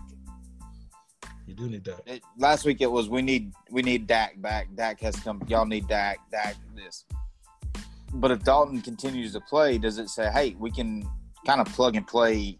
You 1.46 1.54
do 1.54 1.68
need 1.68 1.84
that. 1.84 2.00
it, 2.06 2.22
last 2.38 2.64
week 2.64 2.80
it 2.80 2.90
was 2.90 3.08
we 3.08 3.22
need 3.22 3.52
we 3.70 3.82
need 3.82 4.06
Dak 4.06 4.40
back. 4.40 4.68
Dak 4.74 5.00
has 5.00 5.16
come. 5.16 5.42
Y'all 5.48 5.66
need 5.66 5.86
Dak. 5.86 6.18
Dak 6.30 6.56
this. 6.74 7.04
But 8.14 8.30
if 8.30 8.42
Dalton 8.42 8.80
continues 8.80 9.32
to 9.34 9.40
play, 9.40 9.78
does 9.78 9.98
it 9.98 10.08
say, 10.08 10.30
hey, 10.30 10.56
we 10.58 10.70
can 10.70 11.06
kind 11.44 11.60
of 11.60 11.66
plug 11.68 11.96
and 11.96 12.06
play 12.06 12.58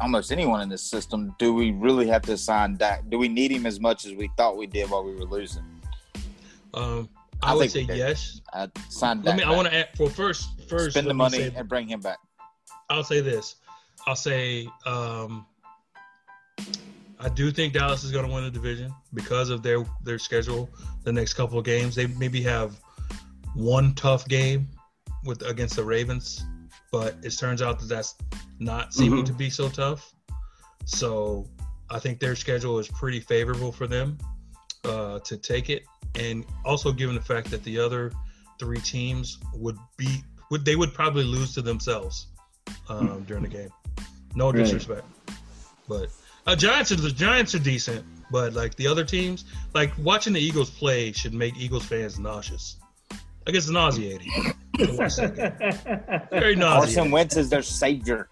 almost 0.00 0.32
anyone 0.32 0.60
in 0.60 0.68
this 0.68 0.82
system? 0.82 1.34
Do 1.38 1.54
we 1.54 1.70
really 1.72 2.06
have 2.08 2.22
to 2.22 2.36
sign 2.36 2.76
Dak? 2.76 3.08
Do 3.08 3.18
we 3.18 3.28
need 3.28 3.52
him 3.52 3.66
as 3.66 3.78
much 3.80 4.04
as 4.06 4.14
we 4.14 4.28
thought 4.36 4.56
we 4.56 4.66
did 4.66 4.90
while 4.90 5.04
we 5.04 5.14
were 5.14 5.24
losing? 5.24 5.64
Um, 6.74 7.08
I, 7.42 7.52
I 7.52 7.54
would 7.54 7.70
say 7.70 7.82
yes. 7.82 8.40
I 8.52 8.68
sign 8.88 9.18
Dak. 9.18 9.26
Let 9.26 9.36
me. 9.36 9.42
I 9.44 9.50
want 9.56 9.68
to 9.68 9.74
add. 9.74 9.88
Well, 9.98 10.08
first, 10.08 10.48
first, 10.68 10.90
spend 10.90 11.06
the 11.06 11.14
money 11.14 11.38
say- 11.38 11.52
and 11.54 11.68
bring 11.68 11.88
him 11.88 12.00
back. 12.00 12.18
I'll 12.92 13.04
say 13.04 13.20
this. 13.22 13.56
I'll 14.06 14.16
say 14.16 14.68
um, 14.84 15.46
I 17.18 17.28
do 17.28 17.50
think 17.50 17.72
Dallas 17.72 18.04
is 18.04 18.12
going 18.12 18.26
to 18.26 18.32
win 18.32 18.44
the 18.44 18.50
division 18.50 18.92
because 19.14 19.48
of 19.48 19.62
their 19.62 19.84
their 20.02 20.18
schedule. 20.18 20.68
The 21.04 21.12
next 21.12 21.34
couple 21.34 21.58
of 21.58 21.64
games, 21.64 21.94
they 21.94 22.06
maybe 22.06 22.42
have 22.42 22.78
one 23.54 23.94
tough 23.94 24.28
game 24.28 24.68
with 25.24 25.42
against 25.42 25.76
the 25.76 25.84
Ravens, 25.84 26.44
but 26.90 27.16
it 27.22 27.30
turns 27.30 27.62
out 27.62 27.78
that 27.80 27.88
that's 27.88 28.14
not 28.58 28.92
seeming 28.92 29.24
Mhm. 29.24 29.26
to 29.26 29.32
be 29.32 29.48
so 29.50 29.68
tough. 29.68 30.12
So 30.84 31.48
I 31.88 31.98
think 31.98 32.20
their 32.20 32.36
schedule 32.36 32.78
is 32.78 32.88
pretty 32.88 33.20
favorable 33.20 33.72
for 33.72 33.86
them 33.86 34.18
uh, 34.84 35.20
to 35.20 35.36
take 35.36 35.70
it, 35.70 35.84
and 36.16 36.44
also 36.64 36.92
given 36.92 37.14
the 37.14 37.22
fact 37.22 37.50
that 37.52 37.62
the 37.64 37.78
other 37.78 38.12
three 38.58 38.80
teams 38.80 39.38
would 39.54 39.78
be 39.96 40.22
would 40.50 40.64
they 40.64 40.76
would 40.76 40.92
probably 40.92 41.24
lose 41.24 41.54
to 41.54 41.62
themselves 41.62 42.26
um, 42.88 43.24
during 43.26 43.42
the 43.42 43.48
game. 43.48 43.70
No 44.34 44.46
Right. 44.50 44.56
disrespect, 44.64 45.04
but 45.88 46.08
uh, 46.46 46.56
Giants 46.56 46.90
are 46.92 46.96
the 46.96 47.10
Giants 47.10 47.54
are 47.54 47.58
decent, 47.58 48.04
but 48.30 48.52
like 48.54 48.74
the 48.76 48.86
other 48.86 49.04
teams, 49.04 49.44
like 49.74 49.92
watching 49.98 50.32
the 50.32 50.40
Eagles 50.40 50.70
play 50.70 51.12
should 51.12 51.34
make 51.34 51.56
Eagles 51.56 51.84
fans 51.84 52.18
nauseous. 52.18 52.76
Like 53.46 53.54
it's 53.56 53.68
nauseating. 53.68 54.30
to 54.78 54.92
watch 54.96 55.16
that 55.16 55.36
game. 55.36 56.28
Very 56.30 56.54
Carson 56.56 56.58
nauseating. 56.60 57.10
Wentz 57.10 57.36
is 57.36 57.50
their 57.50 57.62
savior. 57.62 58.28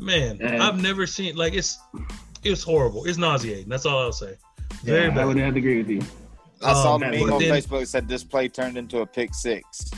Man, 0.00 0.38
Yeah. 0.40 0.66
I've 0.66 0.80
never 0.80 1.06
seen 1.06 1.36
like 1.36 1.54
it's 1.54 1.78
it's 2.44 2.62
horrible. 2.62 3.04
It's 3.04 3.18
nauseating. 3.18 3.68
That's 3.68 3.84
all 3.86 3.98
I'll 4.00 4.12
say. 4.12 4.36
Very 4.82 5.08
Yeah, 5.08 5.20
I 5.20 5.24
would 5.24 5.36
have 5.36 5.54
to 5.54 5.58
agree 5.58 5.78
with 5.78 5.88
you. 5.90 6.00
I 6.62 6.72
saw 6.72 6.94
Um, 6.94 7.00
the 7.00 7.06
but 7.06 7.12
meme 7.20 7.32
on 7.34 7.40
then- 7.40 7.52
Facebook 7.52 7.80
that 7.80 7.86
said 7.88 8.08
this 8.08 8.24
play 8.24 8.48
turned 8.48 8.76
into 8.76 9.00
a 9.00 9.06
pick 9.06 9.34
six. 9.34 9.90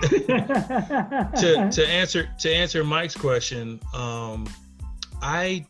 To 0.00 1.68
to 1.72 1.86
answer 1.88 2.28
to 2.38 2.52
answer 2.52 2.84
Mike's 2.84 3.16
question, 3.16 3.80
um, 3.94 4.48
I 5.20 5.66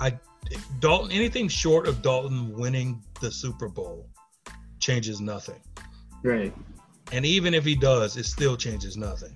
I 0.00 0.18
Dalton 0.80 1.12
anything 1.12 1.48
short 1.48 1.86
of 1.86 2.02
Dalton 2.02 2.52
winning 2.56 3.02
the 3.20 3.30
Super 3.30 3.68
Bowl 3.68 4.08
changes 4.80 5.20
nothing. 5.20 5.60
right, 6.22 6.54
And 7.12 7.26
even 7.26 7.54
if 7.54 7.64
he 7.64 7.74
does, 7.74 8.16
it 8.16 8.24
still 8.24 8.56
changes 8.56 8.96
nothing. 8.96 9.34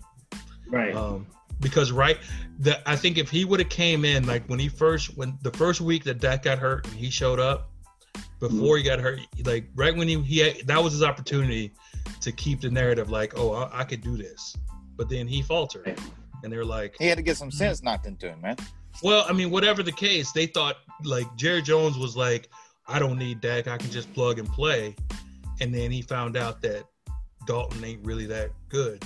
right. 0.69 0.95
Um, 0.95 1.27
because 1.61 1.93
right, 1.93 2.19
the 2.59 2.89
I 2.91 2.97
think 2.97 3.19
if 3.19 3.31
he 3.31 3.45
would 3.45 3.61
have 3.61 3.69
came 3.69 4.05
in 4.05 4.27
like 4.27 4.45
when 4.49 4.59
he 4.59 4.69
first 4.69 5.17
when 5.17 5.39
the 5.43 5.53
first 5.53 5.81
week 5.81 6.03
that 6.05 6.19
Dak 6.19 6.43
got 6.43 6.59
hurt 6.59 6.87
and 6.89 6.97
he 6.97 7.09
showed 7.09 7.39
up 7.39 7.71
before 8.41 8.77
he 8.77 8.83
got 8.83 8.99
hurt, 8.99 9.21
like 9.45 9.69
right 9.77 9.95
when 9.95 10.09
he 10.09 10.21
he 10.23 10.39
had, 10.39 10.67
that 10.67 10.83
was 10.83 10.93
his 10.93 11.05
opportunity 11.05 11.73
to 12.21 12.33
keep 12.33 12.61
the 12.61 12.71
narrative 12.71 13.11
like, 13.11 13.33
oh, 13.37 13.53
I, 13.53 13.81
I 13.81 13.85
could 13.85 14.01
do 14.03 14.17
this, 14.17 14.57
but 14.97 15.09
then 15.09 15.27
he 15.27 15.43
faltered, 15.43 15.99
and 16.43 16.53
they're 16.53 16.65
like, 16.65 16.95
He 16.99 17.07
had 17.07 17.17
to 17.19 17.23
get 17.23 17.37
some 17.37 17.51
sense 17.51 17.83
knocked 17.83 18.07
into 18.07 18.29
him, 18.29 18.41
man. 18.41 18.57
well, 19.03 19.25
I 19.29 19.33
mean, 19.33 19.51
whatever 19.51 19.83
the 19.83 19.93
case, 19.93 20.33
they 20.33 20.47
thought 20.47 20.77
like 21.05 21.27
Jerry 21.37 21.63
Jones 21.63 21.99
was 21.99 22.17
like, 22.17 22.49
I 22.89 22.99
don't 22.99 23.19
need 23.19 23.41
Dak, 23.41 23.69
I 23.69 23.77
can 23.79 23.91
just 23.91 24.13
plug 24.15 24.39
and 24.39 24.49
play, 24.49 24.95
and 25.61 25.75
then 25.75 25.91
he 25.91 26.03
found 26.03 26.37
out 26.37 26.61
that 26.63 26.85
Dalton 27.47 27.85
ain't 27.85 28.05
really 28.05 28.27
that 28.27 28.51
good, 28.69 29.03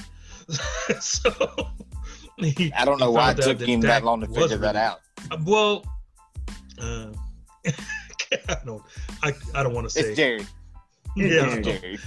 so. 1.00 1.30
he- 2.38 2.72
I 2.74 2.84
don't 2.84 2.98
know 3.00 3.10
why 3.10 3.30
it 3.32 3.36
took 3.38 3.58
that 3.58 3.68
him 3.68 3.80
Dak 3.80 4.02
that 4.02 4.04
long 4.04 4.20
to 4.20 4.26
figure 4.26 4.56
that 4.58 4.76
out. 4.76 5.00
Uh, 5.30 5.38
Well, 5.44 5.84
uh, 6.78 7.12
I 8.48 8.56
don't, 8.64 8.82
I, 9.22 9.32
I 9.54 9.62
don't 9.62 9.74
want 9.74 9.86
to 9.86 9.90
say. 9.90 10.00
It's 10.10 10.16
Jerry. 10.16 10.46
Yeah, 11.16 11.60
Jerry. 11.60 11.62
Jerry. 11.62 11.98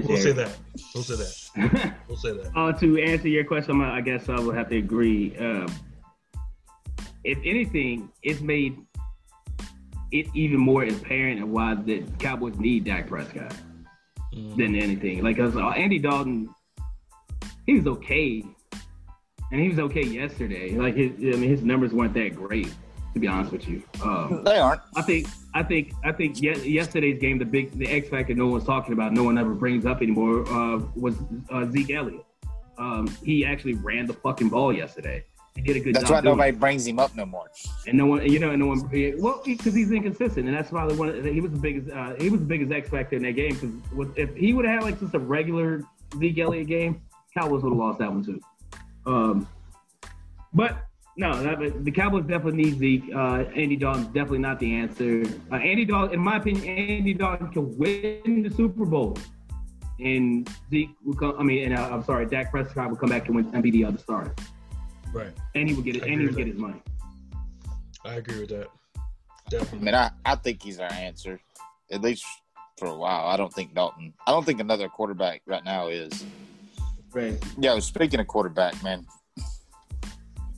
we'll 0.00 0.16
say 0.16 0.32
that. 0.32 0.56
We'll 0.94 1.04
say 1.04 1.16
that. 1.16 1.94
We'll 2.08 2.16
say 2.16 2.32
that. 2.32 2.50
Uh, 2.56 2.72
to 2.72 3.02
answer 3.02 3.28
your 3.28 3.44
question, 3.44 3.80
I 3.80 4.00
guess 4.00 4.28
I 4.28 4.38
would 4.40 4.56
have 4.56 4.68
to 4.70 4.76
agree. 4.78 5.36
Um, 5.38 5.66
if 7.24 7.38
anything, 7.44 8.10
it's 8.22 8.40
made 8.40 8.78
it 10.10 10.26
even 10.34 10.58
more 10.58 10.84
apparent 10.84 11.42
of 11.42 11.48
why 11.48 11.74
the 11.74 12.02
Cowboys 12.18 12.58
need 12.58 12.84
Dak 12.84 13.08
Prescott 13.08 13.54
Mm. 14.34 14.56
than 14.56 14.76
anything. 14.76 15.22
Like, 15.22 15.36
cause 15.36 15.54
uh, 15.56 15.68
Andy 15.70 15.98
Dalton, 15.98 16.48
he 17.66 17.74
was 17.74 17.86
okay, 17.86 18.42
and 19.50 19.60
he 19.60 19.68
was 19.68 19.78
okay 19.78 20.02
yesterday. 20.04 20.70
Like, 20.70 20.96
his, 20.96 21.10
I 21.12 21.38
mean, 21.38 21.50
his 21.50 21.60
numbers 21.62 21.92
weren't 21.92 22.14
that 22.14 22.34
great, 22.34 22.72
to 23.14 23.20
be 23.20 23.26
honest 23.26 23.52
with 23.52 23.68
you. 23.68 23.82
Um, 24.02 24.42
They 24.44 24.58
aren't. 24.58 24.80
I 24.96 25.02
think 25.02 25.26
I 25.54 25.62
think 25.62 25.92
I 26.04 26.12
think 26.12 26.40
ye- 26.40 26.68
yesterday's 26.68 27.20
game, 27.20 27.38
the 27.38 27.44
big 27.44 27.72
the 27.72 27.88
X 27.88 28.08
factor 28.08 28.34
no 28.34 28.46
one's 28.46 28.64
talking 28.64 28.92
about, 28.92 29.12
no 29.12 29.22
one 29.24 29.38
ever 29.38 29.54
brings 29.54 29.84
up 29.86 30.02
anymore, 30.02 30.48
uh, 30.48 30.80
was 30.94 31.16
uh, 31.50 31.66
Zeke 31.70 31.90
Elliott. 31.90 32.24
Um, 32.78 33.06
he 33.22 33.44
actually 33.44 33.74
ran 33.74 34.06
the 34.06 34.14
fucking 34.14 34.48
ball 34.48 34.72
yesterday. 34.72 35.24
He 35.54 35.60
did 35.60 35.76
a 35.76 35.80
good 35.80 35.94
job. 35.94 36.02
That's 36.02 36.10
why 36.10 36.20
nobody 36.20 36.48
it. 36.48 36.58
brings 36.58 36.86
him 36.86 36.98
up 36.98 37.14
no 37.14 37.26
more. 37.26 37.50
and 37.86 37.98
no 37.98 38.06
one, 38.06 38.26
you 38.26 38.38
know, 38.38 38.50
and 38.50 38.58
no 38.58 38.68
one. 38.68 38.88
Well, 39.18 39.42
because 39.44 39.74
he's 39.74 39.90
inconsistent, 39.92 40.46
and 40.46 40.56
that's 40.56 40.70
probably 40.70 40.96
one. 40.96 41.10
Of, 41.10 41.24
he 41.26 41.42
was 41.42 41.52
the 41.52 41.58
biggest. 41.58 41.90
Uh, 41.90 42.14
he 42.14 42.30
was 42.30 42.40
the 42.40 42.46
biggest 42.46 42.72
X 42.72 42.88
factor 42.88 43.16
in 43.16 43.22
that 43.24 43.32
game. 43.32 43.54
Because 43.54 44.08
if 44.16 44.34
he 44.34 44.54
would 44.54 44.64
have 44.64 44.76
had 44.76 44.82
like 44.84 44.98
just 44.98 45.14
a 45.14 45.18
regular 45.18 45.82
Zeke 46.18 46.38
Elliott 46.38 46.68
game, 46.68 47.02
Cowboys 47.34 47.62
would 47.62 47.70
have 47.70 47.78
lost 47.78 47.98
that 47.98 48.10
one 48.10 48.24
too. 48.24 48.40
Um, 49.04 49.46
but 50.54 50.86
no, 51.16 51.42
that, 51.42 51.58
but 51.58 51.84
the 51.84 51.90
Cowboys 51.90 52.24
definitely 52.24 52.64
need 52.64 52.78
Zeke. 52.78 53.14
Uh, 53.14 53.44
Andy 53.54 53.76
Dalton's 53.76 54.06
definitely 54.06 54.38
not 54.38 54.58
the 54.58 54.74
answer. 54.74 55.22
Uh, 55.50 55.56
Andy 55.56 55.84
Dalton, 55.84 56.14
in 56.14 56.20
my 56.20 56.36
opinion, 56.38 56.64
Andy 56.66 57.14
Dalton 57.14 57.48
can 57.48 57.76
win 57.76 58.42
the 58.42 58.50
Super 58.54 58.84
Bowl, 58.86 59.16
and 60.00 60.48
Zeke 60.70 60.90
will 61.04 61.14
come. 61.14 61.34
I 61.38 61.42
mean, 61.42 61.64
and 61.72 61.78
uh, 61.78 61.88
I'm 61.90 62.02
sorry, 62.04 62.26
Dak 62.26 62.50
Prescott 62.50 62.88
will 62.90 62.96
come 62.96 63.10
back 63.10 63.26
and 63.26 63.36
win 63.36 63.50
and 63.52 63.62
be 63.62 63.70
the 63.70 63.84
other 63.84 63.98
starter, 63.98 64.34
Right. 65.12 65.32
and 65.54 65.68
he 65.68 65.74
will 65.74 65.82
get 65.82 65.96
it, 65.96 66.02
I 66.04 66.06
and 66.06 66.20
he 66.20 66.26
will 66.26 66.34
with 66.34 66.36
get 66.38 66.46
his 66.46 66.56
money. 66.58 66.82
I 68.04 68.14
agree 68.14 68.40
with 68.40 68.48
that. 68.50 68.68
Definitely. 69.50 69.78
I 69.80 69.82
mean, 69.82 69.94
I, 69.94 70.10
I 70.24 70.34
think 70.36 70.62
he's 70.62 70.80
our 70.80 70.92
answer, 70.92 71.38
at 71.90 72.00
least 72.00 72.24
for 72.78 72.86
a 72.86 72.96
while. 72.96 73.26
I 73.26 73.36
don't 73.36 73.52
think 73.52 73.74
Dalton. 73.74 74.14
I 74.26 74.30
don't 74.30 74.44
think 74.46 74.60
another 74.60 74.88
quarterback 74.88 75.42
right 75.46 75.64
now 75.64 75.88
is. 75.88 76.24
Right. 77.12 77.38
Yo, 77.60 77.78
speaking 77.80 78.18
of 78.20 78.26
quarterback, 78.26 78.82
man, 78.82 79.06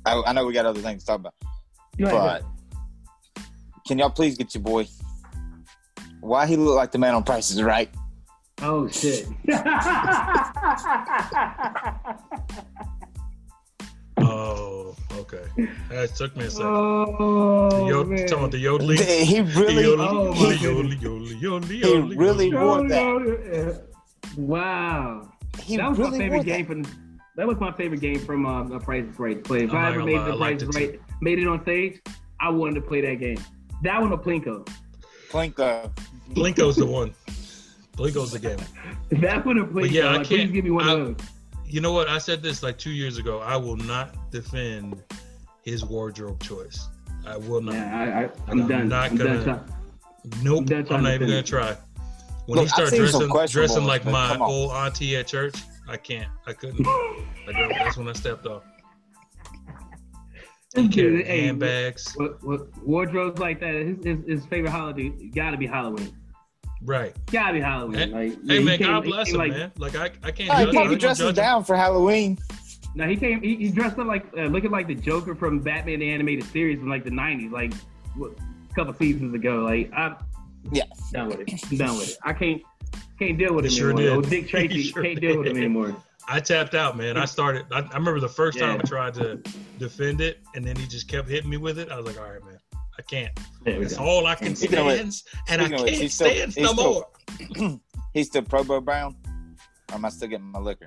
I, 0.06 0.22
I 0.26 0.32
know 0.32 0.46
we 0.46 0.52
got 0.52 0.66
other 0.66 0.80
things 0.80 1.02
to 1.02 1.06
talk 1.06 1.20
about, 1.20 1.34
Go 1.98 2.06
ahead. 2.06 2.42
but 3.34 3.44
can 3.86 3.98
y'all 3.98 4.10
please 4.10 4.36
get 4.36 4.54
your 4.54 4.62
boy? 4.62 4.86
Why 6.20 6.46
he 6.46 6.56
look 6.56 6.76
like 6.76 6.92
the 6.92 6.98
man 6.98 7.14
on 7.14 7.22
Price 7.22 7.50
is 7.50 7.62
Right? 7.62 7.90
Oh 8.62 8.88
shit. 8.88 9.26
Oh, 14.16 14.94
okay. 15.12 15.42
That 15.90 16.14
took 16.14 16.36
me 16.36 16.44
a 16.44 16.50
second. 16.50 16.66
oh, 16.68 17.68
the 17.70 17.84
yo- 17.86 18.04
man. 18.04 18.18
talking 18.26 18.38
about 18.38 18.50
the 18.52 18.58
yodeling. 18.58 18.98
He 18.98 19.40
really, 19.40 19.84
Oh, 19.86 20.32
my 20.34 20.54
he, 20.54 20.66
really 22.16 22.54
wore 22.54 22.88
that. 22.88 23.76
Uh, 23.76 23.80
wow. 24.36 25.28
He 25.62 25.76
that 25.76 25.90
was 25.90 25.98
really 25.98 26.10
my 26.12 26.18
favorite 26.18 26.44
game 26.46 26.82
that. 26.82 26.86
from. 26.86 27.03
That 27.36 27.46
was 27.48 27.58
my 27.58 27.72
favorite 27.72 28.00
game 28.00 28.20
from 28.20 28.46
uh, 28.46 28.62
the 28.64 28.78
Price 28.78 29.04
is 29.04 29.18
Right 29.18 29.42
play. 29.42 29.64
If 29.64 29.70
I'm 29.72 29.76
I 29.76 29.88
ever 29.90 30.04
made 30.04 30.16
lie, 30.18 30.30
the 30.30 30.36
Price 30.36 30.62
is 30.62 30.68
it 30.68 30.74
Right, 30.74 31.00
made 31.20 31.38
it 31.40 31.48
on 31.48 31.62
stage, 31.62 32.00
I 32.40 32.48
wanted 32.50 32.76
to 32.76 32.80
play 32.82 33.00
that 33.00 33.16
game. 33.16 33.38
That 33.82 34.00
one 34.00 34.12
or 34.12 34.18
Plinko. 34.18 34.68
Plinko. 35.30 35.90
Plinko's 36.32 36.76
the 36.76 36.86
one. 37.00 37.12
Plinko's 37.96 38.30
the 38.32 38.38
game. 38.38 38.58
That 39.20 39.44
one 39.44 39.58
or 39.58 39.64
Plinko. 39.66 39.90
yeah, 39.90 40.06
I 40.08 40.16
like, 40.18 40.26
please 40.26 40.38
can't- 40.42 40.52
give 40.52 40.64
me 40.64 40.70
one 40.70 40.88
I- 40.88 40.92
of 40.92 41.18
those. 41.18 41.26
You 41.66 41.80
know 41.80 41.92
what? 41.92 42.08
I 42.08 42.18
said 42.18 42.40
this 42.40 42.62
like 42.62 42.78
two 42.78 42.90
years 42.92 43.18
ago. 43.18 43.40
I 43.40 43.56
will 43.56 43.76
not 43.76 44.30
defend 44.30 45.02
his 45.62 45.84
wardrobe 45.84 46.40
choice. 46.40 46.86
I 47.26 47.36
will 47.36 47.62
not. 47.62 47.74
Yeah, 47.74 47.98
I, 47.98 48.04
I, 48.04 48.30
I'm 48.52 48.60
I'm 48.62 48.68
done. 48.68 48.88
not 48.88 49.10
I'm 49.10 49.16
gonna- 49.16 49.44
done. 49.44 49.72
Nope. 50.42 50.66
That's 50.66 50.90
I'm 50.92 51.02
not 51.02 51.14
even 51.14 51.28
gonna 51.28 51.42
try. 51.42 51.76
When 52.46 52.56
Look, 52.58 52.66
he 52.66 52.68
started 52.68 52.94
I've 53.00 53.10
seen 53.10 53.20
some 53.20 53.28
dressing 53.30 53.52
dressing 53.60 53.84
like 53.84 54.04
my 54.04 54.12
but 54.28 54.32
come 54.34 54.42
on. 54.42 54.50
old 54.50 54.70
auntie 54.72 55.16
at 55.16 55.26
church, 55.26 55.54
I 55.88 55.96
can't. 55.96 56.28
I 56.46 56.52
couldn't. 56.54 56.84
Like, 57.46 57.56
that's 57.78 57.96
when 57.96 58.08
I 58.08 58.12
stepped 58.12 58.46
off. 58.46 58.62
He 60.74 60.88
carried 60.88 61.26
Hey, 61.26 61.42
handbags. 61.46 62.12
What, 62.16 62.42
what, 62.42 62.76
wardrobes 62.82 63.38
like 63.38 63.60
that. 63.60 63.74
His, 63.74 63.96
his, 64.04 64.18
his 64.26 64.46
favorite 64.46 64.70
holiday 64.70 65.10
got 65.28 65.50
to 65.52 65.56
be 65.56 65.66
Halloween. 65.66 66.16
Right. 66.82 67.14
Got 67.30 67.48
to 67.48 67.52
be 67.54 67.60
Halloween. 67.60 67.98
Hey, 67.98 68.06
like, 68.30 68.38
Hey 68.48 68.58
he 68.58 68.64
man, 68.64 68.78
came- 68.78 68.86
God 68.88 69.04
bless 69.04 69.30
him, 69.30 69.36
like, 69.38 69.52
man. 69.52 69.72
Like 69.78 69.94
I, 69.94 70.10
I 70.22 70.30
can't 70.32 70.50
Oh, 70.50 70.54
judge 70.54 70.58
he 70.58 70.64
him. 70.66 70.72
can't 70.72 70.86
I 70.86 70.88
be 70.90 70.96
dressing 70.96 71.26
judge 71.26 71.30
him. 71.38 71.44
down 71.44 71.64
for 71.64 71.76
Halloween. 71.76 72.38
No, 72.96 73.06
he 73.08 73.16
came. 73.16 73.40
He, 73.42 73.56
he 73.56 73.68
dressed 73.70 73.98
up 73.98 74.06
like 74.06 74.24
uh, 74.36 74.42
looking 74.42 74.70
like 74.70 74.86
the 74.86 74.94
Joker 74.94 75.34
from 75.34 75.58
Batman 75.60 75.98
the 76.00 76.10
animated 76.10 76.44
series 76.44 76.78
from 76.78 76.88
like 76.88 77.02
the 77.02 77.10
'90s, 77.10 77.50
like 77.50 77.74
what, 78.16 78.32
a 78.70 78.74
couple 78.74 78.94
seasons 78.94 79.34
ago. 79.34 79.60
Like 79.62 79.90
I'm 79.96 80.14
Yeah. 80.72 80.84
done 81.12 81.28
with 81.28 81.40
it. 81.40 81.52
I'm 81.72 81.76
done 81.78 81.96
with 81.98 82.10
it. 82.10 82.16
I 82.22 82.32
can't 82.32 82.62
can't 83.18 83.38
deal 83.38 83.54
with 83.54 83.64
He 83.64 83.70
him 83.70 83.76
sure 83.78 83.90
anymore. 83.90 84.22
did. 84.22 84.30
Dick 84.30 84.48
Tracy 84.50 84.82
sure 84.82 85.02
can't 85.02 85.20
deal 85.20 85.38
with 85.38 85.48
him 85.48 85.56
anymore. 85.56 85.96
I 86.28 86.40
tapped 86.40 86.74
out, 86.74 86.96
man. 86.96 87.16
I 87.18 87.26
started. 87.26 87.66
I, 87.70 87.80
I 87.80 87.94
remember 87.94 88.18
the 88.20 88.28
first 88.28 88.58
time 88.58 88.80
I 88.80 88.82
tried 88.82 89.14
to 89.14 89.42
defend 89.78 90.20
it, 90.22 90.38
and 90.54 90.64
then 90.64 90.74
he 90.76 90.86
just 90.86 91.06
kept 91.08 91.28
hitting 91.28 91.50
me 91.50 91.58
with 91.58 91.78
it. 91.78 91.90
I 91.90 91.96
was 91.96 92.06
like, 92.06 92.18
all 92.18 92.30
right, 92.32 92.42
man, 92.44 92.58
I 92.98 93.02
can't. 93.02 93.38
There 93.62 93.82
It's 93.82 93.96
go. 93.98 94.04
all 94.04 94.26
I 94.26 94.34
can 94.36 94.56
Speaking 94.56 94.78
of 94.78 94.86
which- 94.86 95.12
stand, 95.12 95.22
and 95.48 95.60
I 95.62 95.64
speaking 95.66 95.80
of 95.80 95.86
can't 95.90 96.00
he's 96.02 96.14
still- 96.14 96.30
stand 96.30 96.52
he's 96.54 96.64
no 96.64 96.72
still- 96.72 97.06
more. 97.60 97.80
He's 98.14 98.28
still 98.28 98.42
Probo 98.42 98.82
Brown. 98.84 99.16
Or 99.90 99.96
am 99.96 100.04
I 100.04 100.08
still 100.08 100.28
getting 100.28 100.46
my 100.46 100.60
liquor? 100.60 100.86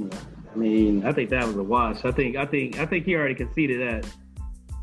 I 0.00 0.56
mean, 0.56 1.04
I 1.04 1.12
think 1.12 1.28
that 1.30 1.46
was 1.46 1.56
a 1.56 1.62
wash. 1.62 2.04
I 2.04 2.10
think 2.12 2.36
I 2.36 2.46
think 2.46 2.78
I 2.78 2.86
think 2.86 3.04
he 3.04 3.14
already 3.14 3.34
conceded 3.34 3.80
that. 3.80 4.10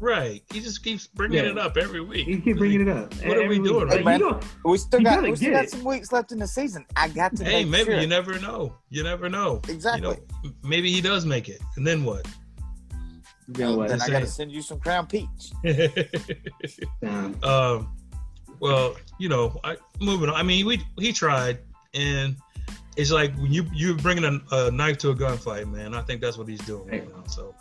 Right. 0.03 0.43
He 0.51 0.59
just 0.59 0.83
keeps 0.83 1.07
bringing 1.07 1.45
Yeah. 1.45 1.51
it 1.51 1.57
up 1.57 1.77
every 1.77 2.01
week. 2.01 2.27
He 2.27 2.41
keep 2.41 2.57
bringing 2.57 2.81
it 2.81 2.89
up. 2.89 3.13
What 3.25 3.37
are 3.37 3.47
we 3.47 3.57
week. 3.59 3.69
doing 3.71 3.87
Like, 3.87 4.03
right 4.03 4.19
you 4.19 4.31
now? 4.31 4.39
We 4.65 4.77
still 4.77 4.99
got 4.99 5.23
we 5.23 5.33
still 5.37 5.53
got 5.53 5.69
some 5.69 5.85
weeks 5.85 6.11
left 6.11 6.33
in 6.33 6.39
the 6.39 6.47
season. 6.47 6.85
I 6.97 7.07
got 7.07 7.33
to 7.37 7.45
Hey, 7.45 7.63
make 7.63 7.67
maybe 7.71 7.91
sure. 7.93 8.01
you 8.01 8.07
never 8.07 8.37
know. 8.39 8.75
You 8.89 9.03
never 9.03 9.29
know. 9.29 9.61
Exactly. 9.69 10.17
You 10.43 10.49
know, 10.49 10.55
maybe 10.61 10.91
he 10.91 10.99
does 10.99 11.25
make 11.25 11.47
it, 11.47 11.61
and 11.77 11.87
then 11.87 12.03
what? 12.03 12.27
You 13.57 13.63
know 13.65 13.77
what? 13.77 13.87
then 13.89 14.01
I 14.01 14.09
got 14.09 14.19
to 14.19 14.27
send 14.27 14.51
you 14.51 14.61
some 14.61 14.79
Crown 14.79 15.07
Peach. 15.07 15.51
Um, 17.03 17.37
um, 17.43 17.95
well, 18.59 18.95
you 19.19 19.29
know, 19.29 19.57
I, 19.63 19.77
moving 20.01 20.29
on. 20.29 20.35
I 20.35 20.43
mean, 20.43 20.65
we 20.65 20.81
he 20.97 21.13
tried, 21.13 21.59
and 21.93 22.35
it's 22.97 23.11
like 23.11 23.33
when 23.37 23.51
you 23.53 23.65
you're 23.73 23.95
bringing 23.97 24.23
a, 24.25 24.55
a 24.55 24.71
knife 24.71 24.97
to 24.99 25.09
a 25.11 25.15
gunfight, 25.15 25.71
man. 25.71 25.93
I 25.93 26.01
think 26.01 26.19
that's 26.21 26.37
what 26.37 26.47
he's 26.47 26.61
doing 26.61 26.87
right 26.89 27.07
now. 27.15 27.23
So, 27.27 27.55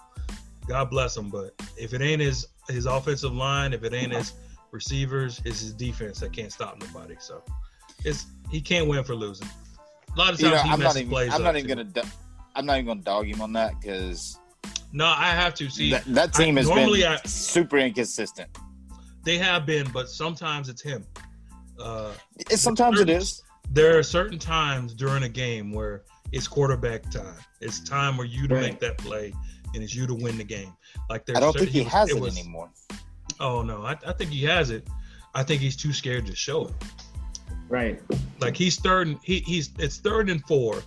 God 0.67 0.91
bless 0.91 1.17
him. 1.17 1.29
But 1.31 1.55
if 1.77 1.93
it 1.95 2.01
ain't 2.01 2.21
his 2.21 2.47
his 2.69 2.87
offensive 2.87 3.33
line, 3.33 3.73
if 3.73 3.83
it 3.85 3.93
ain't 3.93 4.13
his 4.13 4.33
receivers, 4.71 5.41
it's 5.45 5.61
his 5.61 5.73
defense 5.75 6.21
that 6.21 6.33
can't 6.33 6.53
stop 6.53 6.81
nobody. 6.81 7.17
So, 7.19 7.43
it's 8.05 8.27
he 8.51 8.61
can't 8.61 8.89
win 8.89 9.05
for 9.05 9.15
losing. 9.15 9.49
A 10.15 10.19
lot 10.19 10.33
of 10.35 10.41
You 10.41 10.49
times 10.51 10.57
know, 10.59 10.63
he 10.65 10.71
I'm 10.71 10.81
not 10.81 10.97
even. 10.97 11.09
plays 11.11 11.33
I'm 11.35 11.43
not 11.43 11.57
even 11.57 11.77
too. 11.79 11.85
gonna. 11.85 12.09
I'm 12.55 12.67
not 12.67 12.75
even 12.75 12.87
gonna 12.87 13.01
dog 13.01 13.27
him 13.27 13.41
on 13.41 13.53
that 13.55 13.81
because 13.81 14.39
No, 14.93 15.07
I 15.07 15.29
have 15.31 15.55
to 15.55 15.71
see. 15.71 15.91
that, 15.93 16.05
that 16.07 16.35
I- 16.39 16.45
team 16.45 16.57
has 16.57 16.69
normally 16.69 17.01
been 17.01 17.13
I- 17.13 17.21
super 17.27 17.79
inconsistent. 17.79 18.49
They 19.25 19.39
have 19.39 19.65
been, 19.67 19.91
but 19.93 20.09
sometimes 20.11 20.69
it's 20.69 20.83
him. 20.83 21.07
Uh, 21.79 22.13
It, 22.51 22.59
sometimes 22.59 23.01
it 23.01 23.09
is. 23.09 23.43
there 23.71 23.97
are 23.99 24.03
certain 24.03 24.39
times 24.39 24.95
during 24.95 25.23
a 25.23 25.29
game 25.29 25.73
where 25.73 26.03
it's 26.33 26.47
quarterback 26.49 27.11
time. 27.11 27.37
It's 27.61 27.81
time 27.81 28.17
where 28.17 28.27
you 28.27 28.47
to 28.49 28.55
Right. 28.55 28.63
make 28.65 28.81
that 28.81 28.99
play, 28.99 29.33
and 29.75 29.83
it's 29.83 29.95
you 29.95 30.07
to 30.07 30.15
win 30.15 30.37
the 30.39 30.45
game. 30.45 30.73
Like 31.11 31.27
there's 31.27 31.37
I 31.39 31.41
don't 31.41 31.53
certain- 31.53 31.67
think 31.69 31.77
he 31.77 31.83
was- 31.85 31.93
has 31.93 32.11
it, 32.11 32.21
was- 32.21 32.39
anymore. 32.39 32.71
Oh 33.41 33.63
no, 33.63 33.83
I, 33.83 33.97
I 34.07 34.13
think 34.13 34.31
he 34.31 34.45
has 34.45 34.71
it. 34.71 34.87
I 35.35 35.43
think 35.43 35.61
he's 35.63 35.77
too 35.77 35.93
scared 35.93 36.27
to 36.27 36.37
show 36.37 36.67
it. 36.67 36.75
right. 37.69 38.01
Like 38.41 38.57
he's 38.57 38.77
third. 38.79 39.07
And, 39.09 39.19
he 39.23 39.41
he's 39.41 39.71
it's 39.79 39.99
third 39.99 40.29
and 40.31 40.43
four. 40.45 40.83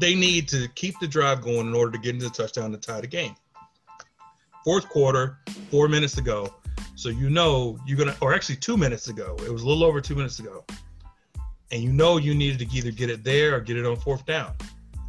They 0.00 0.14
need 0.14 0.48
to 0.48 0.66
keep 0.74 0.98
the 1.00 1.06
drive 1.06 1.40
going 1.42 1.68
in 1.68 1.74
order 1.74 1.92
to 1.92 1.98
get 1.98 2.14
into 2.14 2.28
the 2.28 2.34
touchdown 2.34 2.72
to 2.72 2.78
tie 2.78 3.00
the 3.00 3.06
game. 3.06 3.34
Fourth 4.64 4.88
quarter, 4.88 5.38
four 5.70 5.88
minutes 5.88 6.14
to 6.16 6.22
go. 6.22 6.52
So 6.96 7.10
you 7.10 7.30
know 7.30 7.78
you're 7.86 7.98
gonna, 7.98 8.16
or 8.20 8.34
actually 8.34 8.56
two 8.56 8.76
minutes 8.76 9.08
ago. 9.08 9.36
It 9.44 9.52
was 9.52 9.62
a 9.62 9.66
little 9.66 9.84
over 9.84 10.00
two 10.00 10.14
minutes 10.14 10.38
ago. 10.38 10.64
and 11.70 11.82
you 11.82 11.92
know 11.92 12.16
you 12.18 12.34
needed 12.34 12.58
to 12.68 12.76
either 12.76 12.90
get 12.90 13.10
it 13.10 13.22
there 13.24 13.54
or 13.56 13.60
get 13.60 13.76
it 13.76 13.84
on 13.86 13.96
fourth 13.96 14.24
down. 14.26 14.54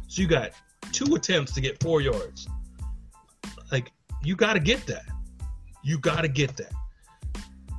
So 0.08 0.22
you 0.22 0.28
got 0.28 0.50
two 0.92 1.14
attempts 1.14 1.52
to 1.52 1.60
get 1.60 1.82
four 1.82 2.00
yards. 2.00 2.48
Like 3.70 3.92
you 4.22 4.36
got 4.36 4.54
to 4.54 4.60
get 4.60 4.86
that. 4.86 5.04
You 5.82 5.98
got 5.98 6.22
to 6.22 6.28
get 6.28 6.56
that. 6.56 6.72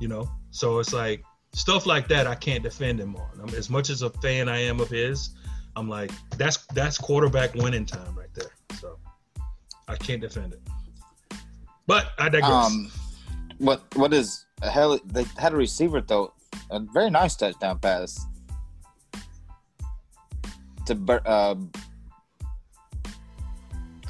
You 0.00 0.08
know. 0.08 0.30
So 0.50 0.78
it's 0.78 0.92
like 0.92 1.22
stuff 1.52 1.86
like 1.86 2.08
that 2.08 2.26
I 2.26 2.34
can't 2.34 2.62
defend 2.62 3.00
him 3.00 3.16
on. 3.16 3.40
I 3.40 3.56
as 3.56 3.70
much 3.70 3.90
as 3.90 4.02
a 4.02 4.10
fan 4.10 4.48
I 4.48 4.58
am 4.58 4.80
of 4.80 4.88
his, 4.88 5.30
I'm 5.76 5.88
like 5.88 6.10
that's 6.36 6.66
that's 6.74 6.98
quarterback 6.98 7.54
winning 7.54 7.86
time 7.86 8.14
right 8.16 8.32
there. 8.34 8.52
So 8.80 8.98
I 9.86 9.96
can't 9.96 10.20
defend 10.20 10.54
it. 10.54 10.60
But 11.86 12.12
I 12.18 12.28
digress. 12.28 12.66
Um, 12.66 12.90
what 13.58 13.82
what 13.94 14.12
is 14.12 14.46
hell? 14.62 14.98
They 15.04 15.24
had 15.36 15.52
a 15.52 15.56
receiver 15.56 16.00
though, 16.00 16.32
a 16.70 16.80
very 16.80 17.10
nice 17.10 17.36
touchdown 17.36 17.78
pass 17.78 18.26
to 20.86 21.22
uh, 21.26 21.54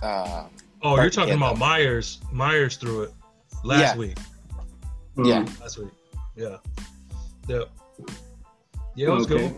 uh, 0.03 0.45
oh, 0.83 0.97
you're 0.97 1.11
talking 1.11 1.35
about 1.35 1.55
though. 1.55 1.61
Meyers. 1.67 2.21
Meyers 2.33 2.77
threw 2.77 3.03
it 3.03 3.13
last 3.65 3.81
Yeah. 3.81 3.97
week. 3.97 4.19
Yeah. 5.17 5.43
Mm. 5.43 5.61
Last 5.61 5.79
week. 5.79 5.89
Yeah. 6.37 6.57
Yep. 7.49 7.69
Yeah, 8.95 9.09
it 9.09 9.11
was 9.11 9.27
Okay. 9.31 9.49
good. 9.49 9.57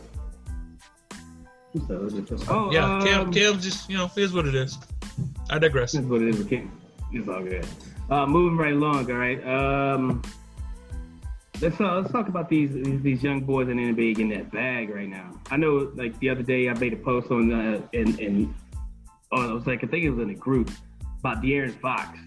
So, 1.87 2.05
it's 2.05 2.29
just- 2.29 2.51
oh, 2.51 2.71
Yeah, 2.73 3.01
Cam, 3.05 3.21
um, 3.27 3.33
Cam 3.33 3.61
just 3.61 3.89
you 3.89 3.97
know 3.97 4.11
is 4.17 4.33
what 4.33 4.47
it 4.47 4.55
is. 4.55 4.79
I 5.51 5.59
digress. 5.59 5.93
That's 5.93 6.07
what 6.07 6.23
it 6.23 6.29
is. 6.29 6.41
Okay. 6.43 6.67
It's 7.13 7.29
all 7.29 7.43
good. 7.43 7.67
Uh, 8.09 8.27
moving 8.27 8.57
right 8.59 8.73
along. 8.73 9.11
All 9.11 9.17
right. 9.19 9.45
Um, 9.47 10.23
let's 11.61 11.81
uh, 11.81 11.97
let's 12.01 12.11
talk 12.13 12.29
about 12.29 12.49
these 12.49 12.73
these, 12.73 13.01
these 13.03 13.23
young 13.23 13.41
boys 13.41 13.69
in 13.69 13.77
the 13.77 13.85
NBA 13.93 14.15
getting 14.17 14.31
that 14.31 14.51
bag 14.51 14.91
right 14.91 15.09
now. 15.09 15.31
I 15.51 15.57
know, 15.57 15.91
like 15.95 16.19
the 16.21 16.29
other 16.31 16.43
day, 16.43 16.69
I 16.69 16.75
made 16.75 16.93
a 16.93 16.97
post 16.97 17.31
on 17.31 17.53
uh, 17.53 17.81
and 17.93 18.19
and 18.19 18.55
oh, 19.33 19.51
it 19.51 19.53
was 19.53 19.67
like 19.67 19.83
I 19.85 19.87
think 19.87 20.05
it 20.05 20.11
was 20.11 20.21
in 20.23 20.31
a 20.31 20.35
group 20.35 20.71
about 21.21 21.43
De'Aaron 21.43 21.79
Fox 21.81 22.19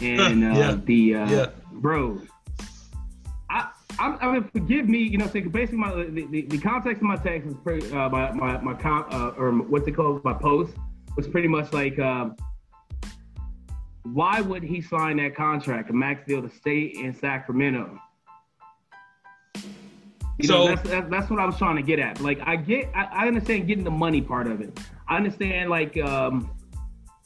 and 0.00 0.44
uh, 0.44 0.58
Yeah. 0.58 0.78
the 0.84 1.14
uh, 1.16 1.30
Yeah. 1.30 1.46
bro. 1.72 2.20
I, 3.50 3.68
I, 3.98 4.16
I 4.20 4.32
mean, 4.32 4.44
forgive 4.52 4.88
me, 4.88 4.98
you 4.98 5.18
know, 5.18 5.26
saying 5.26 5.48
basically 5.50 5.78
my 5.78 5.92
the, 5.94 6.26
the, 6.30 6.42
the 6.46 6.58
context 6.58 7.02
of 7.02 7.08
my 7.08 7.16
text 7.16 7.48
is 7.48 7.54
pretty, 7.62 7.90
uh, 7.92 8.08
my 8.08 8.30
my 8.32 8.58
my 8.60 8.74
comp 8.74 9.12
uh, 9.12 9.32
or 9.36 9.50
what's 9.52 9.86
it 9.88 9.92
called, 9.92 10.24
my 10.24 10.32
post 10.32 10.72
was 11.16 11.26
pretty 11.28 11.48
much 11.48 11.72
like, 11.72 11.98
um, 11.98 12.36
why 14.04 14.40
would 14.40 14.62
he 14.62 14.80
sign 14.80 15.16
that 15.18 15.34
contract, 15.36 15.90
a 15.90 15.92
max 15.92 16.26
deal 16.26 16.40
to 16.40 16.48
stay 16.48 16.82
in 16.84 17.12
Sacramento? 17.14 17.98
You 20.38 20.48
know, 20.48 20.66
So- 20.66 20.68
that's, 20.68 20.88
that's 20.88 21.10
that's 21.10 21.30
what 21.30 21.38
I 21.38 21.44
was 21.44 21.58
trying 21.58 21.76
to 21.76 21.82
get 21.82 21.98
at. 21.98 22.20
Like, 22.20 22.38
I 22.44 22.56
get, 22.56 22.88
I, 22.94 23.04
I 23.12 23.26
understand 23.26 23.66
getting 23.66 23.84
the 23.84 23.90
money 23.90 24.22
part 24.22 24.46
of 24.46 24.60
it. 24.62 24.78
I 25.10 25.16
understand, 25.16 25.68
like, 25.68 25.98
um, 25.98 26.50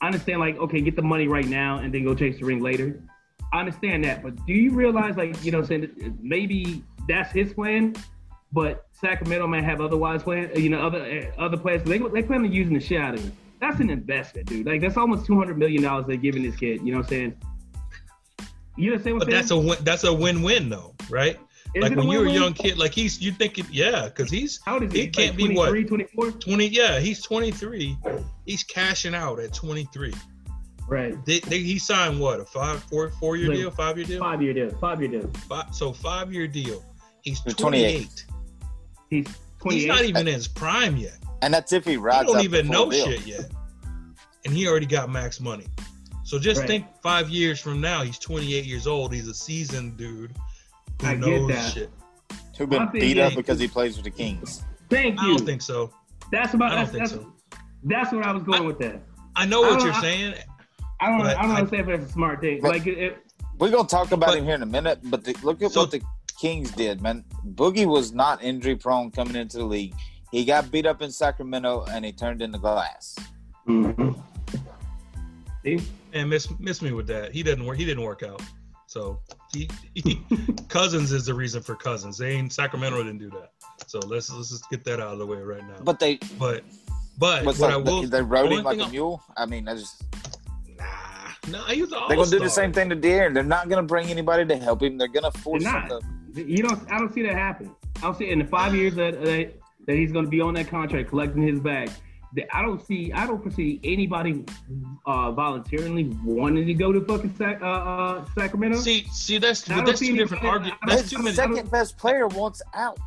I 0.01 0.07
understand, 0.07 0.39
like, 0.41 0.57
okay, 0.57 0.81
get 0.81 0.95
the 0.97 1.01
money 1.01 1.27
right 1.27 1.47
now 1.47 1.77
and 1.77 1.93
then 1.93 2.03
go 2.03 2.13
chase 2.13 2.39
the 2.39 2.45
ring 2.45 2.59
later. 2.59 3.01
I 3.53 3.59
understand 3.59 4.03
that, 4.03 4.21
but 4.21 4.45
do 4.45 4.53
you 4.53 4.71
realize, 4.71 5.15
like, 5.15 5.41
you 5.45 5.51
know, 5.51 5.59
I'm 5.59 5.65
saying 5.65 6.17
maybe 6.21 6.83
that's 7.07 7.31
his 7.31 7.53
plan, 7.53 7.95
but 8.51 8.87
Sacramento 8.91 9.47
might 9.47 9.63
have 9.63 9.81
otherwise 9.81 10.23
plan, 10.23 10.49
you 10.55 10.69
know, 10.69 10.85
other 10.85 11.31
uh, 11.37 11.41
other 11.41 11.57
players. 11.57 11.83
They 11.83 11.99
they 11.99 12.23
plan 12.23 12.41
on 12.41 12.51
using 12.51 12.73
the 12.73 12.79
shit 12.79 12.99
out 12.99 13.13
of 13.13 13.21
him. 13.21 13.31
That's 13.61 13.79
an 13.79 13.89
investment, 13.89 14.47
dude. 14.47 14.65
Like 14.65 14.81
that's 14.81 14.97
almost 14.97 15.25
two 15.25 15.37
hundred 15.37 15.57
million 15.57 15.83
dollars 15.83 16.05
they're 16.07 16.17
giving 16.17 16.43
this 16.43 16.55
kid. 16.55 16.81
You 16.81 16.91
know 16.91 16.97
what 16.99 17.05
I'm 17.05 17.09
saying? 17.09 17.41
You 18.77 18.91
understand 18.91 19.17
what 19.17 19.25
But 19.25 19.33
I'm 19.33 19.39
that's 19.39 19.51
a 19.51 19.57
win, 19.57 19.77
that's 19.83 20.03
a 20.03 20.13
win-win 20.13 20.69
though, 20.69 20.95
right? 21.09 21.39
Is 21.75 21.81
like 21.83 21.95
when 21.97 22.07
you're 22.07 22.25
a 22.27 22.31
young 22.31 22.53
kid, 22.53 22.77
like 22.77 22.93
he's 22.93 23.21
you 23.21 23.31
think 23.31 23.59
it, 23.59 23.65
yeah, 23.69 24.05
because 24.05 24.31
he's 24.31 24.59
How 24.65 24.75
old 24.75 24.83
is 24.83 24.93
he? 24.93 25.01
It 25.03 25.13
can't 25.13 25.37
like 25.37 25.49
be 25.49 25.53
what? 25.55 25.69
24? 25.87 26.31
20 26.31 26.67
yeah 26.67 26.99
he's 26.99 27.21
23 27.21 27.97
he's 28.45 28.63
cashing 28.63 29.13
out 29.13 29.39
at 29.39 29.53
23 29.53 30.13
Right. 30.87 31.13
they, 31.25 31.39
they, 31.39 31.59
he 31.59 31.79
signed 31.79 32.19
what 32.19 32.39
a 32.39 32.45
five 32.45 32.81
four 32.83 33.09
four 33.19 33.35
year 33.37 33.49
Like, 33.49 33.57
deal 33.57 33.71
five 33.71 33.97
year 33.97 34.05
deal 34.05 34.19
Five 34.19 34.41
year 34.41 34.53
deal. 34.53 34.69
Five 34.79 35.01
year 35.01 35.09
deal. 35.09 35.31
five, 35.49 35.73
so 35.73 35.91
five 35.91 36.31
year 36.31 36.47
deal 36.47 36.83
he's 37.23 37.41
He's 37.43 37.55
28, 37.55 37.55
28. 37.55 38.25
He's 39.09 39.25
twenty 39.59 39.77
he's 39.79 39.85
not 39.87 40.03
even 40.03 40.27
in 40.27 40.33
his 40.35 40.47
prime 40.47 40.95
yet 40.95 41.17
and 41.41 41.53
that's 41.53 41.73
if 41.73 41.83
he 41.85 41.91
he 41.91 41.97
rides 41.97 42.31
don't 42.31 42.43
even 42.43 42.67
the 42.67 42.71
know 42.71 42.89
deal. 42.91 43.05
shit 43.07 43.25
yet 43.27 43.51
and 44.45 44.53
he 44.53 44.67
already 44.67 44.85
got 44.85 45.09
max 45.09 45.39
money 45.41 45.65
so 46.23 46.37
just 46.39 46.59
Right. 46.61 46.67
think 46.67 46.85
five 47.03 47.29
years 47.29 47.59
from 47.59 47.81
now 47.81 48.03
he's 48.03 48.19
28 48.19 48.63
years 48.65 48.85
old 48.87 49.11
he's 49.13 49.27
a 49.27 49.33
seasoned 49.33 49.97
dude 49.97 50.31
who 50.31 50.37
I 51.01 51.15
get 51.15 51.47
that. 51.47 51.73
shit 51.73 51.89
Who 52.57 52.67
been 52.67 52.79
think, 52.89 52.93
beat 52.93 53.17
yeah, 53.17 53.27
up 53.27 53.35
because 53.35 53.59
he 53.59 53.67
plays 53.67 53.95
with 53.95 54.05
the 54.05 54.11
Kings. 54.11 54.63
Thank 54.89 55.19
you. 55.21 55.27
i 55.27 55.29
don't 55.37 55.45
think 55.45 55.61
so 55.61 55.91
that's 56.31 56.53
about. 56.55 56.71
I 56.71 56.75
don't 56.83 56.93
that's, 56.93 57.11
think 57.11 57.21
that's, 57.21 57.59
so. 57.59 57.61
That's 57.83 58.11
what 58.11 58.25
I 58.25 58.31
was 58.31 58.41
going 58.43 58.65
with 58.65 58.79
that. 58.79 59.01
i 59.35 59.45
know 59.45 59.61
what 59.61 59.77
don't- 59.79 59.85
you're 59.85 59.93
I- 59.93 60.01
saying 60.01 60.33
I 60.99 61.09
don't. 61.09 61.19
But 61.19 61.37
I 61.37 61.41
don't 61.43 61.51
I- 61.51 61.55
understand 61.57 61.89
if 61.91 61.99
that's 61.99 62.09
a 62.09 62.13
smart 62.13 62.39
thing. 62.41 62.61
Like, 62.61 62.87
it, 62.87 62.97
it, 62.97 63.17
We're 63.59 63.69
gonna 63.69 63.87
talk 63.87 64.11
about 64.11 64.29
But- 64.29 64.37
him 64.39 64.45
here 64.45 64.55
in 64.55 64.61
a 64.63 64.65
minute, 64.65 64.99
but 65.03 65.23
the, 65.23 65.35
look 65.43 65.61
at 65.61 65.71
So- 65.71 65.81
what 65.81 65.91
the 65.91 66.01
Kings 66.39 66.71
did, 66.71 67.01
man. 67.01 67.23
Boogie 67.53 67.85
was 67.85 68.11
not 68.13 68.43
injury 68.43 68.75
prone 68.75 69.09
coming 69.11 69.35
into 69.35 69.57
the 69.57 69.63
league. 69.65 69.93
He 70.31 70.43
got 70.45 70.69
beat 70.71 70.85
up 70.85 71.01
in 71.01 71.11
Sacramento 71.11 71.85
and 71.91 72.03
he 72.03 72.11
turned 72.11 72.41
into 72.41 72.57
glass. 72.57 73.15
Mhm. 73.67 74.21
See? 75.63 75.81
and 76.13 76.29
miss 76.29 76.47
miss 76.59 76.81
me 76.81 76.91
with 76.91 77.07
that. 77.07 77.33
He 77.33 77.41
didn't 77.43 77.65
work. 77.65 77.77
He 77.77 77.85
didn't 77.85 78.03
work 78.03 78.23
out. 78.23 78.41
So 78.87 79.19
he, 79.53 79.69
he 79.93 80.21
Cousins 80.69 81.11
is 81.11 81.25
the 81.25 81.33
reason 81.33 81.61
for 81.61 81.75
Cousins. 81.75 82.17
They 82.17 82.31
ain't 82.31 82.53
Sacramento 82.53 82.97
didn't 83.03 83.19
do 83.19 83.29
that. 83.31 83.51
So 83.87 83.99
let's 83.99 84.31
let's 84.31 84.49
just 84.49 84.69
get 84.69 84.83
that 84.85 84.99
out 84.99 85.13
of 85.13 85.19
the 85.19 85.25
way 85.25 85.37
right 85.37 85.65
now. 85.65 85.75
But 85.83 85.99
they, 85.99 86.19
but 86.39 86.63
but 87.17 87.45
what 87.45 87.59
up, 87.61 87.71
I 87.71 87.77
will 87.77 88.01
they, 88.01 88.07
they 88.07 88.21
rode 88.21 88.51
him 88.51 88.63
like 88.63 88.77
thing 88.77 88.85
a 88.85 88.87
I- 88.87 88.91
mule. 88.91 89.23
I 89.37 89.45
mean, 89.45 89.67
I 89.67 89.75
just 89.75 90.03
Nah, 90.77 90.85
nah. 91.49 91.65
He 91.67 91.81
was 91.81 91.91
an 91.91 91.99
they're 92.07 92.17
gonna 92.17 92.29
do 92.29 92.39
the 92.39 92.49
same 92.49 92.71
thing 92.71 92.89
to 92.89 92.95
De'Aaron. 92.95 93.33
They're 93.33 93.43
not 93.43 93.69
gonna 93.69 93.83
bring 93.83 94.09
anybody 94.09 94.45
to 94.45 94.57
help 94.57 94.83
him. 94.83 94.97
They're 94.97 95.07
gonna 95.07 95.31
force 95.31 95.63
They're 95.63 95.87
him 95.87 96.01
to. 96.33 96.43
You 96.43 96.63
don't. 96.63 96.91
I 96.91 96.99
don't 96.99 97.13
see 97.13 97.21
that 97.23 97.33
happen. 97.33 97.73
I 97.97 98.01
don't 98.01 98.17
see 98.17 98.29
in 98.29 98.39
the 98.39 98.45
five 98.45 98.75
years 98.75 98.95
that 98.95 99.21
that, 99.23 99.53
that 99.87 99.95
he's 99.95 100.11
going 100.11 100.25
to 100.25 100.31
be 100.31 100.41
on 100.41 100.53
that 100.55 100.67
contract 100.67 101.09
collecting 101.09 101.41
his 101.41 101.59
bag. 101.59 101.89
That 102.35 102.47
I 102.55 102.61
don't 102.61 102.85
see. 102.85 103.11
I 103.11 103.25
don't 103.25 103.41
foresee 103.41 103.79
anybody 103.83 104.43
uh, 105.05 105.31
voluntarily 105.31 106.05
wanting 106.23 106.65
to 106.67 106.73
go 106.73 106.91
to 106.91 107.01
fucking 107.01 107.35
Sac, 107.37 107.61
uh, 107.61 107.65
uh, 107.65 108.25
Sacramento. 108.37 108.77
See, 108.79 109.05
see, 109.11 109.37
that's 109.37 109.69
I 109.69 109.81
that's 109.83 109.99
see 109.99 110.09
two 110.09 110.17
different 110.17 110.43
arguments. 110.43 110.77
I- 110.83 110.89
That's 110.89 111.01
His 111.03 111.11
too 111.11 111.31
second 111.31 111.71
best 111.71 111.97
player 111.97 112.27
wants 112.27 112.61
out. 112.73 112.97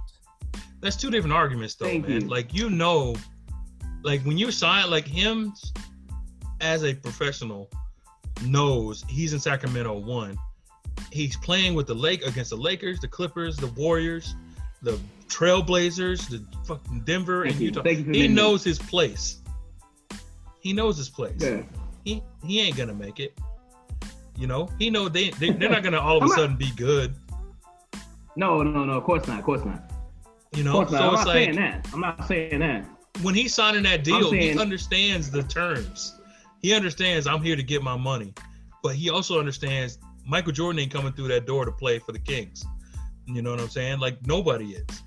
That's 0.81 0.97
two 0.97 1.11
different 1.11 1.35
arguments, 1.35 1.75
though, 1.75 1.87
Thank 1.87 2.09
man. 2.09 2.23
you. 2.23 2.29
Like 2.29 2.55
you 2.55 2.71
know, 2.71 3.17
like 4.03 4.23
when 4.23 4.39
you 4.39 4.51
sign 4.51 4.91
like 4.91 5.07
him 5.07 5.53
as 6.61 6.85
a 6.85 6.95
professional, 6.95 7.69
knows 8.45 9.05
he's 9.09 9.33
in 9.33 9.41
Sacramento 9.41 9.99
one. 9.99 10.39
He's 11.13 11.37
playing 11.37 11.75
with 11.75 11.87
the 11.87 11.95
Lake 11.95 12.25
against 12.27 12.51
the 12.51 12.57
Lakers, 12.57 13.01
the 13.01 13.09
Clippers, 13.09 13.57
the 13.57 13.69
Warriors, 13.69 14.35
the 14.83 14.99
Trailblazers, 15.29 16.29
the 16.29 16.45
fucking 16.67 17.01
Denver 17.01 17.45
Thank 17.45 17.57
and. 17.57 17.65
Utah. 17.65 17.83
He 17.85 18.29
knows 18.29 18.65
his 18.65 18.79
place. 18.79 19.41
He 20.61 20.73
knows 20.73 20.97
his 20.97 21.09
place. 21.09 21.41
Yeah. 21.41 21.63
He 22.05 22.23
he 22.45 22.61
ain't 22.61 22.77
gonna 22.77 22.95
make 22.95 23.21
it. 23.21 23.39
You 24.37 24.47
know, 24.47 24.69
he 24.79 24.91
know 24.91 25.09
they, 25.09 25.31
they 25.31 25.51
they're 25.51 25.71
not 25.71 25.83
gonna 25.83 26.01
all 26.01 26.19
of 26.19 26.31
a 26.31 26.35
sudden 26.35 26.57
be 26.57 26.71
good. 26.77 27.15
No, 28.37 28.63
no, 28.63 28.85
no. 28.85 28.93
Of 28.93 29.05
course 29.05 29.27
not. 29.27 29.41
Of 29.41 29.45
course 29.45 29.65
not. 29.65 29.91
You 30.55 30.65
know, 30.65 30.73
so 30.73 30.79
I'm 30.79 30.83
it's 30.85 30.93
not 30.93 31.27
like 31.27 31.35
saying 31.35 31.57
that. 31.57 31.89
I'm 31.93 32.01
not 32.01 32.27
saying 32.27 32.61
that. 32.61 32.87
when 33.23 33.35
he's 33.35 33.53
signing 33.53 33.83
that 33.83 34.05
deal, 34.05 34.31
he 34.31 34.59
understands 34.59 35.31
the 35.31 35.43
terms. 35.43 36.15
He 36.61 36.73
understands 36.75 37.27
I'm 37.27 37.43
here 37.43 37.57
to 37.57 37.63
get 37.63 37.83
my 37.83 37.97
money, 37.97 38.33
but 38.83 38.95
he 38.95 39.11
also 39.11 39.39
understands 39.39 39.99
Michael 40.27 40.53
Jordan 40.53 40.81
ain't 40.81 40.93
coming 40.93 41.13
through 41.13 41.29
that 41.29 41.47
door 41.47 41.65
to 41.65 41.73
play 41.73 41.99
for 41.99 42.13
the 42.13 42.19
Kings. 42.19 42.65
You 43.27 43.43
know 43.43 43.51
what 43.51 43.61
I'm 43.61 43.69
saying? 43.69 43.99
Like 43.99 44.27
nobody 44.27 44.73
is. 44.73 45.03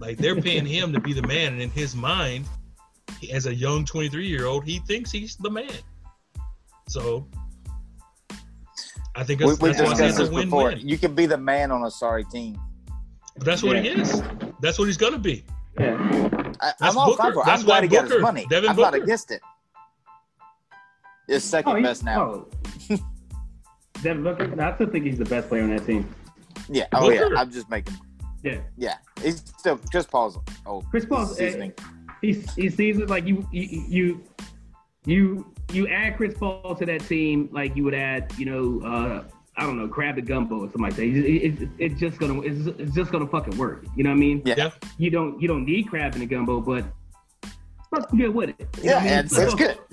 Like 0.00 0.18
they're 0.18 0.40
paying 0.40 0.66
him 0.66 0.92
to 0.92 1.00
be 1.00 1.12
the 1.12 1.22
man, 1.26 1.54
and 1.54 1.62
in 1.62 1.70
his 1.70 1.94
mind, 1.96 2.46
he- 3.20 3.32
as 3.32 3.46
a 3.46 3.54
young 3.54 3.84
23 3.84 4.26
year 4.26 4.46
old, 4.46 4.64
he 4.64 4.78
thinks 4.80 5.10
he's 5.10 5.36
the 5.36 5.50
man. 5.50 5.70
So 6.88 7.26
I 9.14 9.24
think 9.24 9.40
We, 9.40 9.46
that's, 9.46 9.60
we 9.60 9.68
that's 9.70 9.80
why 9.80 9.88
discussed 9.90 10.02
it's 10.10 10.18
this 10.18 10.28
a 10.28 10.32
win-win. 10.32 10.50
before. 10.50 10.72
You 10.72 10.98
can 10.98 11.14
be 11.14 11.26
the 11.26 11.38
man 11.38 11.70
on 11.72 11.84
a 11.84 11.90
sorry 11.90 12.24
team. 12.24 12.58
But 13.36 13.44
that's 13.46 13.62
what 13.62 13.78
he 13.82 13.88
is. 13.88 14.22
That's 14.60 14.78
what 14.78 14.84
he's 14.86 14.96
gonna 14.96 15.18
be. 15.18 15.44
Yeah. 15.78 15.94
I, 16.60 16.72
That's 16.80 16.82
I'm 16.82 16.96
all 16.96 17.08
Booker. 17.16 17.32
for. 17.34 17.44
That's 17.44 17.60
I'm 17.60 17.66
glad 17.66 17.76
why 17.78 17.82
he 17.82 17.88
got 17.88 18.10
his 18.10 18.20
money. 18.22 18.46
Devin 18.48 18.70
I'm 18.70 18.76
not 18.76 18.92
Booker. 18.92 19.04
against 19.04 19.30
it. 19.30 19.42
It's 21.28 21.44
second 21.44 21.76
Oh, 21.76 21.82
best 21.82 22.02
now. 22.04 22.46
Oh. 22.90 22.98
Devin 24.02 24.22
Booker. 24.22 24.46
no, 24.48 24.64
I 24.64 24.74
still 24.76 24.88
think 24.88 25.04
he's 25.04 25.18
the 25.18 25.24
best 25.26 25.48
player 25.48 25.64
on 25.64 25.70
that 25.76 25.84
team. 25.86 26.08
Yeah. 26.70 26.86
Oh 26.94 27.10
Booker. 27.10 27.32
yeah. 27.34 27.40
I'm 27.40 27.50
just 27.50 27.68
making. 27.68 27.94
Yeah. 28.46 28.58
Yeah. 28.76 28.94
He's 29.22 29.40
still 29.58 29.78
Chris 29.90 30.06
Paul's. 30.06 30.38
Oh, 30.66 30.82
Chris 30.90 31.04
Paul's 31.06 31.30
he's 31.30 31.38
seasoning. 31.48 31.72
he 32.22 32.32
he 32.56 32.68
sees 32.70 32.98
it 32.98 33.08
like 33.10 33.26
you 33.26 33.46
you 33.52 33.84
you 33.88 34.24
you 35.04 35.54
you 35.72 35.88
add 35.88 36.16
Chris 36.16 36.34
Paul 36.38 36.74
to 36.76 36.86
that 36.86 37.00
team 37.06 37.48
like 37.52 37.76
you 37.76 37.84
would 37.84 37.94
add 37.94 38.32
you 38.38 38.46
know 38.46 38.86
uh, 38.86 39.24
I 39.56 39.62
don't 39.64 39.78
know 39.78 39.88
crab 39.88 40.18
and 40.18 40.26
gumbo 40.26 40.56
or 40.56 40.66
something 40.66 40.82
like 40.82 40.96
that. 40.96 41.02
It, 41.02 41.16
it, 41.16 41.62
it- 41.62 41.68
it's 41.78 42.00
just 42.00 42.18
gonna 42.18 42.40
it's, 42.42 42.66
it's 42.78 42.94
just 42.94 43.10
gonna 43.10 43.26
fucking 43.26 43.56
work. 43.58 43.84
You 43.96 44.04
know 44.04 44.10
what 44.10 44.16
I 44.16 44.20
mean? 44.20 44.42
Yeah. 44.44 44.54
Yeah. 44.58 44.70
You 44.98 45.10
don't 45.10 45.40
you 45.40 45.48
don't 45.48 45.64
need 45.64 45.88
crab 45.88 46.14
and 46.14 46.22
a 46.22 46.26
gumbo, 46.26 46.60
but 46.60 46.84
let's 47.92 48.10
good 48.12 48.34
with 48.34 48.50
it. 48.50 48.68
You 48.78 48.90
Yeah, 48.90 48.96
what 48.96 49.06
and 49.06 49.26
it's, 49.26 49.38
it's 49.38 49.54
good. 49.54 49.78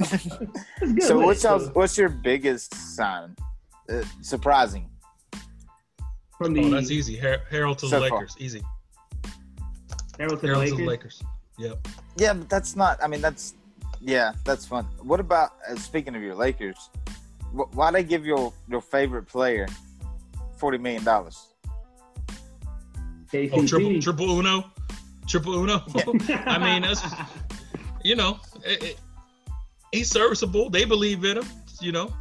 It's 0.81 0.91
good 0.93 1.03
so 1.03 1.19
what's 1.19 1.43
it. 1.43 1.47
y'all's, 1.47 1.69
what's 1.69 1.97
your 1.97 2.09
biggest 2.09 2.73
sign? 2.95 3.35
Uh, 3.89 4.03
surprising. 4.21 4.89
From 6.43 6.53
the 6.53 6.63
Oh, 6.65 6.69
that's 6.69 6.91
easy. 6.91 7.15
Har- 7.17 7.41
Harrell 7.51 7.75
to 7.77 7.85
the 7.85 7.89
So 7.89 7.99
far. 8.09 8.19
Lakers, 8.19 8.35
easy. 8.39 8.61
Harrell 10.17 10.29
to 10.31 10.35
the 10.35 10.47
Harrell 10.47 10.53
to 10.53 10.59
Lakers. 10.59 10.77
the 10.77 10.85
Lakers. 10.85 11.23
Yep. 11.57 11.87
Yeah, 12.17 12.33
but 12.33 12.49
that's 12.49 12.75
not. 12.75 13.01
I 13.03 13.07
mean, 13.07 13.21
that's 13.21 13.53
yeah, 14.01 14.33
that's 14.43 14.65
fun. 14.65 14.85
What 15.01 15.19
about 15.19 15.53
uh, 15.69 15.75
speaking 15.75 16.15
of 16.15 16.21
your 16.21 16.35
Lakers? 16.35 16.89
Wh- 17.55 17.73
why 17.75 17.91
they 17.91 18.03
give 18.03 18.25
your 18.25 18.51
your 18.67 18.81
favorite 18.81 19.23
player 19.27 19.67
forty 20.57 20.77
million 20.77 21.03
dollars? 21.03 21.47
Oh, 23.35 23.65
triple 23.65 23.99
triple 24.01 24.39
uno, 24.39 24.65
triple 25.27 25.55
uno. 25.55 25.81
I 26.45 26.57
mean, 26.59 26.83
that's 26.83 27.01
you 28.03 28.15
know, 28.15 28.39
it, 28.65 28.83
it- 28.83 28.99
he's 29.91 30.09
serviceable. 30.09 30.69
They 30.69 30.85
believe 30.85 31.23
in 31.23 31.37
him. 31.37 31.45
You 31.81 31.91
know, 31.93 32.13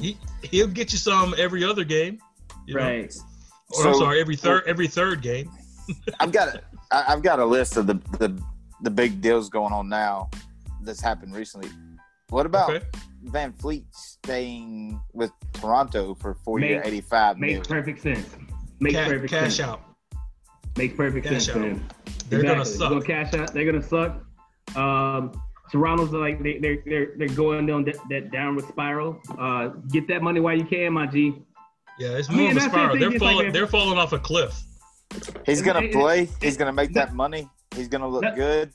he 0.00 0.16
he'll 0.42 0.66
get 0.66 0.92
you 0.92 0.98
some 0.98 1.34
every 1.38 1.62
other 1.64 1.84
game. 1.84 2.18
You 2.66 2.74
know? 2.74 2.80
Right. 3.78 3.86
Or 3.86 3.88
I'm 3.88 3.94
sorry, 3.94 4.20
every 4.20 4.36
third 4.36 4.64
every 4.66 4.88
third 4.88 5.22
game. 5.22 5.50
I've 6.20 6.32
got 6.32 6.54
a, 6.56 6.62
I- 6.90 7.04
I've 7.12 7.22
got 7.22 7.38
a 7.38 7.44
list 7.44 7.76
of 7.76 7.86
the, 7.86 7.94
the 8.18 8.40
the 8.82 8.90
big 8.90 9.20
deals 9.20 9.48
going 9.48 9.72
on 9.72 9.88
now 9.88 10.28
that's 10.82 11.00
happened 11.00 11.34
recently. 11.34 11.68
What 12.30 12.46
about 12.46 12.70
Okay. 12.70 12.84
VanVleet 13.26 13.84
staying 13.92 15.00
with 15.12 15.30
Toronto 15.52 16.14
for 16.14 16.34
four 16.44 16.58
year 16.60 16.78
Make- 16.78 16.86
eighty 16.86 17.00
five 17.00 17.38
Makes 17.38 17.68
million? 17.68 17.84
perfect 17.84 18.02
sense. 18.02 18.36
Makes 18.80 18.96
Ca- 18.96 19.04
perfect 19.08 19.30
cash 19.30 19.56
sense. 19.56 19.60
out. 19.68 19.80
Makes 20.76 20.94
perfect 20.96 21.26
Cash 21.26 21.44
sense. 21.46 21.56
out. 21.56 21.60
Man. 21.62 21.86
They're 22.28 22.42
gonna 22.42 22.64
suck. 22.64 22.78
They're 22.78 22.88
gonna 23.00 23.04
cash 23.04 23.34
out. 23.34 23.52
They're 23.52 23.64
gonna 23.70 23.82
suck. 23.82 24.24
Um, 24.76 25.32
Toronto's 25.72 26.12
like 26.12 26.42
they, 26.42 26.58
they're 26.58 26.78
they're 26.86 27.08
they're 27.16 27.28
going 27.36 27.66
down 27.66 27.84
that, 27.84 27.96
that 28.08 28.30
downward 28.30 28.64
spiral. 28.68 29.20
Uh, 29.38 29.68
get 29.90 30.06
that 30.08 30.22
money 30.22 30.40
while 30.40 30.56
you 30.56 30.64
can, 30.64 30.92
my 30.92 31.06
G. 31.06 31.34
Yeah, 32.00 32.08
it's 32.18 32.28
I 32.30 32.32
more 32.32 32.42
mean, 32.48 32.50
of 32.56 32.56
a 32.56 32.60
spiral. 32.66 32.98
They're 32.98 33.12
it's 33.12 33.20
like 33.22 33.32
falling. 33.34 33.52
they're 33.52 33.66
falling 33.66 33.98
off 33.98 34.12
a 34.12 34.18
cliff. 34.18 34.58
He's 35.44 35.60
gonna 35.62 35.80
It- 35.80 35.84
it- 35.86 35.92
play. 35.92 36.28
He's 36.40 36.56
gonna 36.56 36.72
make 36.72 36.92
that 36.94 37.14
money. 37.14 37.48
He's 37.76 37.88
gonna 37.88 38.08
look 38.08 38.22
That- 38.22 38.36
good. 38.36 38.70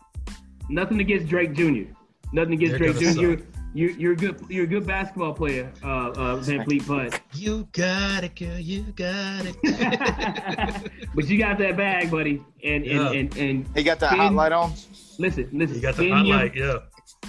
Nothing 0.70 1.00
against 1.00 1.28
Drake 1.28 1.54
Jr. 1.54 1.92
Nothing 2.34 2.54
against 2.54 2.78
They're 2.80 2.94
Drake 2.94 3.16
gonna 3.16 3.38
Jr. 3.38 3.44
You, 3.74 3.90
you're 4.00 4.14
a 4.14 4.16
good 4.16 4.40
you're 4.48 4.64
a 4.64 4.68
good 4.68 4.88
basketball 4.88 5.34
player, 5.34 5.70
uh, 5.84 5.88
uh, 5.88 6.38
VanVleet, 6.40 6.88
but 6.88 7.20
You 7.34 7.68
got 7.74 8.24
it, 8.24 8.36
girl. 8.36 8.58
You 8.58 8.84
got 8.96 9.44
it. 9.46 10.92
but 11.16 11.26
you 11.28 11.38
got 11.38 11.58
that 11.58 11.76
bag, 11.76 12.10
buddy. 12.12 12.42
And 12.64 12.86
and 12.86 12.86
Yeah. 12.86 13.12
and, 13.12 13.38
and 13.38 13.68
He 13.76 13.84
got 13.84 14.00
that 14.00 14.10
Spin- 14.12 14.20
hot 14.20 14.34
light 14.34 14.52
on. 14.54 14.72
listen, 15.20 15.50
listen. 15.52 15.76
you 15.76 15.82
got 15.82 15.96
the 15.98 16.10
hot 16.10 16.26
your- 16.26 16.36
highlight. 16.38 16.56
Yeah, 16.56 16.78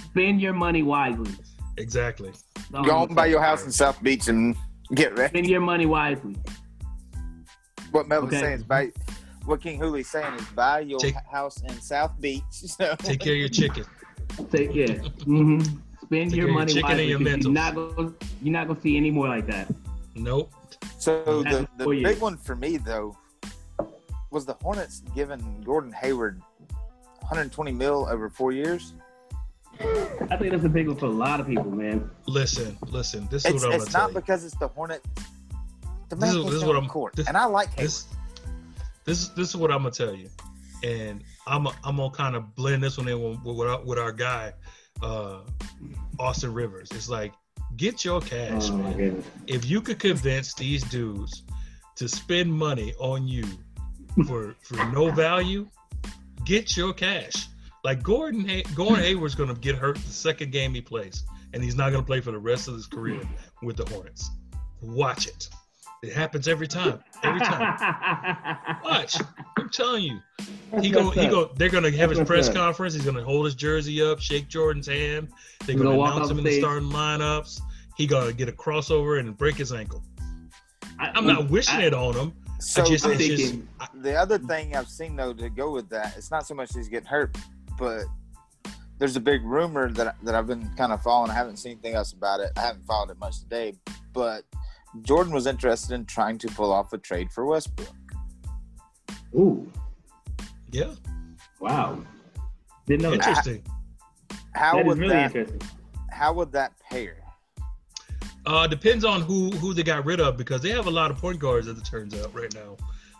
Spend 0.05 0.41
your 0.41 0.53
money 0.53 0.83
wisely. 0.83 1.31
exactly. 1.77 2.31
Go 2.71 2.77
I'm 2.79 2.83
on 2.83 2.87
gonna 3.07 3.13
by 3.15 3.25
say. 3.25 3.31
your 3.31 3.41
house 3.41 3.65
in 3.65 3.71
South 3.71 4.01
Beach 4.01 4.27
and 4.29 4.55
get 4.95 5.17
ready. 5.17 5.29
Spend 5.29 5.47
your 5.47 5.61
money 5.61 5.85
wisely. 5.85 6.35
What 7.91 8.07
Melvin's 8.07 8.33
Okay. 8.33 8.41
saying 8.41 8.53
is 8.57 8.63
buy. 8.63 8.91
What 9.45 9.61
King 9.61 9.79
Hulie's 9.79 10.09
saying 10.09 10.33
is 10.35 10.45
buy 10.47 10.81
your 10.81 10.99
Take- 10.99 11.15
house 11.31 11.61
in 11.61 11.79
South 11.81 12.19
Beach. 12.19 12.43
So, 12.51 12.95
Take 12.99 13.19
care 13.21 13.33
of 13.33 13.39
your 13.39 13.49
chicken. 13.49 13.85
Take 14.51 14.73
yeah. 14.75 14.87
Mm-hmm. 14.87 15.61
Spend 16.03 16.31
Take 16.31 16.37
your 16.37 16.47
care 16.47 16.61
of 16.61 16.69
your 16.69 16.83
money 16.83 16.83
wisely. 16.83 17.07
your 17.07 17.19
'cause 17.19 17.43
You're 17.43 17.53
not 17.53 17.75
gonna 17.75 18.13
you're 18.41 18.53
not 18.53 18.67
gonna 18.67 18.81
see 18.81 18.97
any 18.97 19.11
more 19.11 19.27
like 19.29 19.47
that. 19.47 19.67
Nope. 20.15 20.51
so 20.99 21.43
the, 21.43 21.67
the 21.77 21.85
big 21.87 21.99
years. 22.01 22.19
one 22.19 22.37
for 22.37 22.55
me 22.55 22.77
though 22.77 23.17
was 24.31 24.45
the 24.45 24.53
Hornets 24.61 25.01
giving 25.15 25.61
Gordon 25.63 25.91
Hayward 25.93 26.41
120 27.21 27.71
mil 27.71 28.07
over 28.09 28.29
four 28.29 28.51
years. 28.51 28.93
I 29.79 30.37
think 30.37 30.51
that's 30.51 30.63
a 30.65 30.69
big 30.69 30.87
one 30.87 30.97
for 30.97 31.05
a 31.05 31.09
lot 31.09 31.39
of 31.39 31.47
people, 31.47 31.71
man. 31.71 32.09
Listen, 32.27 32.77
listen. 32.87 33.27
This 33.31 33.45
is 33.45 33.53
It's, 33.55 33.63
what 33.63 33.73
I'm 33.73 33.81
it's 33.81 33.85
gonna 33.91 33.93
not 33.93 33.99
tell 33.99 34.09
you. 34.09 34.15
because 34.15 34.43
it's 34.45 34.55
the 34.57 34.67
Hornets. 34.67 35.05
The 36.09 36.15
This 36.15 36.19
man 36.19 36.37
is- 36.37 36.45
this 36.45 36.53
is 36.55 36.63
what 36.65 36.75
I'm- 36.75 36.87
court, 36.87 37.15
this- 37.15 37.27
and 37.27 37.37
I 37.37 37.45
like 37.45 37.69
Hayward. 37.73 37.85
This, 37.85 38.05
this, 39.05 39.27
this 39.29 39.49
is 39.49 39.55
what 39.57 39.71
I'm 39.71 39.79
gonna 39.79 39.91
tell 39.91 40.13
you, 40.15 40.29
and 40.83 41.23
I'm 41.45 41.67
I'm 41.83 41.97
gonna 41.97 42.09
kind 42.11 42.35
of 42.35 42.55
blend 42.55 42.83
this 42.83 42.97
one 42.97 43.07
in 43.07 43.21
with, 43.21 43.43
with, 43.43 43.67
our, 43.67 43.83
with 43.83 43.97
our 43.99 44.11
guy, 44.11 44.53
uh, 45.01 45.39
Austin 46.19 46.53
Rivers. 46.53 46.89
It's 46.91 47.09
like 47.09 47.33
get 47.75 48.03
your 48.05 48.21
cash, 48.21 48.69
Oh 48.69 48.77
man. 48.77 49.23
If 49.47 49.65
you 49.69 49.81
could 49.81 49.99
convince 49.99 50.53
these 50.53 50.83
dudes 50.85 51.43
to 51.95 52.07
spend 52.07 52.51
money 52.53 52.93
on 52.99 53.27
you 53.27 53.43
for 54.27 54.55
for 54.61 54.83
no 54.87 55.11
value, 55.11 55.67
get 56.45 56.75
your 56.77 56.93
cash. 56.93 57.47
Like 57.87 58.03
Gordon, 58.03 58.45
Hay- 58.45 58.63
Gordon 58.75 59.01
Hayward's 59.01 59.33
gonna 59.33 59.53
get 59.53 59.75
hurt 59.75 59.95
the 59.95 60.11
second 60.11 60.51
game 60.51 60.73
he 60.73 60.81
plays, 60.81 61.23
and 61.53 61.63
he's 61.63 61.77
not 61.77 61.93
gonna 61.93 62.03
play 62.03 62.19
for 62.19 62.31
the 62.31 62.37
rest 62.37 62.67
of 62.67 62.73
his 62.73 62.85
career 62.85 63.21
with 63.63 63.77
the 63.77 63.85
Hornets. 63.85 64.29
Watch 64.81 65.25
it. 65.25 65.47
It 66.03 66.11
happens 66.11 66.49
every 66.49 66.67
time. 66.67 66.99
Every 67.23 67.39
time. 67.39 68.77
Watch. 68.83 69.15
I'm 69.57 69.69
telling 69.69 70.03
you. 70.03 70.19
He 70.81 70.89
go 70.91 71.11
he 71.11 71.27
go 71.27 71.49
they're 71.55 71.69
gonna 71.69 71.89
have 71.91 72.09
his 72.09 72.19
press 72.27 72.49
conference. 72.49 72.93
He's 72.93 73.05
gonna 73.05 73.23
hold 73.23 73.45
his 73.45 73.55
jersey 73.55 74.01
up, 74.01 74.19
shake 74.19 74.49
Jordan's 74.49 74.87
hand. 74.87 75.29
They're 75.65 75.77
gonna 75.77 75.91
gonna 75.91 76.11
announce 76.11 76.29
him 76.29 76.39
in 76.39 76.43
the 76.43 76.49
the 76.49 76.59
starting 76.59 76.89
lineups. 76.89 77.61
He 77.95 78.05
gonna 78.05 78.33
get 78.33 78.49
a 78.49 78.51
crossover 78.51 79.17
and 79.17 79.37
break 79.37 79.55
his 79.55 79.71
ankle. 79.71 80.03
I, 80.99 81.11
I'm 81.15 81.25
not 81.25 81.49
wishing 81.49 81.79
I, 81.79 81.85
it 81.85 81.93
on 81.93 82.15
him. 82.15 82.33
So 82.59 82.81
I 82.81 82.85
just, 82.85 83.05
I'm 83.05 83.11
it's 83.13 83.23
just 83.27 83.43
thinking- 83.53 83.69
the 84.01 84.13
other 84.15 84.39
thing 84.39 84.75
I've 84.75 84.89
seen 84.89 85.15
though 85.15 85.31
to 85.31 85.49
go 85.49 85.71
with 85.71 85.87
that, 85.91 86.17
it's 86.17 86.31
not 86.31 86.45
so 86.45 86.53
much 86.53 86.73
he's 86.73 86.89
getting 86.89 87.07
hurt, 87.07 87.37
but 87.77 88.03
there's 88.99 89.15
a 89.15 89.19
big 89.19 89.43
rumor 89.43 89.91
that 89.91 90.15
that 90.23 90.35
I've 90.35 90.47
been 90.47 90.69
kind 90.75 90.91
of 90.91 91.01
following. 91.03 91.31
I 91.31 91.35
haven't 91.35 91.57
seen 91.57 91.73
anything 91.73 91.95
else 91.95 92.13
about 92.13 92.39
it. 92.39 92.51
I 92.57 92.61
haven't 92.61 92.85
followed 92.85 93.11
it 93.11 93.19
much 93.19 93.39
today, 93.39 93.73
but 94.13 94.43
Jordan 95.03 95.33
was 95.33 95.45
interested 95.47 95.93
in 95.93 96.05
trying 96.05 96.37
to 96.39 96.47
pull 96.47 96.71
off 96.71 96.93
a 96.93 96.97
trade 96.97 97.31
for 97.31 97.45
Westbrook. 97.45 97.89
Ooh, 99.35 99.71
yeah, 100.71 100.91
wow. 101.59 101.99
Didn't 102.85 103.03
know 103.03 103.11
that. 103.11 103.27
interesting. 103.27 103.63
How 104.53 104.73
That 104.75 104.81
is 104.81 104.87
would 104.87 104.97
really 104.97 105.13
that? 105.13 105.35
interesting. 105.35 105.61
How 106.09 106.33
would 106.33 106.51
that 106.53 106.71
pair? 106.79 107.17
Uh, 108.45 108.65
depends 108.65 109.03
on 109.03 109.21
who 109.21 109.51
who 109.51 109.73
they 109.73 109.83
got 109.83 110.05
rid 110.05 110.19
of 110.21 110.37
because 110.37 110.61
they 110.61 110.69
have 110.69 110.87
a 110.87 110.91
lot 110.91 111.11
of 111.11 111.17
point 111.17 111.37
guards 111.37 111.67
as 111.67 111.77
it 111.77 111.83
turns 111.85 112.15
out 112.15 112.33
right 112.33 112.51
now. 112.55 112.77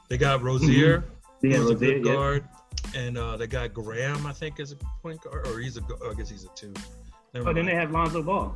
They 0.10 0.18
got 0.18 0.42
Rozier, 0.42 1.04
Yeah, 1.42 1.58
who's 1.58 1.70
a 1.70 1.74
Rozier, 1.74 2.00
good 2.00 2.06
yeah. 2.06 2.14
Guard, 2.84 2.96
and 2.96 3.18
uh, 3.18 3.38
they 3.38 3.48
got 3.48 3.74
Graham, 3.74 4.26
I 4.26 4.34
think, 4.34 4.60
is 4.60 4.72
a 4.72 4.76
point 5.02 5.22
guard, 5.22 5.48
or 5.48 5.60
he's 5.60 5.78
a. 5.78 5.82
I 6.10 6.14
guess 6.16 6.30
he's 6.30 6.44
a 6.46 6.50
two. 6.56 6.74
Never 7.34 7.50
Oh, 7.50 7.54
then 7.54 7.66
they 7.66 7.76
have 7.76 7.92
Lonzo 7.92 8.22
Ball. 8.24 8.56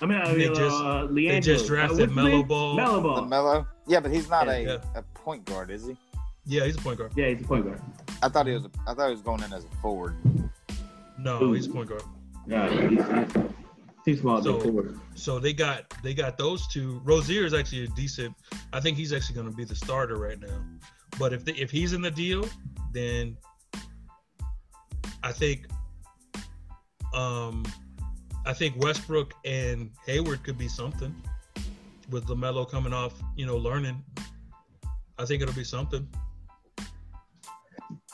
I 0.00 0.06
mean, 0.06 0.18
uh, 0.20 0.32
They 0.34 0.48
uh, 0.48 0.54
just- 0.54 0.82
uh, 0.82 1.06
they 1.06 1.40
just 1.40 1.66
drafted 1.66 2.10
Uh, 2.10 2.14
what's 2.14 2.28
his 2.28 2.32
Melo? 2.32 2.42
Ball. 2.42 2.76
Melo 2.76 2.96
The 2.96 3.00
Ball. 3.02 3.24
Melo. 3.26 3.66
Yeah, 3.86 4.00
but 4.00 4.10
he's 4.12 4.28
not 4.28 4.46
Yeah, 4.46 4.52
a, 4.52 4.62
yeah. 4.62 4.78
a 4.94 5.02
point 5.02 5.44
guard, 5.46 5.70
is 5.70 5.86
he? 5.86 5.96
Yeah, 6.44 6.64
he's 6.64 6.76
a 6.76 6.80
point 6.80 6.98
guard. 6.98 7.12
Yeah, 7.16 7.28
he's 7.30 7.40
a 7.40 7.44
point 7.44 7.64
guard. 7.64 7.80
I 8.22 8.28
thought 8.28 8.46
he 8.46 8.52
was. 8.52 8.64
A, 8.66 8.70
I 8.86 8.94
thought 8.94 9.06
he 9.08 9.12
was 9.12 9.22
going 9.22 9.42
in 9.42 9.52
as 9.52 9.64
a 9.64 9.68
forward. 9.82 10.16
No, 11.18 11.52
he's 11.52 11.66
a 11.66 11.70
point 11.70 11.88
guard. 11.88 12.02
Yeah, 12.46 12.68
he's, 12.70 12.90
he's 13.00 13.32
too 14.04 14.16
small 14.20 14.42
So- 14.42 14.60
forward. 14.60 14.98
So 15.14 15.38
they 15.38 15.52
got 15.52 15.92
they 16.02 16.14
got 16.14 16.36
those 16.38 16.66
two. 16.68 17.00
Rozier 17.04 17.44
is 17.44 17.54
actually 17.54 17.84
a 17.84 17.88
decent. 17.88 18.34
I 18.72 18.80
think 18.80 18.96
he's 18.96 19.12
actually 19.12 19.34
going 19.36 19.50
to 19.50 19.56
be 19.56 19.64
the 19.64 19.74
starter 19.74 20.16
right 20.16 20.38
now. 20.38 20.60
But 21.18 21.32
if 21.32 21.44
they, 21.44 21.52
if 21.52 21.70
he's 21.70 21.94
in 21.94 22.02
the 22.02 22.10
deal, 22.10 22.46
then 22.92 23.36
I 25.22 25.32
think 25.32 25.66
um 27.14 27.64
I 28.44 28.52
think 28.52 28.76
Westbrook 28.76 29.34
and 29.44 29.90
Hayward 30.06 30.42
could 30.44 30.56
be 30.58 30.68
something 30.68 31.14
with 32.10 32.26
Lamelo 32.26 32.68
coming 32.70 32.92
off, 32.92 33.14
you 33.36 33.44
know, 33.46 33.56
learning. 33.56 34.02
I 35.18 35.24
think 35.24 35.42
it'll 35.42 35.54
be 35.54 35.64
something. 35.64 36.06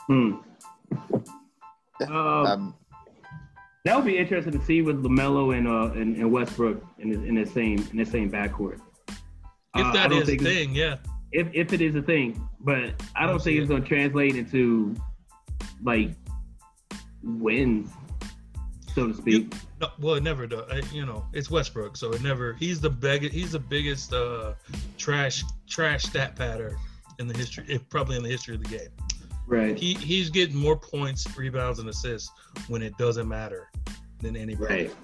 Hmm. 0.07 0.33
Uh, 2.01 2.43
Um, 2.43 2.75
that 3.85 3.95
would 3.95 4.05
be 4.05 4.17
interesting 4.17 4.53
to 4.57 4.65
see 4.65 4.81
with 4.81 5.03
Lamelo 5.03 5.55
and 5.57 5.67
uh 5.67 5.91
and, 5.99 6.15
and 6.17 6.31
Westbrook 6.31 6.83
in 6.99 7.09
the, 7.11 7.23
in 7.23 7.35
the 7.35 7.45
same 7.45 7.79
in 7.91 7.97
the 7.97 8.05
same 8.05 8.31
backcourt. 8.31 8.79
If 9.75 9.85
Uh, 9.85 9.89
I 9.89 9.93
that 9.93 10.09
don't 10.09 10.21
is 10.23 10.29
a 10.29 10.37
thing, 10.37 10.73
yeah. 10.73 10.97
if 11.31 11.47
if 11.53 11.73
it 11.73 11.81
is 11.81 11.95
a 11.95 12.01
thing, 12.01 12.47
but 12.61 12.77
I 13.15 13.21
don't 13.21 13.29
don't 13.31 13.43
think 13.43 13.57
it's 13.59 13.65
it. 13.65 13.69
going 13.69 13.83
to 13.83 13.87
translate 13.87 14.35
into 14.35 14.95
like 15.83 16.11
wins, 17.23 17.89
so 18.93 19.07
to 19.07 19.13
speak. 19.13 19.53
No, 19.81 19.89
well, 19.99 20.15
it 20.15 20.23
never 20.23 20.45
does. 20.47 20.69
I, 20.71 20.81
you 20.93 21.05
know, 21.05 21.25
it's 21.33 21.49
Westbrook, 21.49 21.97
so 21.97 22.11
it 22.13 22.21
never. 22.21 22.53
He's 22.53 22.79
the 22.79 22.89
big. 22.89 23.31
He's 23.31 23.51
the 23.51 23.59
biggest 23.59 24.13
uh, 24.13 24.53
trash 24.97 25.43
trash 25.67 26.03
stat 26.03 26.35
patter 26.35 26.77
in 27.19 27.27
the 27.27 27.35
history, 27.37 27.65
if 27.67 27.87
probably 27.89 28.17
in 28.17 28.23
the 28.23 28.29
history 28.29 28.55
of 28.55 28.63
the 28.63 28.69
game. 28.69 28.89
right. 29.47 29.77
He 29.77 29.93
he's 29.95 30.29
getting 30.29 30.55
more 30.55 30.77
points, 30.77 31.25
rebounds, 31.37 31.79
and 31.79 31.89
assists 31.89 32.31
when 32.67 32.81
it 32.81 32.97
doesn't 32.97 33.27
matter 33.27 33.69
than 34.21 34.35
anybody. 34.35 34.85
Right. 34.85 34.95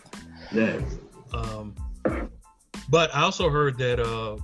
Yeah. 0.53 0.80
Um, 1.34 1.76
but 2.89 3.13
I 3.15 3.22
also 3.22 3.49
heard 3.49 3.78
that 3.78 3.99
uh, 3.99 4.38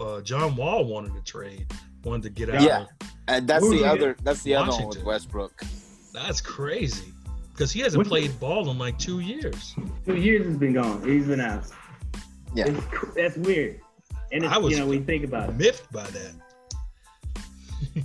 uh, 0.00 0.20
John 0.22 0.56
Wall 0.56 0.84
wanted 0.84 1.14
to 1.14 1.22
trade, 1.22 1.66
wanted 2.04 2.22
to 2.24 2.30
get 2.30 2.54
out. 2.54 2.62
Yeah. 2.62 2.80
of- 2.82 2.88
and 3.26 3.48
that's 3.48 3.64
Who's 3.64 3.80
the 3.80 3.86
he? 3.86 3.90
other. 3.90 4.16
That's 4.22 4.42
the 4.42 4.54
other 4.54 4.70
one 4.72 4.88
with 4.88 5.02
Westbrook. 5.02 5.62
that's 6.12 6.42
crazy 6.42 7.13
because 7.54 7.70
he 7.70 7.80
hasn't 7.80 7.98
What's- 7.98 8.08
played 8.08 8.38
ball 8.40 8.68
in 8.70 8.78
like 8.78 8.98
two 8.98 9.20
years. 9.20 9.74
Two 10.04 10.16
years 10.16 10.44
has 10.46 10.56
been 10.56 10.72
gone. 10.72 11.02
He's 11.08 11.26
been 11.26 11.40
out. 11.40 11.64
Yeah. 12.52 12.66
It's, 12.66 13.14
that's 13.14 13.36
weird. 13.36 13.80
And 14.32 14.44
it's, 14.44 14.52
I 14.52 14.58
was- 14.58 14.72
you 14.72 14.78
know, 14.80 14.86
we 14.86 14.98
think 14.98 15.24
about 15.24 15.50
it, 15.50 15.56
Miffed 15.56 15.90
by 15.92 16.02
that. 16.04 16.32
he 17.94 18.02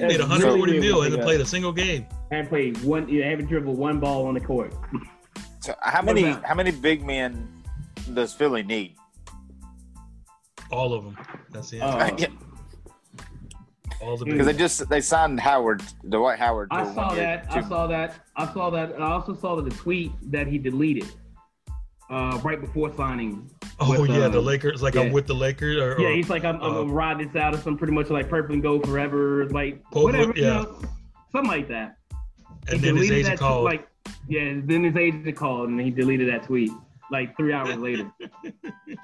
That's 0.00 0.12
made 0.12 0.18
really 0.18 0.18
140 0.20 0.72
weird 0.72 0.82
mil, 0.82 0.98
when 1.00 1.04
you 1.06 1.10
hasn't 1.10 1.22
played 1.24 1.40
a 1.40 1.46
single 1.46 1.72
game. 1.72 2.06
haven't 2.30 2.48
played 2.48 2.82
one, 2.84 3.08
you 3.08 3.24
haven't 3.24 3.46
dribbled 3.46 3.76
one 3.76 3.98
ball 3.98 4.26
on 4.26 4.34
the 4.34 4.40
court. 4.40 4.72
So 5.60 5.72
uh, 5.72 5.90
how 5.90 6.02
many? 6.02 6.30
about- 6.30 6.44
How 6.44 6.54
many 6.54 6.70
big 6.70 7.04
men 7.04 7.48
does 8.14 8.32
Philly 8.32 8.62
need? 8.62 8.94
All 10.70 10.94
of 10.94 11.04
them. 11.04 11.16
That's 11.50 11.70
the 11.70 11.80
oh. 11.80 11.88
answer. 11.98 12.28
Yeah, 14.00 14.06
All 14.08 14.16
the 14.16 14.24
because 14.24 14.46
they 14.46 14.52
just 14.54 14.88
they 14.88 15.00
signed 15.00 15.38
Howard, 15.40 15.82
Dwight 16.08 16.38
Howard. 16.38 16.68
I 16.70 16.84
saw 16.94 17.08
one-year, 17.08 17.24
that. 17.24 17.52
I 17.52 17.68
saw 17.68 17.86
that. 17.88 18.21
I 18.36 18.52
saw 18.52 18.70
that. 18.70 18.94
I 19.00 19.12
also 19.12 19.34
saw 19.34 19.60
the 19.60 19.70
tweet 19.70 20.12
that 20.30 20.46
he 20.46 20.58
deleted 20.58 21.06
uh, 22.10 22.40
right 22.42 22.60
before 22.60 22.94
signing. 22.96 23.50
oh 23.80 24.00
with, 24.00 24.10
yeah, 24.10 24.24
uh, 24.24 24.28
the 24.28 24.40
Lakers. 24.40 24.82
Like 24.82 24.94
yeah. 24.94 25.02
I'm 25.02 25.12
with 25.12 25.26
the 25.26 25.34
Lakers. 25.34 25.76
Or, 25.78 26.00
Yeah, 26.00 26.14
he's 26.14 26.30
like, 26.30 26.44
I'm, 26.44 26.56
I'm 26.56 26.62
uh, 26.62 26.82
gonna 26.82 26.92
ride 26.92 27.18
this 27.18 27.34
out 27.36 27.54
of 27.54 27.62
some 27.62 27.76
pretty 27.76 27.92
much 27.92 28.10
like 28.10 28.28
purple 28.28 28.54
and 28.54 28.62
gold 28.62 28.86
forever, 28.86 29.48
like 29.50 29.82
whatever, 29.92 30.32
you 30.34 30.44
yeah. 30.44 30.62
know, 30.62 30.80
something 31.30 31.50
like 31.50 31.68
that. 31.68 31.96
and 32.68 32.80
He 32.80 32.86
then 32.86 32.96
his 32.96 33.10
agent 33.10 33.26
that 33.26 33.38
called. 33.38 33.64
Like, 33.64 33.88
yeah, 34.28 34.60
then 34.64 34.84
his 34.84 34.96
agent 34.96 35.36
called 35.36 35.68
and 35.68 35.80
he 35.80 35.90
deleted 35.90 36.28
that 36.28 36.44
tweet 36.44 36.70
like 37.10 37.36
three 37.36 37.52
hours 37.52 37.76
later. 37.76 38.10
he, 38.86 38.96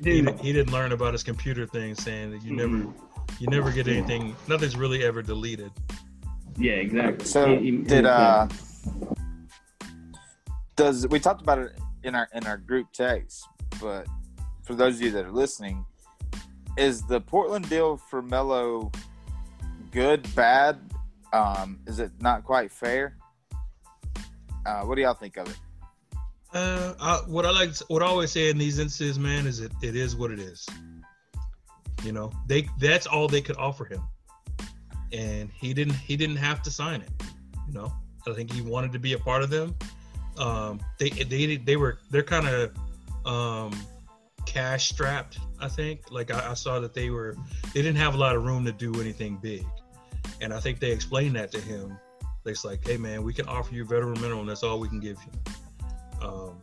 Dude, 0.00 0.40
he 0.40 0.52
didn't 0.52 0.72
learn 0.72 0.92
about 0.92 1.12
his 1.12 1.22
computer 1.22 1.66
thing, 1.66 1.94
saying 1.94 2.32
that 2.32 2.42
you 2.42 2.54
never, 2.54 2.76
Mhm. 2.76 2.92
you 3.38 3.46
never 3.46 3.70
get 3.70 3.86
anything. 3.88 4.34
Nothing's 4.48 4.76
really 4.76 5.04
ever 5.04 5.22
deleted. 5.22 5.70
Yeah, 6.58 6.72
exactly. 6.72 7.24
So 7.26 7.56
He- 7.58 7.70
he- 7.70 7.76
did 7.78 8.04
he- 8.04 8.10
uh 8.10 8.48
does 10.76 11.06
we 11.08 11.20
talked 11.20 11.42
about 11.42 11.58
it 11.58 11.72
in 12.02 12.14
our 12.14 12.28
in 12.34 12.46
our 12.46 12.56
group 12.56 12.86
text, 12.92 13.46
but 13.80 14.06
for 14.62 14.74
those 14.74 14.96
of 14.96 15.02
you 15.02 15.10
that 15.12 15.24
are 15.26 15.32
listening, 15.32 15.84
is 16.76 17.02
the 17.02 17.20
Portland 17.20 17.68
deal 17.68 17.96
for 17.96 18.22
Melo 18.22 18.90
good, 19.90 20.26
bad? 20.34 20.78
Um, 21.32 21.80
is 21.86 21.98
it 21.98 22.10
not 22.20 22.44
quite 22.44 22.70
fair? 22.72 23.16
Uh, 24.66 24.82
what 24.82 24.94
do 24.96 25.02
y'all 25.02 25.14
think 25.14 25.36
of 25.36 25.48
it? 25.48 25.58
Uh, 26.54 26.94
I, 27.00 27.16
what 27.26 27.46
I 27.46 27.50
like, 27.50 27.74
what 27.88 28.02
I 28.02 28.06
always 28.06 28.30
say 28.30 28.50
in 28.50 28.58
these 28.58 28.78
instances, 28.78 29.18
man, 29.18 29.46
is 29.46 29.60
it 29.60 29.72
it 29.82 29.96
is 29.96 30.14
what 30.14 30.30
it 30.30 30.38
is. 30.38 30.66
You 32.04 32.12
know, 32.12 32.30
they 32.46 32.68
that's 32.78 33.06
all 33.06 33.28
they 33.28 33.40
could 33.40 33.56
offer 33.56 33.84
him, 33.84 34.02
and 35.12 35.50
he 35.54 35.74
didn't 35.74 35.94
he 35.94 36.16
didn't 36.16 36.36
have 36.36 36.62
to 36.62 36.70
sign 36.70 37.00
it. 37.00 37.10
You 37.66 37.74
know, 37.74 37.92
I 38.26 38.32
think 38.32 38.52
he 38.52 38.62
wanted 38.62 38.92
to 38.92 38.98
be 38.98 39.12
a 39.12 39.18
part 39.18 39.42
of 39.42 39.50
them. 39.50 39.74
Um, 40.38 40.80
they 40.98 41.10
they 41.10 41.56
they 41.56 41.76
were 41.76 41.98
they're 42.10 42.22
kind 42.22 42.48
of 42.48 42.76
um, 43.26 43.78
cash 44.46 44.90
strapped. 44.90 45.38
I 45.60 45.68
think 45.68 46.10
like 46.10 46.30
I, 46.30 46.50
I 46.50 46.54
saw 46.54 46.80
that 46.80 46.94
they 46.94 47.10
were 47.10 47.36
they 47.74 47.82
didn't 47.82 47.96
have 47.96 48.14
a 48.14 48.18
lot 48.18 48.34
of 48.34 48.44
room 48.44 48.64
to 48.64 48.72
do 48.72 49.00
anything 49.00 49.36
big, 49.36 49.64
and 50.40 50.52
I 50.52 50.60
think 50.60 50.80
they 50.80 50.90
explained 50.90 51.36
that 51.36 51.52
to 51.52 51.60
him. 51.60 51.98
It's 52.44 52.64
like, 52.64 52.86
hey 52.86 52.96
man, 52.96 53.22
we 53.22 53.32
can 53.32 53.46
offer 53.46 53.74
you 53.74 53.84
veteran 53.84 54.20
minimum. 54.20 54.40
And 54.40 54.48
that's 54.48 54.62
all 54.62 54.80
we 54.80 54.88
can 54.88 55.00
give 55.00 55.18
you. 55.24 56.26
Um, 56.26 56.60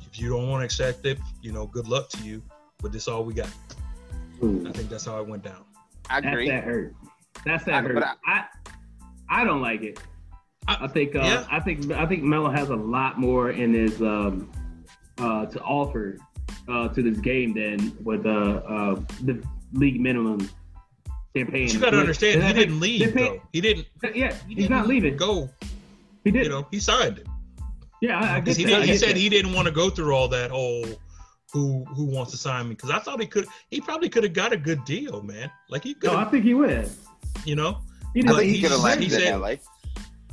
if 0.00 0.18
you 0.18 0.28
don't 0.28 0.48
want 0.48 0.60
to 0.60 0.64
accept 0.64 1.06
it, 1.06 1.18
you 1.42 1.52
know, 1.52 1.66
good 1.66 1.88
luck 1.88 2.08
to 2.10 2.22
you. 2.22 2.42
But 2.80 2.92
this 2.92 3.08
all 3.08 3.24
we 3.24 3.34
got. 3.34 3.50
Ooh, 4.42 4.64
I 4.68 4.72
think 4.72 4.88
that's 4.88 5.04
how 5.04 5.20
it 5.20 5.26
went 5.26 5.42
down. 5.42 5.64
I 6.08 6.18
agree. 6.18 6.48
that 6.48 6.62
hurt. 6.62 6.94
That's 7.44 7.64
that 7.64 7.74
I- 7.74 7.80
hurt. 7.88 8.02
I, 8.02 8.14
I- 8.26 8.44
I, 9.30 9.44
don't 9.44 9.60
like 9.60 9.82
it. 9.82 10.00
I- 10.66 10.84
I 10.84 10.86
think 10.88 11.14
uh, 11.16 11.20
yeah. 11.20 11.46
I 11.50 11.60
think 11.60 11.90
I 11.92 12.06
think 12.06 12.22
Melo 12.22 12.50
has 12.50 12.70
a 12.70 12.76
lot 12.76 13.18
more 13.18 13.50
in 13.50 13.72
his 13.74 14.00
um, 14.00 14.50
uh, 15.18 15.46
to 15.46 15.60
offer 15.60 16.18
uh, 16.68 16.88
to 16.88 17.02
this 17.02 17.18
game 17.18 17.54
than 17.54 17.96
with 18.02 18.24
uh, 18.26 18.30
uh, 18.30 18.94
the 19.22 19.42
league 19.72 20.00
minimum 20.00 20.48
they're 21.34 21.46
paying. 21.46 21.66
But 21.66 21.74
you 21.74 21.80
got 21.80 21.90
to 21.90 22.00
understand, 22.00 22.42
he 22.42 22.52
didn't 22.52 22.80
leave 22.80 23.14
pay- 23.14 23.22
though. 23.28 23.42
He 23.52 23.60
didn't. 23.60 23.86
Yeah, 24.14 24.34
He 24.48 24.54
he's 24.54 24.70
not 24.70 24.86
didn't 24.86 24.88
leaving. 24.88 25.16
Go. 25.16 25.50
He 26.24 26.30
did. 26.30 26.44
You 26.44 26.48
know, 26.50 26.66
he 26.70 26.80
signed 26.80 27.18
it 27.18 27.26
yeah, 28.00 28.18
I, 28.18 28.20
I 28.20 28.34
get 28.36 28.44
because 28.44 28.56
he 28.56 28.64
that. 28.66 28.82
I. 28.82 28.86
He 28.86 28.96
said 28.96 29.10
that. 29.10 29.16
he 29.16 29.28
didn't 29.28 29.52
want 29.54 29.66
to 29.66 29.72
go 29.72 29.90
through 29.90 30.14
all 30.14 30.28
that 30.28 30.50
whole 30.50 30.86
who 31.52 31.84
who 31.86 32.04
wants 32.04 32.30
to 32.32 32.36
sign 32.38 32.68
me 32.68 32.74
because 32.74 32.90
I 32.90 32.98
thought 32.98 33.20
he 33.20 33.26
could. 33.26 33.46
He 33.70 33.80
probably 33.80 34.08
could 34.08 34.24
have 34.24 34.32
got 34.32 34.52
a 34.52 34.56
good 34.56 34.84
deal, 34.84 35.22
man. 35.22 35.50
Like 35.68 35.82
he 35.84 35.94
could, 35.94 36.10
No, 36.12 36.16
I 36.16 36.24
think 36.24 36.44
he 36.44 36.54
would. 36.54 36.90
You 37.44 37.56
know. 37.56 37.78
He 38.14 38.20
I 38.22 38.26
But 38.26 38.32
did. 38.32 38.36
think 38.38 38.50
he 38.50 38.56
he 38.56 38.62
could 38.62 38.70
have 38.70 38.80
said- 38.80 38.84
landed 38.84 39.04
he 39.04 39.10
said- 39.10 39.22
in 39.34 39.40
LA. 39.40 39.54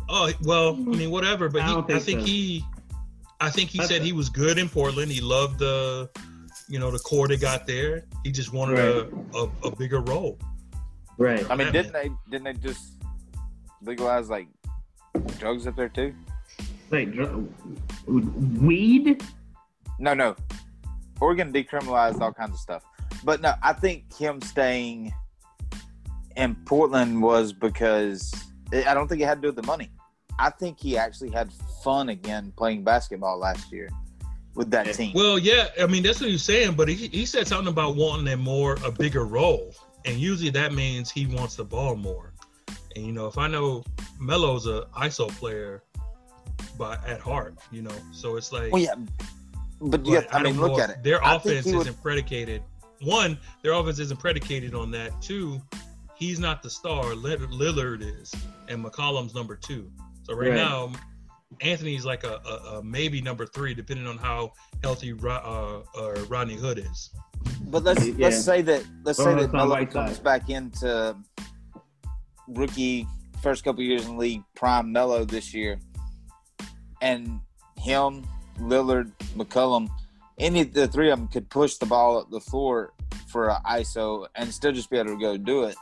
Oh 0.08 0.32
well, 0.44 0.74
I 0.76 0.78
mean 0.78 1.10
whatever, 1.12 1.50
but 1.50 1.62
I 1.64 1.68
he, 1.68 1.74
don't 1.74 1.84
I 1.92 2.00
think 2.00 2.04
think 2.04 2.20
so. 2.22 2.26
he, 2.28 2.66
I 3.42 3.50
think 3.50 3.70
he 3.72 3.80
That's 3.80 3.90
said 3.90 4.02
a- 4.02 4.06
he 4.06 4.12
was 4.14 4.30
good 4.30 4.58
in 4.58 4.70
Portland. 4.70 5.12
He 5.12 5.20
loved 5.20 5.58
the, 5.60 6.10
you 6.70 6.78
know, 6.80 6.92
the 6.92 7.00
core 7.00 7.28
they 7.28 7.38
got 7.38 7.66
there. 7.66 8.06
He 8.24 8.32
just 8.32 8.54
wanted 8.54 8.78
a, 8.80 9.10
a, 9.38 9.50
a 9.68 9.76
bigger 9.76 10.00
role. 10.02 10.38
Right. 11.18 11.46
I 11.50 11.56
mean, 11.56 11.72
didn't 11.72 11.94
they 11.94 12.10
didn't 12.30 12.44
they 12.44 12.54
just 12.54 12.94
legalize 13.82 14.30
like 14.30 14.48
drugs 15.40 15.66
up 15.66 15.76
there 15.76 15.90
too? 15.90 16.14
Like 16.92 17.12
dr- 17.14 17.48
weed. 18.08 19.24
No, 20.00 20.14
no. 20.14 20.36
Oregon 21.22 21.52
decriminalized 21.52 22.22
all 22.22 22.34
kinds 22.34 22.52
of 22.54 22.60
stuff. 22.60 22.84
But 23.24 23.42
no, 23.42 23.54
I 23.64 23.74
think 23.74 24.14
him 24.16 24.42
staying 24.42 25.12
in 26.36 26.56
Portland 26.66 27.22
was 27.22 27.54
because 27.54 28.34
I 28.72 28.94
don't 28.94 29.08
think 29.08 29.22
it 29.22 29.26
had 29.26 29.36
to 29.36 29.42
do 29.42 29.48
with 29.48 29.56
the 29.56 29.68
money. 29.68 29.90
I 30.38 30.50
think 30.50 30.80
he 30.80 30.98
actually 30.98 31.32
had 31.32 31.52
fun 31.84 32.10
again 32.10 32.52
playing 32.58 32.84
basketball 32.84 33.38
last 33.38 33.72
year 33.72 33.90
with 34.54 34.70
that 34.72 34.94
team. 34.94 35.14
Well, 35.14 35.40
yeah, 35.40 35.68
I 35.80 35.88
mean 35.88 36.04
that's 36.04 36.20
what 36.20 36.30
he's 36.30 36.44
saying, 36.44 36.76
but 36.76 36.88
he, 36.90 37.08
he 37.08 37.26
said 37.26 37.48
something 37.48 37.72
about 37.72 37.96
wanting 37.96 38.32
a 38.34 38.38
more 38.38 38.78
a 38.84 38.92
bigger 38.92 39.26
role, 39.26 39.74
and 40.04 40.18
usually 40.18 40.50
that 40.52 40.74
means 40.74 41.10
he 41.10 41.26
wants 41.26 41.56
the 41.56 41.64
ball 41.64 41.96
more. 41.96 42.34
And 42.96 43.06
you 43.06 43.12
know, 43.12 43.28
if 43.28 43.38
I 43.38 43.48
know 43.48 43.84
Melo's 44.20 44.68
a 44.68 44.88
ISO 44.98 45.30
player 45.38 45.84
by 46.78 46.98
at 47.06 47.20
heart, 47.20 47.56
you 47.72 47.82
know, 47.82 47.96
so 48.12 48.36
it's 48.36 48.52
like 48.52 48.72
Well, 48.72 48.82
yeah, 48.82 48.96
but 49.82 50.06
you 50.06 50.16
But 50.16 50.24
have, 50.24 50.36
I, 50.36 50.44
mean, 50.44 50.56
don't 50.56 50.62
look 50.62 50.78
know 50.78 50.84
at 50.84 50.90
it. 50.90 51.04
Their 51.04 51.24
I 51.24 51.36
offense 51.36 51.68
isn't 51.68 52.02
predicated. 52.02 52.64
One, 53.02 53.38
their 53.62 53.74
offense 53.74 54.00
isn't 54.00 54.20
predicated 54.20 54.74
on 54.74 54.92
that. 54.92 55.22
Two, 55.22 55.62
he's 56.16 56.40
not 56.40 56.64
the 56.64 56.70
star. 56.70 57.04
Lillard 57.14 57.52
Lillard 57.52 58.02
is, 58.22 58.34
and 58.68 58.84
McCollum's 58.84 59.34
number 59.36 59.56
two. 59.56 59.92
So 60.24 60.34
right, 60.36 60.50
Right. 60.50 60.56
now, 60.56 60.92
Anthony's 61.62 62.06
like 62.06 62.24
a, 62.24 62.42
a, 62.46 62.78
a 62.80 62.84
maybe 62.84 63.22
number 63.22 63.46
three, 63.46 63.74
depending 63.74 64.08
on 64.08 64.18
how 64.18 64.54
healthy 64.84 65.14
uh, 65.24 65.28
uh, 65.28 65.82
Rodney 66.28 66.56
Hood 66.56 66.80
is. 66.80 67.12
But 67.68 67.84
let's 67.84 68.06
Yeah. 68.06 68.26
let's 68.26 68.44
say 68.44 68.62
that 68.64 68.84
let's 69.04 69.18
say 69.20 69.34
that 69.36 69.44
it's 69.44 69.54
Melo 69.54 69.70
Whiteside. 69.70 70.08
comes 70.08 70.20
back 70.20 70.50
into 70.50 71.16
rookie 72.48 73.08
first 73.42 73.64
couple 73.64 73.84
years 73.84 74.06
in 74.06 74.14
the 74.14 74.18
league 74.20 74.44
prime 74.56 74.92
Melo 74.92 75.24
this 75.26 75.54
year, 75.54 75.80
and 77.02 77.40
him, 77.78 78.26
Lillard, 78.60 79.12
McCollum, 79.36 79.88
any 80.40 80.62
of 80.62 80.74
the 80.74 80.88
three 80.88 81.12
of 81.12 81.20
them 81.20 81.28
could 81.28 81.50
push 81.50 81.76
the 81.76 81.86
ball 81.86 82.18
up 82.18 82.30
the 82.32 82.40
floor 82.40 82.94
for 83.28 83.50
an 83.50 83.58
ISO 83.66 84.26
and 84.36 84.52
still 84.52 84.72
just 84.72 84.90
be 84.90 84.98
able 84.98 85.12
to 85.12 85.20
go 85.20 85.38
do 85.38 85.64
it, 85.66 85.76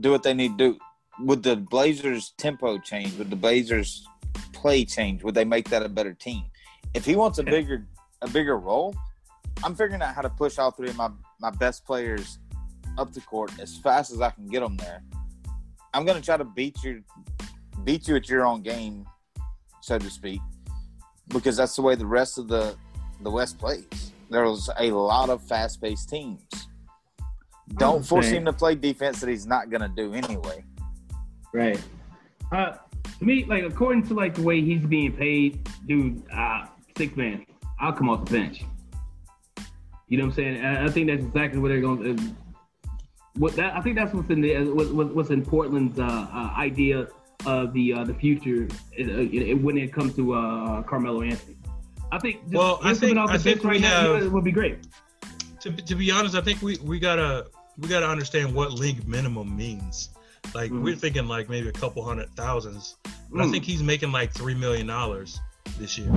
do 0.00 0.10
what 0.10 0.22
they 0.22 0.34
need 0.34 0.58
to 0.58 0.72
do. 0.72 0.78
Would 1.20 1.42
the 1.42 1.56
Blazers 1.56 2.34
tempo 2.36 2.78
change? 2.78 3.16
Would 3.16 3.30
the 3.30 3.36
Blazers 3.36 4.06
play 4.52 4.84
change? 4.84 5.22
Would 5.22 5.34
they 5.34 5.44
make 5.44 5.68
that 5.70 5.82
a 5.82 5.88
better 5.88 6.12
team? 6.12 6.44
If 6.94 7.04
he 7.04 7.16
wants 7.16 7.38
a 7.38 7.42
bigger 7.42 7.86
a 8.22 8.28
bigger 8.28 8.58
role, 8.58 8.94
I'm 9.62 9.74
figuring 9.74 10.02
out 10.02 10.14
how 10.14 10.22
to 10.22 10.30
push 10.30 10.58
all 10.58 10.70
three 10.70 10.88
of 10.88 10.96
my 10.96 11.10
my 11.40 11.50
best 11.50 11.84
players 11.84 12.38
up 12.98 13.12
the 13.12 13.20
court 13.20 13.52
as 13.60 13.76
fast 13.76 14.12
as 14.12 14.20
I 14.20 14.30
can 14.30 14.46
get 14.46 14.60
them 14.60 14.76
there. 14.76 15.02
I'm 15.94 16.04
gonna 16.04 16.20
try 16.20 16.36
to 16.36 16.44
beat 16.44 16.82
you, 16.82 17.02
beat 17.84 18.08
you 18.08 18.16
at 18.16 18.28
your 18.28 18.44
own 18.44 18.62
game, 18.62 19.06
so 19.80 19.98
to 19.98 20.10
speak, 20.10 20.40
because 21.28 21.56
that's 21.56 21.76
the 21.76 21.82
way 21.82 21.94
the 21.94 22.06
rest 22.06 22.38
of 22.38 22.48
the 22.48 22.76
the 23.22 23.30
West 23.30 23.58
plays. 23.58 24.12
There's 24.28 24.68
a 24.78 24.90
lot 24.90 25.30
of 25.30 25.42
fast 25.42 25.80
paced 25.80 26.10
teams. 26.10 26.42
Don't 27.74 28.04
force 28.06 28.26
saying. 28.26 28.38
him 28.38 28.44
to 28.46 28.52
play 28.52 28.74
defense 28.74 29.20
that 29.20 29.28
he's 29.28 29.46
not 29.46 29.70
gonna 29.70 29.88
do 29.94 30.14
anyway. 30.14 30.64
Right. 31.52 31.80
Uh, 32.52 32.74
to 33.18 33.24
me, 33.24 33.44
like 33.44 33.64
according 33.64 34.06
to 34.08 34.14
like 34.14 34.34
the 34.34 34.42
way 34.42 34.60
he's 34.60 34.84
being 34.84 35.12
paid, 35.12 35.68
dude, 35.86 36.22
uh, 36.32 36.66
six 36.96 37.16
man, 37.16 37.44
I'll 37.80 37.92
come 37.92 38.08
off 38.08 38.24
the 38.24 38.30
bench. 38.38 38.62
You 40.08 40.18
know 40.18 40.24
what 40.24 40.30
I'm 40.30 40.34
saying? 40.36 40.64
I, 40.64 40.84
I 40.84 40.88
think 40.88 41.08
that's 41.08 41.24
exactly 41.24 41.58
what 41.60 41.68
they're 41.68 41.80
going. 41.80 42.16
to 42.16 42.34
what 43.34 43.54
that 43.56 43.74
I 43.76 43.80
think 43.80 43.96
that's 43.96 44.14
what's 44.14 44.30
in 44.30 44.40
the 44.40 44.64
what, 44.70 44.92
what- 44.94 45.14
what's 45.14 45.30
in 45.30 45.44
Portland's 45.44 45.98
uh, 45.98 46.04
uh, 46.04 46.52
idea 46.56 47.08
of 47.44 47.72
the 47.72 47.92
uh, 47.92 48.04
the 48.04 48.14
future 48.14 48.68
uh, 48.98 49.02
uh, 49.02 49.56
when 49.56 49.76
it 49.76 49.92
comes 49.92 50.14
to 50.16 50.34
uh, 50.34 50.82
Carmelo 50.82 51.22
Anthony. 51.22 51.56
I 52.12 52.18
think 52.18 52.42
just 52.44 52.54
Well, 52.54 52.78
I 52.84 52.94
think- 52.94 53.18
off 53.18 53.30
I 53.30 53.38
think 53.38 53.64
right 53.64 53.74
we 53.74 53.80
now 53.80 54.14
have- 54.14 54.32
would 54.32 54.44
be 54.44 54.52
great. 54.52 54.78
to, 55.60 55.72
to 55.72 55.94
be 55.96 56.10
honest, 56.12 56.34
I 56.36 56.40
think 56.40 56.62
we, 56.62 56.78
we 56.84 56.98
gotta 57.00 57.46
we 57.78 57.88
gotta 57.88 58.08
understand 58.08 58.54
what 58.54 58.72
league 58.72 59.06
minimum 59.06 59.54
means. 59.56 60.10
Like 60.54 60.70
Mhm. 60.70 60.82
we're 60.82 60.96
thinking 60.96 61.26
like 61.26 61.48
maybe 61.48 61.68
a 61.68 61.72
couple 61.72 62.04
hundred 62.04 62.30
thousands, 62.36 62.96
but 63.30 63.40
I 63.40 63.44
Mm. 63.46 63.50
think 63.50 63.64
he's 63.64 63.82
making 63.82 64.12
like 64.12 64.32
three 64.32 64.54
million 64.54 64.86
dollars 64.86 65.38
this 65.78 65.98
year. 65.98 66.10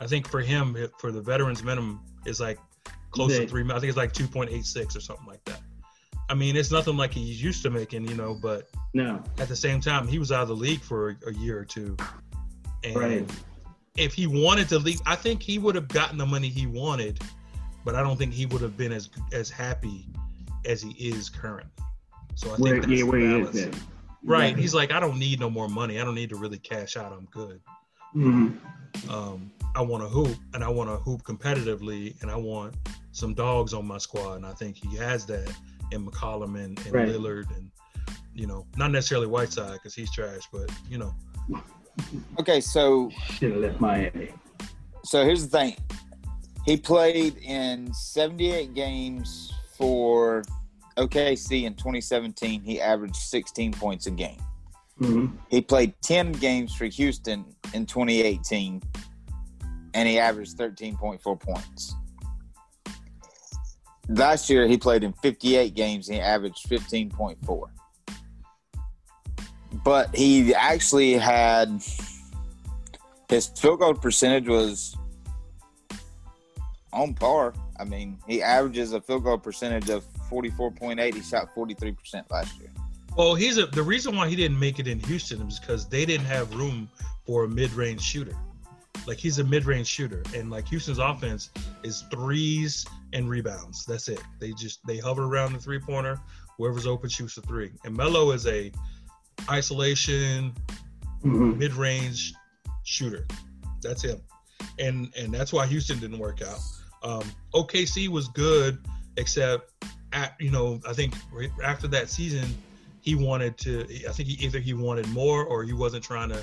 I 0.00 0.06
think 0.06 0.28
for 0.28 0.40
him, 0.40 0.76
for 0.98 1.12
the 1.12 1.20
veterans 1.20 1.62
minimum, 1.62 2.00
is 2.26 2.40
like 2.40 2.58
close 3.10 3.32
Yeah. 3.32 3.40
to 3.40 3.48
three. 3.48 3.62
I 3.64 3.74
think 3.78 3.84
it's 3.84 3.96
like 3.96 4.12
two 4.12 4.26
point 4.26 4.50
eight 4.50 4.66
six 4.66 4.96
or 4.96 5.00
something 5.00 5.26
like 5.26 5.44
that. 5.44 5.62
I 6.28 6.34
mean, 6.34 6.56
it's 6.56 6.70
nothing 6.70 6.96
like 6.96 7.12
he's 7.12 7.42
used 7.42 7.62
to 7.62 7.70
making, 7.70 8.08
you 8.08 8.14
know, 8.14 8.34
but 8.34 8.68
No, 8.94 9.22
at 9.38 9.48
the 9.48 9.56
same 9.56 9.80
time, 9.80 10.08
he 10.08 10.18
was 10.18 10.32
out 10.32 10.42
of 10.42 10.48
the 10.48 10.56
league 10.56 10.80
for 10.80 11.10
a, 11.10 11.16
a 11.28 11.32
year 11.34 11.58
or 11.58 11.64
two. 11.64 11.96
And 12.82 12.96
Right. 12.96 13.30
if 13.96 14.14
he 14.14 14.26
wanted 14.26 14.68
to 14.70 14.78
leave, 14.78 15.00
I 15.06 15.16
think 15.16 15.42
he 15.42 15.58
would 15.58 15.74
have 15.74 15.88
gotten 15.88 16.16
the 16.18 16.26
money 16.26 16.48
he 16.48 16.66
wanted, 16.66 17.20
but 17.84 17.94
I 17.94 18.02
don't 18.02 18.16
think 18.16 18.32
he 18.32 18.46
would 18.46 18.60
have 18.62 18.76
been 18.76 18.92
as 18.92 19.08
as 19.32 19.50
happy 19.50 20.06
as 20.64 20.80
he 20.82 20.90
is 20.92 21.28
currently. 21.28 21.70
So 22.34 22.48
I 22.48 22.56
where 22.56 22.72
think 22.72 22.82
that's 22.82 22.90
yeah, 22.92 22.96
the 22.98 23.02
where 23.04 23.18
he 23.20 23.26
balance. 23.28 23.56
is. 23.56 23.70
Then. 23.70 23.80
Right. 24.24 24.44
Exactly. 24.44 24.62
He's 24.62 24.74
like, 24.74 24.92
I 24.92 25.00
don't 25.00 25.18
need 25.18 25.38
no 25.40 25.50
more 25.50 25.68
money. 25.68 26.00
I 26.00 26.04
don't 26.04 26.14
need 26.14 26.30
to 26.30 26.36
really 26.36 26.58
cash 26.58 26.96
out. 26.96 27.12
I'm 27.12 27.26
good. 27.30 27.60
Mhm. 28.16 28.58
Um, 29.10 29.50
I 29.74 29.82
want 29.82 30.02
to 30.04 30.08
hoop 30.08 30.36
and 30.54 30.62
I 30.64 30.68
want 30.68 30.88
to 30.88 30.96
hoop 30.96 31.22
competitively 31.24 32.20
and 32.22 32.30
I 32.30 32.36
want 32.36 32.74
some 33.12 33.34
dogs 33.34 33.74
on 33.74 33.86
my 33.86 33.98
squad. 33.98 34.34
And 34.36 34.46
I 34.46 34.52
think 34.52 34.76
he 34.76 34.96
has 34.96 35.26
that 35.26 35.52
in 35.92 36.06
McCollum 36.06 36.56
and, 36.62 36.78
and 36.78 36.92
Right. 36.92 37.08
Lillard 37.08 37.54
and, 37.56 37.70
you 38.34 38.46
know, 38.46 38.66
not 38.76 38.90
necessarily 38.92 39.26
Whiteside 39.26 39.74
because 39.74 39.94
he's 39.94 40.10
trash, 40.12 40.42
but, 40.52 40.70
you 40.88 40.98
know, 40.98 41.14
Okay, 42.40 42.60
so 42.60 43.10
Should 43.34 43.52
have 43.52 43.60
left 43.60 43.80
Miami. 43.80 44.30
so 45.04 45.24
here's 45.24 45.46
the 45.46 45.58
thing. 45.58 45.76
He 46.64 46.78
played 46.78 47.36
in 47.38 47.92
78 47.92 48.74
games 48.74 49.52
for 49.76 50.42
OKC 50.96 51.64
in 51.64 51.74
2017. 51.74 52.62
He 52.62 52.80
averaged 52.80 53.16
16 53.16 53.72
points 53.72 54.06
a 54.06 54.10
game. 54.10 54.42
hmm 54.98 55.26
He 55.50 55.60
played 55.60 55.94
10 56.02 56.32
games 56.32 56.74
for 56.74 56.86
Houston 56.86 57.44
in 57.74 57.84
2018, 57.84 58.82
and 59.92 60.08
he 60.08 60.18
averaged 60.18 60.56
13.4 60.56 61.40
points. 61.40 61.94
Last 64.08 64.48
year, 64.48 64.66
he 64.66 64.76
played 64.76 65.02
in 65.02 65.12
58 65.14 65.74
games 65.74 66.08
and 66.08 66.16
he 66.16 66.20
averaged 66.20 66.68
15.4. 66.68 67.62
But 69.82 70.14
he 70.14 70.54
actually 70.54 71.14
had 71.14 71.82
his 73.28 73.48
field 73.48 73.80
goal 73.80 73.94
percentage 73.94 74.46
was 74.46 74.96
on 76.94 77.14
par. 77.14 77.54
I 77.78 77.84
mean, 77.84 78.18
he 78.26 78.42
averages 78.42 78.92
a 78.92 79.00
field 79.00 79.24
goal 79.24 79.38
percentage 79.38 79.90
of 79.90 80.04
44.8. 80.30 81.14
He 81.14 81.22
shot 81.22 81.54
43% 81.54 82.30
last 82.30 82.58
year. 82.58 82.70
Well, 83.16 83.34
he's 83.34 83.58
a, 83.58 83.66
the 83.66 83.82
reason 83.82 84.16
why 84.16 84.28
he 84.28 84.36
didn't 84.36 84.58
make 84.58 84.78
it 84.78 84.88
in 84.88 84.98
Houston 85.00 85.46
is 85.46 85.60
because 85.60 85.88
they 85.88 86.04
didn't 86.04 86.26
have 86.26 86.52
room 86.54 86.88
for 87.26 87.44
a 87.44 87.48
mid-range 87.48 88.00
shooter. 88.00 88.34
Like 89.06 89.18
he's 89.18 89.38
a 89.38 89.44
mid-range 89.44 89.86
shooter, 89.86 90.22
and 90.34 90.50
like 90.50 90.66
Houston's 90.68 90.98
offense 90.98 91.50
is 91.82 92.04
threes 92.10 92.86
and 93.12 93.28
rebounds. 93.28 93.84
That's 93.84 94.08
it. 94.08 94.20
They 94.40 94.52
just 94.52 94.84
they 94.86 94.98
hover 94.98 95.24
around 95.24 95.52
the 95.52 95.58
three-pointer. 95.58 96.18
Whoever's 96.56 96.86
open 96.86 97.10
shoots 97.10 97.36
a 97.36 97.42
three. 97.42 97.72
And 97.84 97.96
Melo 97.96 98.30
is 98.30 98.46
a 98.46 98.72
isolation 99.50 100.54
hmm 101.22 101.58
mid-range 101.58 102.34
shooter. 102.84 103.26
That's 103.82 104.02
him, 104.02 104.20
and 104.78 105.12
and 105.16 105.32
that's 105.32 105.52
why 105.52 105.66
Houston 105.66 105.98
didn't 105.98 106.18
work 106.18 106.40
out. 106.42 106.60
Um, 107.04 107.22
OKC 107.54 108.08
was 108.08 108.28
good, 108.28 108.78
except 109.16 109.70
at 110.12 110.34
you 110.40 110.50
know 110.50 110.80
I 110.88 110.92
think 110.92 111.14
after 111.62 111.86
that 111.88 112.08
season 112.08 112.46
he 113.00 113.14
wanted 113.14 113.58
to. 113.58 113.82
I 114.08 114.12
think 114.12 114.30
he, 114.30 114.44
either 114.44 114.58
he 114.58 114.72
wanted 114.72 115.06
more 115.08 115.44
or 115.44 115.62
he 115.62 115.74
wasn't 115.74 116.02
trying 116.02 116.30
to. 116.30 116.42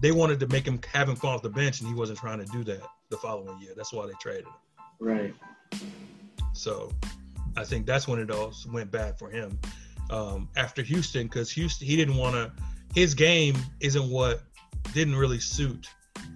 They 0.00 0.12
wanted 0.12 0.40
to 0.40 0.46
make 0.46 0.66
him 0.66 0.80
have 0.92 1.08
him 1.08 1.16
come 1.16 1.30
off 1.30 1.42
the 1.42 1.50
bench, 1.50 1.80
and 1.80 1.88
he 1.88 1.94
wasn't 1.94 2.18
trying 2.18 2.38
to 2.38 2.46
do 2.46 2.62
that 2.64 2.80
the 3.10 3.16
following 3.16 3.60
year. 3.60 3.72
That's 3.76 3.92
why 3.92 4.06
they 4.06 4.12
traded 4.20 4.46
him. 4.46 4.52
Right. 5.00 5.34
So 6.52 6.92
I 7.56 7.64
think 7.64 7.86
that's 7.86 8.06
when 8.06 8.20
it 8.20 8.30
all 8.30 8.52
went 8.72 8.90
bad 8.92 9.18
for 9.18 9.28
him 9.28 9.58
um, 10.10 10.48
after 10.56 10.82
Houston 10.82 11.24
because 11.24 11.50
Houston 11.50 11.88
he 11.88 11.96
didn't 11.96 12.16
want 12.16 12.34
to. 12.34 12.52
His 12.94 13.14
game 13.14 13.56
isn't 13.80 14.08
what 14.08 14.42
didn't 14.94 15.16
really 15.16 15.40
suit 15.40 15.88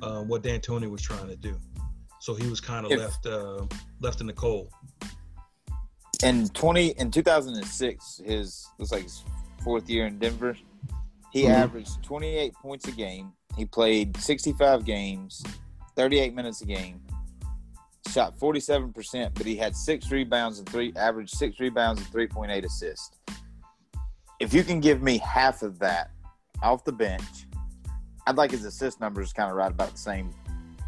uh, 0.03 0.23
what 0.23 0.43
D'Antoni 0.43 0.91
was 0.91 1.03
trying 1.03 1.29
to 1.29 1.37
do. 1.37 1.59
So 2.25 2.35
he 2.35 2.49
was 2.49 2.59
kind 2.59 2.87
of 2.87 2.93
left 2.99 3.27
uh, 3.27 3.67
left 4.01 4.23
in 4.23 4.27
the 4.27 4.33
cold. 4.33 4.71
in 6.23 6.49
20 6.49 6.89
in 6.93 7.11
2006 7.11 8.23
his 8.25 8.67
was 8.79 8.91
like 8.93 9.03
his 9.03 9.23
fourth 9.63 9.91
year 9.91 10.07
in 10.07 10.19
denver 10.19 10.57
he 11.33 11.43
Mhm. 11.43 11.51
averaged 11.51 12.03
28 12.03 12.55
points 12.55 12.89
a 12.89 12.93
game 12.93 13.33
he 13.59 13.67
played 13.67 14.17
65 14.17 14.87
games 14.87 15.43
38 15.97 16.33
minutes 16.35 16.63
a 16.63 16.65
game 16.65 16.99
shot 18.09 18.39
47% 18.39 19.35
but 19.35 19.45
he 19.45 19.55
had 19.55 19.77
six 19.77 20.11
rebounds 20.11 20.59
and 20.61 20.67
three 20.71 20.95
averaged 20.97 21.35
six 21.37 21.61
rebounds 21.61 22.01
and 22.01 22.11
3.8 22.11 22.65
assists 22.65 23.19
if 24.41 24.55
you 24.55 24.65
can 24.65 24.81
give 24.81 25.03
me 25.03 25.19
half 25.19 25.61
of 25.63 25.79
that 25.79 26.11
off 26.63 26.85
the 26.85 26.93
bench 26.93 27.47
i'd 28.27 28.37
like 28.37 28.51
his 28.53 28.65
assist 28.65 28.99
numbers 28.99 29.31
kind 29.35 29.51
of 29.51 29.57
right 29.59 29.73
about 29.73 29.91
the 29.93 29.99
same 29.99 30.31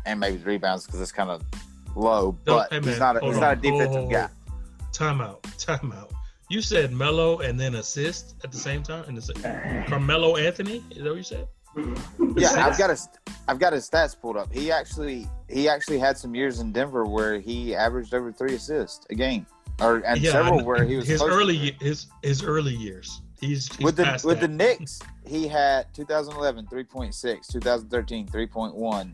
and 0.07 0.19
maybe 0.21 0.37
his 0.37 0.47
rebounds 0.47 0.87
because 0.87 1.01
it's 1.01 1.13
kind 1.13 1.31
of 1.31 1.43
low 1.95 2.37
No, 2.47 2.57
but 2.57 2.73
hey, 2.73 2.81
he's 2.81 2.99
not 2.99 3.17
a, 3.17 3.21
hold 3.21 3.33
he's 3.33 3.41
not 3.41 3.53
a 3.53 3.57
on. 3.57 3.61
defensive 3.79 4.11
guy 4.11 4.29
Timeout, 4.93 5.43
timeout. 5.59 6.11
You 6.49 6.63
said 6.63 6.93
Melo 6.93 7.41
and 7.41 7.59
then 7.61 7.75
assist 7.75 8.37
at 8.45 8.53
the 8.53 8.57
same 8.57 8.83
time, 8.83 9.05
and 9.09 9.19
it's 9.19 9.31
Carmelo 9.89 10.37
Anthony. 10.37 10.83
Is 10.91 11.03
that 11.03 11.11
what 11.11 11.17
you 11.17 11.23
said? 11.23 11.49
Yeah, 12.39 12.49
Six. 12.49 12.57
I've 12.59 12.79
got 12.79 12.91
his 12.91 13.09
I've 13.49 13.59
got 13.59 13.73
his 13.75 13.89
stats 13.91 14.19
pulled 14.19 14.37
up. 14.39 14.51
He 14.53 14.71
actually 14.73 15.29
he 15.51 15.69
actually 15.69 15.99
had 15.99 16.17
some 16.17 16.35
years 16.35 16.61
in 16.61 16.73
Denver 16.73 17.05
where 17.05 17.39
he 17.39 17.75
averaged 17.75 18.15
over 18.15 18.33
three 18.33 18.55
assists 18.55 19.07
a 19.11 19.15
game, 19.15 19.47
or 19.81 19.99
and 19.99 20.19
Yeah, 20.21 20.33
several 20.33 20.61
I- 20.61 20.63
where 20.63 20.85
he 20.85 20.97
was 20.97 21.07
his 21.07 21.21
close 21.21 21.31
to 21.33 21.37
early 21.37 21.77
his 21.81 22.07
his 22.23 22.43
early 22.43 22.75
years. 22.75 23.21
He's, 23.41 23.69
he's 23.77 23.85
with 23.85 23.97
the 23.97 24.05
past 24.05 24.25
with 24.25 24.41
the. 24.41 24.49
Knicks. 24.49 25.01
He 25.27 25.47
had 25.49 25.93
2011 25.93 26.67
3.6, 26.69 27.47
2013 27.53 28.27
3.1, 28.29 29.13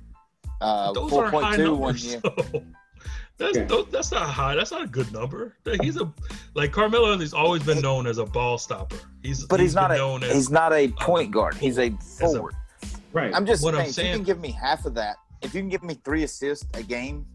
uh, 0.62 0.92
Those 0.92 1.12
are 1.12 1.30
high 1.30 1.56
4.2 1.56 1.76
one 1.78 1.92
numbers. 1.92 2.04
year. 2.06 2.20
That's 3.38 3.56
Yeah. 3.56 3.64
those- 3.64 3.86
that's 3.90 4.12
not 4.12 4.28
high. 4.28 4.54
That's 4.54 4.70
not 4.70 4.82
a 4.82 4.86
good 4.86 5.10
number. 5.12 5.54
He's 5.80 5.96
a 5.96 6.12
like 6.54 6.70
Carmelo 6.70 7.10
Anthony's 7.10 7.32
always 7.34 7.62
been 7.64 7.80
known 7.80 8.06
as 8.06 8.18
a 8.18 8.24
ball 8.26 8.56
stopper. 8.58 8.96
He's 9.22 9.44
But 9.46 9.58
he's, 9.58 9.74
not 9.74 9.90
a 9.90 9.96
known 9.96 10.22
as 10.22 10.32
he's 10.32 10.50
not 10.50 10.72
a 10.72 10.88
point 10.88 11.32
guard. 11.32 11.54
He's 11.54 11.78
a 11.78 11.86
as 11.86 12.20
a- 12.20 12.26
forward. 12.26 12.54
Right. 13.12 13.34
I'm 13.34 13.44
just 13.46 13.64
What 13.64 13.74
I'm 13.74 13.90
saying, 13.90 14.08
if 14.08 14.12
you 14.12 14.18
can 14.18 14.24
give 14.24 14.40
me 14.40 14.50
half 14.52 14.84
of 14.84 14.94
that, 14.94 15.16
if 15.40 15.54
you 15.54 15.60
can 15.60 15.70
give 15.70 15.82
me 15.82 15.94
three 16.04 16.22
assists 16.22 16.66
a 16.74 16.82
game 16.84 17.26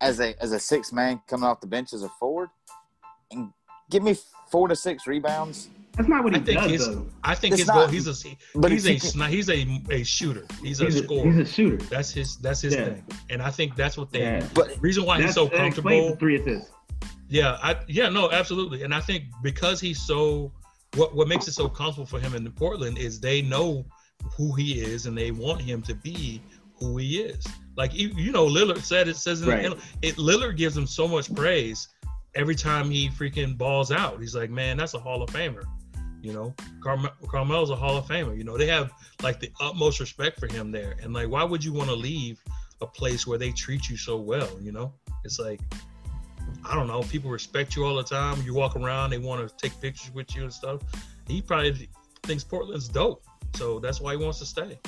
as 0.00 0.20
a 0.20 0.34
as 0.42 0.52
a 0.52 0.58
six 0.60 0.92
man 0.92 1.20
coming 1.26 1.44
off 1.44 1.60
the 1.60 1.66
bench 1.66 1.92
as 1.92 2.02
a 2.04 2.08
forward, 2.08 2.48
and 3.30 3.52
give 3.90 4.02
me 4.02 4.16
four 4.50 4.68
to 4.68 4.76
six 4.76 5.06
rebounds, 5.06 5.68
That's 5.96 6.08
not 6.08 6.24
what 6.24 6.34
I 6.34 6.38
he 6.38 6.44
think 6.44 6.60
does 6.60 6.70
his 6.70 6.86
though. 6.88 7.06
I 7.22 7.34
think 7.34 7.52
It's 7.52 7.60
his 7.60 7.68
not. 7.68 7.74
goal. 7.74 7.86
He's 7.88 8.08
a 8.08 8.36
But 8.56 8.72
he's 8.72 8.84
if 8.84 8.90
a 8.90 8.94
you 8.94 9.12
can- 9.12 9.30
he's 9.30 9.48
a 9.48 9.80
a 9.90 10.02
shooter. 10.04 10.44
He's 10.62 10.80
a 10.80 10.86
He's 10.86 10.96
a, 11.00 11.04
scorer. 11.04 11.30
he's 11.30 11.38
a 11.38 11.44
shooter. 11.46 11.76
that's 11.86 12.10
his 12.10 12.36
that's 12.38 12.60
his 12.60 12.74
Yeah. 12.74 12.84
thing, 12.86 13.04
and 13.30 13.40
I 13.40 13.50
think 13.50 13.76
that's 13.76 13.96
what 13.96 14.10
they. 14.10 14.20
Yeah. 14.20 14.48
but 14.54 14.76
Reason 14.80 15.04
why 15.04 15.22
he's 15.22 15.34
so 15.34 15.48
comfortable. 15.48 16.10
the 16.10 16.16
three 16.16 16.36
assists. 16.40 16.70
Yeah, 17.28 17.58
I 17.62 17.76
yeah 17.86 18.08
no 18.08 18.30
absolutely, 18.30 18.82
and 18.82 18.94
I 18.94 19.00
think 19.00 19.24
because 19.42 19.80
he's 19.80 20.00
so 20.00 20.52
what 20.96 21.14
what 21.14 21.28
makes 21.28 21.46
it 21.48 21.52
so 21.52 21.68
comfortable 21.68 22.06
for 22.06 22.18
him 22.20 22.34
in 22.34 22.50
Portland 22.52 22.98
is 22.98 23.20
they 23.20 23.40
know 23.42 23.84
who 24.36 24.54
he 24.54 24.80
is 24.80 25.06
and 25.06 25.16
they 25.16 25.30
want 25.30 25.60
him 25.60 25.80
to 25.82 25.94
be 25.94 26.40
who 26.76 26.96
he 26.98 27.18
is. 27.20 27.44
Like 27.76 27.94
you, 27.94 28.08
you 28.16 28.30
know, 28.32 28.46
Lillard 28.46 28.82
said 28.82 29.06
it 29.08 29.16
says 29.16 29.42
in 29.42 29.48
Right. 29.48 29.62
the, 29.62 29.76
it. 30.08 30.16
Lillard 30.16 30.56
gives 30.56 30.76
him 30.76 30.86
so 30.86 31.06
much 31.08 31.32
praise 31.34 31.88
every 32.34 32.54
time 32.56 32.90
he 32.90 33.08
freaking 33.10 33.56
balls 33.56 33.90
out. 33.92 34.20
He's 34.20 34.34
like, 34.34 34.50
man, 34.50 34.76
that's 34.76 34.94
a 34.94 34.98
Hall 34.98 35.22
of 35.22 35.30
Famer. 35.30 35.62
You 36.24 36.32
know, 36.32 36.54
Carmel, 36.80 37.10
Carmel's 37.28 37.68
a 37.68 37.76
Hall 37.76 37.98
of 37.98 38.06
Famer. 38.06 38.34
You 38.34 38.44
know, 38.44 38.56
they 38.56 38.66
have 38.68 38.90
like 39.22 39.40
the 39.40 39.50
utmost 39.60 40.00
respect 40.00 40.40
for 40.40 40.46
him 40.46 40.72
there. 40.72 40.94
And 41.02 41.12
like, 41.12 41.28
why 41.28 41.44
would 41.44 41.62
you 41.62 41.74
want 41.74 41.90
to 41.90 41.94
leave 41.94 42.42
a 42.80 42.86
place 42.86 43.26
where 43.26 43.36
they 43.36 43.52
treat 43.52 43.90
you 43.90 43.98
so 43.98 44.16
well? 44.16 44.48
You 44.58 44.72
know, 44.72 44.94
it's 45.22 45.38
like 45.38 45.60
I 46.64 46.74
don't 46.74 46.86
know. 46.86 47.02
People 47.02 47.30
respect 47.30 47.76
you 47.76 47.84
all 47.84 47.94
the 47.94 48.02
time. 48.02 48.40
You 48.42 48.54
walk 48.54 48.74
around, 48.74 49.10
they 49.10 49.18
want 49.18 49.46
to 49.46 49.54
take 49.56 49.78
pictures 49.82 50.14
with 50.14 50.34
you 50.34 50.44
and 50.44 50.52
stuff. 50.52 50.80
He 51.28 51.42
probably 51.42 51.90
thinks 52.22 52.42
Portland's 52.42 52.88
dope, 52.88 53.22
so 53.54 53.78
that's 53.78 54.00
why 54.00 54.16
he 54.16 54.24
wants 54.24 54.38
to 54.38 54.46
stay. 54.46 54.78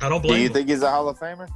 I 0.00 0.08
don't 0.08 0.22
do 0.22 0.28
blame 0.28 0.40
you 0.40 0.46
him. 0.46 0.54
think 0.54 0.68
he's 0.70 0.82
a 0.82 0.90
Hall 0.90 1.06
of 1.06 1.18
Famer? 1.18 1.50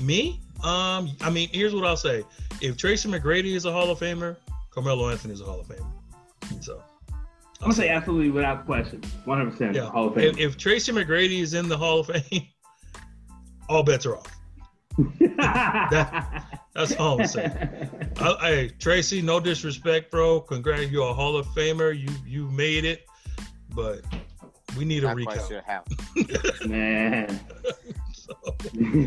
Me? 0.00 0.40
Um, 0.64 1.12
I 1.20 1.30
mean, 1.30 1.48
here's 1.52 1.72
what 1.72 1.86
I'll 1.86 1.96
say: 1.96 2.24
if 2.60 2.76
Tracy 2.76 3.08
McGrady 3.08 3.54
is 3.54 3.64
a 3.64 3.70
Hall 3.70 3.90
of 3.90 4.00
Famer, 4.00 4.36
Carmelo 4.72 5.08
Anthony 5.08 5.34
is 5.34 5.40
a 5.40 5.44
Hall 5.44 5.60
of 5.60 5.68
Famer. 5.68 5.86
So 6.60 6.82
I'm 7.60 7.64
gonna 7.64 7.74
say 7.74 7.88
absolutely 7.88 8.30
without 8.30 8.66
question, 8.66 9.02
100 9.24 9.50
percent 9.50 9.74
yeah. 9.74 9.90
Hall 9.90 10.08
of 10.08 10.14
Fame. 10.14 10.28
If, 10.30 10.38
if 10.38 10.56
Tracy 10.56 10.92
McGrady 10.92 11.40
is 11.40 11.54
in 11.54 11.68
the 11.68 11.76
Hall 11.76 12.00
of 12.00 12.06
Fame, 12.06 12.46
all 13.68 13.82
bets 13.82 14.06
are 14.06 14.16
off. 14.16 14.34
That's 16.74 16.94
all 16.96 17.20
I'm 17.20 17.26
saying. 17.26 17.50
Hey 18.40 18.70
Tracy, 18.78 19.20
no 19.22 19.40
disrespect, 19.40 20.10
bro. 20.10 20.40
Congrats, 20.40 20.90
you're 20.90 21.08
a 21.10 21.12
Hall 21.12 21.36
of 21.36 21.46
Famer. 21.48 21.98
You 21.98 22.08
you 22.26 22.48
made 22.50 22.84
it, 22.84 23.04
but 23.74 24.02
we 24.76 24.84
need 24.84 25.02
a 25.04 25.08
Not 25.14 25.22
quite 25.24 25.50
recount. 25.50 26.68
Man. 26.68 27.40
So, 28.12 28.34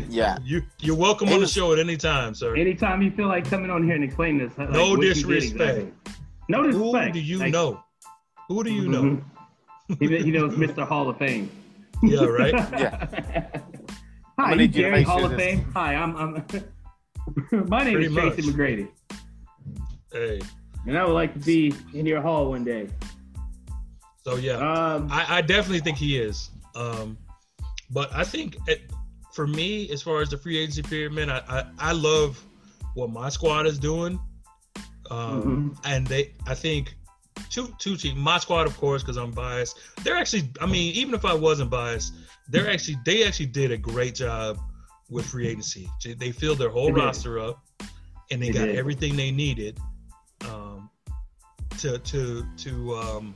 Yeah, 0.08 0.36
you 0.42 0.62
you're 0.80 0.96
welcome 0.96 1.28
It 1.28 1.34
on 1.34 1.40
the 1.40 1.46
show 1.46 1.72
at 1.72 1.78
any 1.78 1.96
time, 1.96 2.34
sir. 2.34 2.54
Anytime 2.56 3.00
you 3.02 3.10
feel 3.12 3.28
like 3.28 3.48
coming 3.48 3.70
on 3.70 3.82
here 3.84 3.94
and 3.94 4.04
explaining 4.04 4.46
this, 4.46 4.56
like, 4.58 4.70
No 4.70 4.90
what 4.90 5.00
you 5.00 5.14
disrespect. 5.14 5.78
exactly. 5.78 5.92
No 6.48 6.64
Who 6.70 7.12
do 7.12 7.20
you 7.20 7.38
Like, 7.38 7.52
know? 7.52 7.82
Who 8.48 8.64
do 8.64 8.72
you 8.72 8.88
know? 8.88 9.02
mhm. 9.90 9.98
he, 9.98 10.24
he 10.24 10.30
knows 10.30 10.54
Mr. 10.54 10.86
Hall 10.86 11.08
of 11.08 11.18
Fame. 11.18 11.50
Yeah, 12.02 12.24
right. 12.24 12.52
yeah. 12.72 13.46
Hi, 14.38 14.50
gonna 14.50 14.50
you 14.52 14.56
need 14.56 14.74
you 14.76 14.82
to 14.82 14.88
Gary 14.88 14.90
make 14.92 15.06
Hall 15.06 15.24
of 15.24 15.36
Fame. 15.36 15.64
Hi, 15.74 15.94
I'm. 15.94 16.16
I'm 16.16 16.44
My 17.68 17.84
name 17.84 17.94
Pretty 17.94 18.06
is 18.08 18.14
Tracy 18.14 18.42
much. 18.42 18.54
McGrady, 18.56 18.88
Hey, 20.12 20.40
and 20.86 20.98
I 20.98 21.04
would 21.04 21.12
like 21.12 21.32
to 21.34 21.38
be 21.38 21.72
in 21.94 22.04
your 22.06 22.20
hall 22.20 22.50
one 22.50 22.64
day. 22.64 22.88
so 24.24 24.36
yeah, 24.36 24.54
Um, 24.56 25.08
I, 25.10 25.38
I 25.38 25.40
definitely 25.42 25.80
think 25.80 25.96
he 25.98 26.18
is. 26.18 26.50
Um, 26.74 27.16
but 27.90 28.12
I 28.12 28.24
think 28.24 28.56
it, 28.66 28.90
for 29.32 29.46
me, 29.46 29.88
as 29.90 30.02
far 30.02 30.20
as 30.20 30.30
the 30.30 30.36
free 30.38 30.58
agency 30.58 30.82
period, 30.82 31.12
man, 31.12 31.30
I, 31.30 31.40
I, 31.48 31.64
I 31.78 31.92
love 31.92 32.44
what 32.94 33.10
my 33.10 33.28
squad 33.28 33.66
is 33.66 33.78
doing. 33.78 34.18
Um, 35.10 35.76
And 35.84 36.06
they, 36.06 36.32
I 36.46 36.54
think, 36.54 36.94
two 37.50 37.74
two 37.78 37.96
teams. 37.96 38.16
My 38.16 38.38
squad, 38.38 38.66
of 38.66 38.76
course, 38.76 39.02
because 39.02 39.16
I'm 39.16 39.30
biased. 39.30 39.78
They're 40.02 40.16
actually, 40.16 40.50
I 40.60 40.66
mean, 40.66 40.94
even 40.94 41.14
if 41.14 41.24
I 41.24 41.34
wasn't 41.34 41.70
biased, 41.70 42.14
they're 42.48 42.70
actually 42.70 42.98
they 43.04 43.24
actually 43.26 43.46
did 43.46 43.70
a 43.72 43.76
great 43.76 44.14
job 44.14 44.58
with 45.10 45.26
free 45.26 45.48
agency. 45.48 45.88
They- 46.04 46.32
filled 46.32 46.58
their 46.58 46.70
whole 46.70 46.90
roster 46.92 47.38
up, 47.38 47.62
and 48.30 48.42
they, 48.42 48.48
They 48.48 48.52
got 48.58 48.64
did. 48.66 48.76
everything 48.76 49.14
they 49.16 49.30
needed 49.30 49.78
um, 50.48 50.88
to 51.78 51.98
to 51.98 52.46
to 52.56 52.94
um, 52.96 53.34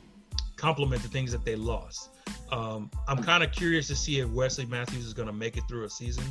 complement 0.56 1.02
the 1.02 1.08
things 1.08 1.32
that 1.32 1.44
they 1.44 1.56
lost. 1.56 2.10
Um, 2.50 2.90
I'm 3.08 3.22
kind 3.22 3.42
of 3.44 3.52
curious 3.52 3.86
to 3.88 3.96
see 3.96 4.20
if 4.20 4.28
Wesley 4.30 4.66
Matthews 4.66 5.04
is 5.04 5.14
going 5.14 5.26
to 5.28 5.32
make 5.34 5.56
it 5.56 5.64
through 5.68 5.84
a 5.84 5.90
season 5.90 6.24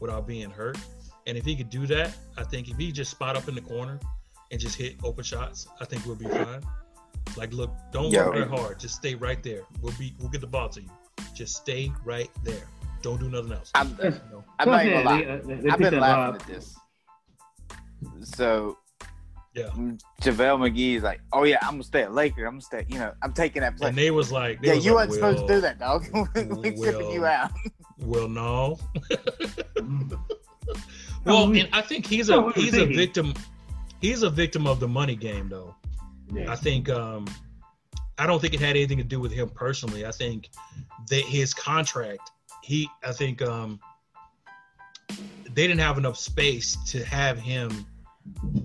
without 0.00 0.26
being 0.26 0.50
hurt. 0.50 0.78
And 1.26 1.36
if 1.38 1.44
he 1.44 1.54
could 1.56 1.70
do 1.70 1.86
that, 1.86 2.14
I 2.36 2.42
think 2.44 2.68
if 2.70 2.76
he 2.76 2.90
just 2.92 3.10
spot 3.10 3.36
up 3.36 3.48
in 3.48 3.54
the 3.54 3.60
corner 3.60 4.00
and 4.50 4.60
just 4.60 4.76
hit 4.76 4.96
open 5.04 5.22
shots, 5.24 5.68
I 5.80 5.84
think 5.84 6.04
we'll 6.06 6.16
be 6.16 6.26
fine. 6.26 6.62
Like, 7.36 7.52
look, 7.52 7.70
don't 7.92 8.10
Yo. 8.12 8.26
work 8.26 8.34
very 8.34 8.48
hard. 8.48 8.78
Just 8.80 8.96
stay 8.96 9.14
right 9.14 9.42
there. 9.42 9.62
We'll 9.80 9.94
be, 9.98 10.14
we'll 10.18 10.28
get 10.28 10.40
the 10.40 10.46
ball 10.46 10.68
to 10.70 10.82
you. 10.82 10.88
Just 11.34 11.56
stay 11.56 11.90
right 12.04 12.30
there. 12.44 12.62
Don't 13.02 13.18
do 13.18 13.28
nothing 13.28 13.52
else. 13.52 13.70
I'm, 13.74 13.96
You 14.02 14.10
know? 14.30 14.44
I'm 14.58 14.68
not 14.68 14.84
yeah, 14.86 15.02
gonna 15.02 15.10
lie. 15.10 15.24
they, 15.24 15.30
uh, 15.30 15.60
they 15.62 15.70
I've 15.70 15.78
been 15.78 15.98
laughing 16.00 16.34
uh, 16.34 16.38
at 16.40 16.46
this. 16.46 16.76
So 18.22 18.78
Yeah. 19.54 19.68
JaVale 20.22 20.58
McGee 20.70 20.96
is 20.96 21.02
like, 21.02 21.20
oh 21.32 21.44
yeah, 21.44 21.58
I'm 21.62 21.72
gonna 21.72 21.82
stay 21.84 22.02
at 22.02 22.12
Laker. 22.12 22.44
I'm 22.46 22.54
gonna 22.54 22.60
stay. 22.62 22.86
You 22.88 22.98
know, 22.98 23.12
I'm 23.22 23.32
taking 23.32 23.62
that 23.62 23.76
play. 23.76 23.88
And 23.88 23.98
they 23.98 24.10
was 24.10 24.30
like, 24.30 24.60
they 24.60 24.68
yeah, 24.68 24.74
was 24.74 24.84
you 24.86 24.94
like, 24.94 25.08
weren't 25.08 25.14
supposed 25.14 25.48
to 25.48 25.54
do 25.54 25.60
that, 25.62 25.78
dog. 25.78 26.06
we 26.62 26.76
shipping 26.76 27.10
you 27.12 27.26
out. 27.26 27.50
Well, 28.04 28.28
no. 28.28 28.78
No, 31.24 31.46
Well, 31.46 31.52
and 31.52 31.68
I 31.72 31.82
think 31.82 32.04
he's 32.04 32.30
a 32.30 32.50
he's 32.52 32.74
a 32.76 32.84
victim. 32.84 33.32
He's 34.00 34.24
a 34.24 34.30
victim 34.30 34.66
of 34.66 34.80
the 34.80 34.88
money 34.88 35.14
game, 35.14 35.48
though. 35.48 35.76
Yeah. 36.32 36.50
I 36.50 36.56
think 36.56 36.88
um, 36.88 37.26
I 38.18 38.26
don't 38.26 38.40
think 38.40 38.54
it 38.54 38.60
had 38.60 38.70
anything 38.70 38.98
to 38.98 39.04
do 39.04 39.20
with 39.20 39.32
him 39.32 39.48
personally. 39.48 40.06
I 40.06 40.12
think 40.12 40.50
that 41.08 41.22
his 41.22 41.54
contract, 41.54 42.30
he, 42.62 42.88
I 43.04 43.12
think 43.12 43.42
um, 43.42 43.80
they 45.08 45.66
didn't 45.66 45.80
have 45.80 45.98
enough 45.98 46.16
space 46.16 46.76
to 46.92 47.04
have 47.04 47.38
him 47.38 47.86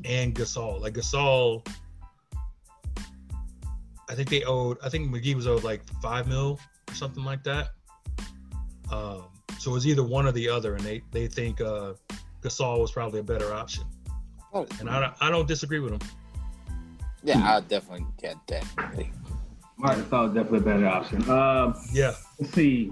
and 0.05 0.35
Gasol. 0.35 0.81
Like 0.81 0.93
Gasol, 0.93 1.67
I 4.09 4.15
think 4.15 4.29
they 4.29 4.43
owed. 4.43 4.77
I 4.83 4.89
think 4.89 5.09
McGee 5.13 5.35
was 5.35 5.47
owed 5.47 5.63
like 5.63 5.81
five 6.01 6.27
mil 6.27 6.59
or 6.89 6.93
something 6.93 7.23
like 7.23 7.43
that. 7.43 7.69
Um, 8.91 9.25
so 9.59 9.71
it 9.71 9.73
was 9.73 9.87
either 9.87 10.03
one 10.03 10.25
or 10.25 10.31
the 10.31 10.47
other, 10.47 10.75
and 10.75 10.83
they 10.83 11.01
they 11.11 11.27
think 11.27 11.61
uh, 11.61 11.93
Gasol 12.41 12.79
was 12.79 12.91
probably 12.91 13.19
a 13.19 13.23
better 13.23 13.53
option. 13.53 13.83
Oh, 14.53 14.65
And 14.79 14.89
I 14.89 15.13
I 15.19 15.29
don't 15.29 15.47
disagree 15.47 15.79
with 15.79 15.93
him. 15.93 16.09
Yeah, 17.23 17.55
I 17.55 17.59
definitely 17.61 18.05
get 18.21 18.35
that. 18.47 18.65
Martin 19.77 20.03
Gasol 20.05 20.29
is 20.29 20.33
definitely 20.33 20.59
a 20.59 20.61
better 20.61 20.87
option. 20.87 21.29
Um, 21.29 21.75
Yeah, 21.91 22.13
let's 22.39 22.53
see. 22.53 22.91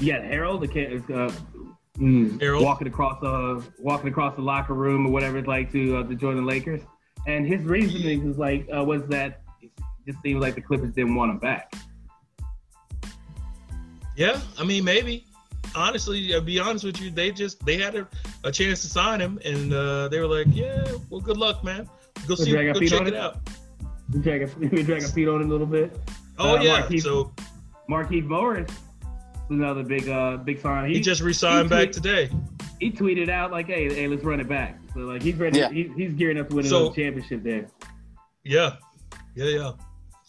You 0.00 0.12
got 0.12 0.22
Harrell, 0.22 0.58
the 0.60 0.68
kid, 0.68 1.02
uh, 1.10 1.30
mm, 1.98 2.38
Harrell. 2.38 2.62
walking 2.62 2.86
across 2.86 3.22
uh 3.22 3.60
walking 3.78 4.08
across 4.08 4.34
the 4.36 4.42
locker 4.42 4.74
room 4.74 5.06
or 5.06 5.10
whatever 5.10 5.38
it's 5.38 5.46
like 5.48 5.70
to 5.72 5.98
uh, 5.98 6.02
to 6.04 6.14
join 6.14 6.36
the 6.36 6.42
Lakers, 6.42 6.80
and 7.26 7.46
his 7.46 7.62
reasoning 7.64 8.26
was 8.26 8.38
like 8.38 8.66
uh, 8.74 8.82
was 8.82 9.06
that 9.08 9.42
it 9.60 9.70
just 10.06 10.20
seemed 10.22 10.40
like 10.40 10.54
the 10.54 10.62
Clippers 10.62 10.92
didn't 10.94 11.14
want 11.14 11.30
him 11.30 11.38
back. 11.38 11.72
Yeah, 14.16 14.40
I 14.58 14.64
mean 14.64 14.84
maybe. 14.84 15.26
Honestly, 15.74 16.34
I'll 16.34 16.42
be 16.42 16.58
honest 16.58 16.84
with 16.84 17.00
you, 17.00 17.10
they 17.10 17.30
just 17.30 17.64
they 17.64 17.78
had 17.78 17.94
a, 17.94 18.06
a 18.44 18.52
chance 18.52 18.82
to 18.82 18.88
sign 18.88 19.20
him, 19.20 19.38
and 19.42 19.72
uh, 19.72 20.08
they 20.08 20.20
were 20.20 20.26
like, 20.26 20.46
"Yeah, 20.50 20.84
well, 21.08 21.20
good 21.20 21.38
luck, 21.38 21.64
man. 21.64 21.88
Go 22.26 22.34
see, 22.34 22.50
drag 22.50 22.68
our 22.68 22.74
go 22.74 22.80
feet 22.80 22.90
check 22.90 23.00
on 23.00 23.06
it 23.08 23.14
it? 23.14 23.20
out." 23.20 23.38
We 24.12 24.20
drag 24.20 24.42
a, 24.42 24.46
we 24.58 24.82
drag 24.82 25.02
our 25.02 25.08
feet 25.08 25.28
on 25.28 25.40
it 25.40 25.44
a 25.44 25.48
little 25.48 25.66
bit. 25.66 25.96
Oh 26.38 26.56
Uh, 26.56 26.62
yeah, 26.62 26.78
Marquise- 26.80 27.04
so 27.04 27.32
Marquise 27.88 28.24
Morris 28.24 28.70
is 28.70 28.76
another 29.50 29.82
big 29.82 30.08
uh 30.08 30.36
big 30.38 30.60
sign. 30.60 30.90
he 30.90 31.00
just 31.00 31.20
resigned 31.20 31.64
he 31.64 31.68
back 31.70 31.92
tweet- 31.92 31.92
today. 31.92 32.30
he 32.80 32.90
tweeted 32.90 33.28
out 33.28 33.50
like, 33.50 33.66
"Hey, 33.66 33.92
hey, 33.92 34.06
let's 34.08 34.24
run 34.24 34.40
it 34.40 34.48
back." 34.48 34.78
So 34.94 35.00
like 35.00 35.22
he's 35.22 35.36
ready. 35.36 35.58
Yeah. 35.58 35.70
He, 35.70 35.90
he's 35.96 36.12
gearing 36.14 36.38
up 36.38 36.48
to 36.50 36.56
win 36.56 36.64
So- 36.66 36.78
another 36.86 36.94
championship 36.94 37.42
there. 37.42 37.66
Yeah, 38.44 38.76
yeah, 39.34 39.46
yeah. 39.46 39.72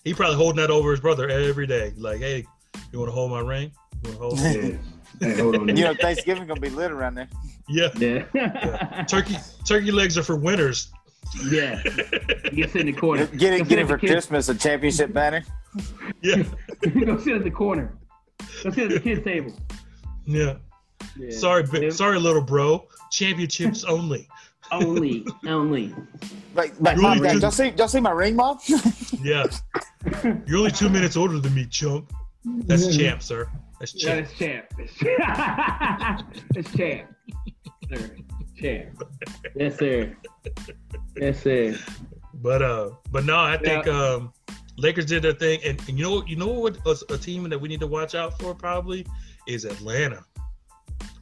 He 0.03 0.13
probably 0.13 0.35
holding 0.35 0.57
that 0.61 0.69
over 0.69 0.91
his 0.91 0.99
brother 0.99 1.27
every 1.29 1.65
day. 1.65 1.93
Like, 1.97 2.19
hey, 2.19 2.45
you 2.91 2.99
want 2.99 3.09
to 3.09 3.13
hold 3.13 3.31
my 3.31 3.39
ring? 3.39 3.71
You 4.05 4.17
want 4.17 4.37
to 4.37 4.45
hold? 4.45 4.55
it?" 4.55 4.79
Yeah. 5.21 5.27
Hey, 5.29 5.41
hold 5.41 5.55
on. 5.55 5.67
You 5.77 5.83
know, 5.85 5.93
Thanksgiving 5.95 6.45
gonna 6.47 6.59
be 6.59 6.69
lit 6.69 6.91
around 6.91 7.15
there. 7.15 7.29
yeah. 7.69 7.89
yeah. 7.97 9.03
Turkey 9.07 9.37
turkey 9.65 9.91
legs 9.91 10.17
are 10.17 10.23
for 10.23 10.35
winners. 10.35 10.91
Yeah. 11.49 11.81
He 12.49 12.57
gets 12.57 12.75
in 12.75 12.85
the 12.87 12.93
corner. 12.93 13.25
Get 13.27 13.39
Go 13.39 13.55
it, 13.55 13.67
get 13.67 13.79
it 13.79 13.87
for 13.87 13.97
Christmas, 13.97 14.49
a 14.49 14.55
championship 14.55 15.13
banner. 15.13 15.43
Yeah, 16.21 16.43
Go 17.05 17.17
sit 17.19 17.35
at 17.35 17.43
the 17.43 17.51
corner. 17.51 17.97
Go 18.63 18.69
sit 18.71 18.83
at 18.85 18.89
the 18.91 18.99
kids' 18.99 19.23
table. 19.23 19.53
yeah. 20.25 20.55
Yeah. 21.17 21.31
Sorry, 21.31 21.63
bi- 21.63 21.79
Yeah. 21.79 21.89
sorry, 21.89 22.17
little 22.19 22.41
bro. 22.41 22.87
Championships 23.11 23.83
only. 23.87 24.27
Only, 24.71 25.25
only. 25.45 25.93
Like, 26.55 26.73
like 26.79 26.95
Really 26.97 27.01
mom, 27.01 27.21
dad, 27.21 27.33
good. 27.33 27.41
y'all 27.41 27.51
see, 27.51 27.69
y'all 27.77 27.87
see 27.87 27.99
my 27.99 28.11
ring, 28.11 28.35
mom? 28.35 28.57
Yeah. 29.21 29.45
You're 30.47 30.57
only 30.59 30.71
two 30.71 30.89
minutes 30.89 31.15
older 31.17 31.39
than 31.39 31.53
me, 31.53 31.65
chump. 31.67 32.11
That's 32.45 32.95
champ, 32.95 33.21
sir. 33.21 33.49
That's 33.79 33.93
Yeah, 34.03 34.21
cheap. 34.21 34.25
it's 34.25 34.33
champ. 34.37 34.65
It's 34.79 34.93
champ. 34.95 36.23
it's 36.55 36.71
champ. 36.73 37.09
Sir. 37.89 37.97
Champ. 37.97 38.32
Yes, 38.55 39.77
sir. 39.77 40.15
Yes, 41.17 41.41
sir. 41.41 41.77
But 42.35 42.61
uh, 42.61 42.91
but 43.11 43.25
no, 43.25 43.37
I 43.37 43.57
think 43.57 43.85
Yeah. 43.85 43.91
um, 43.99 44.33
Lakers 44.77 45.05
did 45.05 45.23
their 45.23 45.33
thing, 45.33 45.59
and, 45.63 45.79
and 45.87 45.97
you 45.97 46.03
know, 46.03 46.25
you 46.25 46.35
know 46.35 46.47
what 46.47 46.77
a, 46.85 47.13
a 47.13 47.17
team 47.17 47.47
that 47.49 47.59
we 47.59 47.67
need 47.69 47.79
to 47.79 47.87
watch 47.87 48.15
out 48.15 48.39
for 48.39 48.53
probably 48.55 49.05
is 49.47 49.65
Atlanta. 49.65 50.23